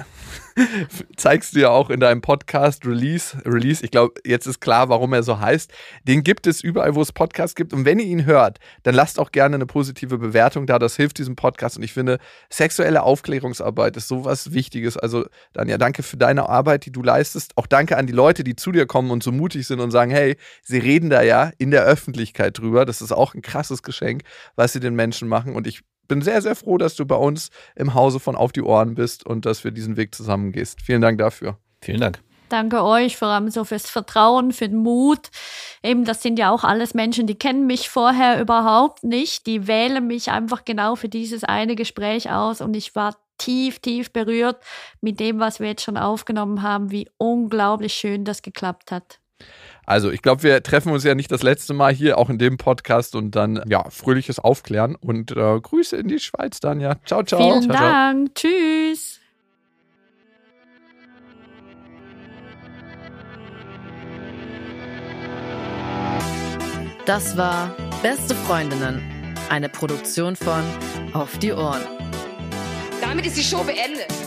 zeigst 1.18 1.55
du 1.55 1.59
ja 1.59 1.70
auch 1.70 1.89
in 1.89 1.99
deinem 1.99 2.22
Podcast 2.22 2.86
Release. 2.86 3.38
Release, 3.45 3.84
ich 3.84 3.91
glaube, 3.91 4.13
jetzt 4.26 4.45
ist 4.45 4.61
klar, 4.61 4.89
warum 4.89 5.13
er 5.13 5.24
so 5.24 5.39
heißt. 5.39 5.72
Den 6.03 6.24
gibt 6.24 6.47
es 6.47 6.61
überall, 6.61 6.95
wo 6.95 7.01
es 7.01 7.11
Podcasts 7.11 7.55
gibt. 7.55 7.74
Und 7.74 7.86
wenn 7.86 7.99
ihr 7.99 8.05
ihn 8.05 8.26
hört, 8.26 8.59
dann 8.84 8.95
lasst 8.95 9.20
auch 9.20 9.32
gerne 9.32 9.55
eine 9.55 9.66
positive 9.66 10.18
Bewertung 10.18 10.66
da. 10.66 10.80
Das 10.80 10.95
hilft 10.95 11.18
diesem 11.18 11.36
Podcast. 11.36 11.78
Und 11.78 11.84
ich 11.84 11.93
finde, 11.93 12.20
sexuelle 12.49 13.03
Aufklärungsarbeit 13.03 13.97
ist 13.97 14.07
sowas 14.07 14.53
Wichtiges. 14.53 14.97
Also, 14.97 15.26
Daniel, 15.53 15.78
danke 15.78 16.03
für 16.03 16.18
deine 16.18 16.47
Arbeit, 16.47 16.86
die 16.86 16.91
du 16.91 17.03
leistest. 17.03 17.57
Auch 17.57 17.68
danke 17.68 17.97
an 17.97 18.07
die 18.07 18.13
Leute, 18.13 18.43
die 18.43 18.55
zu 18.55 18.72
dir 18.72 18.86
kommen 18.86 19.11
und 19.11 19.24
so 19.24 19.32
mutig 19.32 19.68
sind 19.68 19.80
und 19.80 19.91
sagen, 19.91 20.11
hey, 20.11 20.38
sie 20.63 20.78
reden 20.78 21.05
da 21.10 21.22
ja 21.22 21.51
in 21.58 21.72
der 21.72 21.84
Öffentlichkeit 21.84 22.58
drüber. 22.58 22.86
Das 22.86 23.01
ist 23.01 23.12
auch 23.12 23.34
ein 23.34 23.41
krasses 23.41 23.84
Geschenk, 23.84 24.24
was 24.56 24.74
sie 24.74 24.80
den 24.80 24.95
Menschen 24.95 25.28
machen. 25.28 25.56
Und 25.56 25.68
ich 25.68 25.82
bin 26.08 26.22
sehr, 26.22 26.41
sehr 26.41 26.56
froh, 26.56 26.78
dass 26.78 26.95
du 26.95 27.06
bei 27.06 27.16
uns 27.16 27.49
im 27.76 27.93
Hause 27.93 28.20
von 28.20 28.36
Auf 28.36 28.51
die 28.51 28.62
Ohren 28.62 28.95
bist 28.95 29.26
und 29.26 29.45
dass 29.45 29.64
wir 29.64 29.72
diesen 29.72 29.97
Weg 29.97 30.14
zusammen 30.14 30.51
gehst. 30.51 30.82
Vielen 30.82 31.01
Dank 31.01 31.18
dafür. 31.18 31.58
Vielen 31.82 32.01
Dank. 32.01 32.20
Danke 32.49 32.84
euch 32.84 33.18
vor 33.18 33.30
allem 33.30 33.49
so 33.49 33.64
fürs 33.64 33.89
Vertrauen, 33.89 34.51
für 34.51 34.70
den 34.70 34.78
Mut. 34.78 35.30
Eben, 35.84 36.06
das 36.06 36.22
sind 36.22 36.38
ja 36.38 36.51
auch 36.51 36.64
alles 36.64 36.93
Menschen, 36.93 37.26
die 37.26 37.36
kennen 37.36 37.66
mich 37.66 37.89
vorher 37.89 38.39
überhaupt 38.39 39.03
nicht. 39.03 39.47
Die 39.47 39.68
wählen 39.68 40.06
mich 40.06 40.30
einfach 40.30 40.64
genau 40.64 40.95
für 40.95 41.10
dieses 41.10 41.43
eine 41.43 41.76
Gespräch 41.76 42.32
aus 42.32 42.62
und 42.62 42.76
ich 42.76 42.95
war 42.95 43.16
tief, 43.38 43.80
tief 43.80 44.12
berührt 44.12 44.64
mit 45.01 45.20
dem, 45.20 45.39
was 45.39 45.60
wir 45.60 45.68
jetzt 45.68 45.84
schon 45.84 45.97
aufgenommen 45.97 46.62
haben, 46.62 46.91
wie 46.91 47.10
unglaublich 47.18 47.93
schön 47.93 48.26
das 48.26 48.41
geklappt 48.41 48.91
hat. 48.91 49.20
Also, 49.86 50.12
ich 50.12 50.22
glaube, 50.22 50.44
wir 50.44 50.64
treffen 50.64 50.92
uns 50.92 51.04
ja 51.04 51.16
nicht 51.16 51.32
das 51.32 51.44
letzte 51.44 51.74
Mal 51.74 51.94
hier, 51.94 52.18
auch 52.18 52.30
in 52.30 52.38
dem 52.38 52.58
Podcast 52.58 53.16
und 53.16 53.36
dann, 53.36 53.62
ja, 53.68 53.90
fröhliches 53.90 54.40
Aufklären 54.40 54.96
und 54.96 55.32
äh, 55.32 55.60
Grüße 55.60 55.96
in 55.98 56.08
die 56.08 56.20
Schweiz 56.20 56.60
dann, 56.60 56.80
ja. 56.80 56.96
Ciao, 57.06 57.24
ciao. 57.24 57.40
Vielen 57.40 57.64
ciao, 57.64 57.76
ciao. 57.76 57.90
Dank. 57.90 58.36
Tschüss. 58.36 59.20
Das 67.06 67.38
war 67.38 67.76
Beste 68.02 68.34
Freundinnen, 68.34 69.00
eine 69.50 69.70
Produktion 69.70 70.36
von 70.36 70.64
Auf 71.14 71.38
die 71.38 71.54
Ohren. 71.54 71.82
Damit 73.00 73.28
ist 73.28 73.38
die 73.38 73.44
Show 73.44 73.64
beendet. 73.64 74.25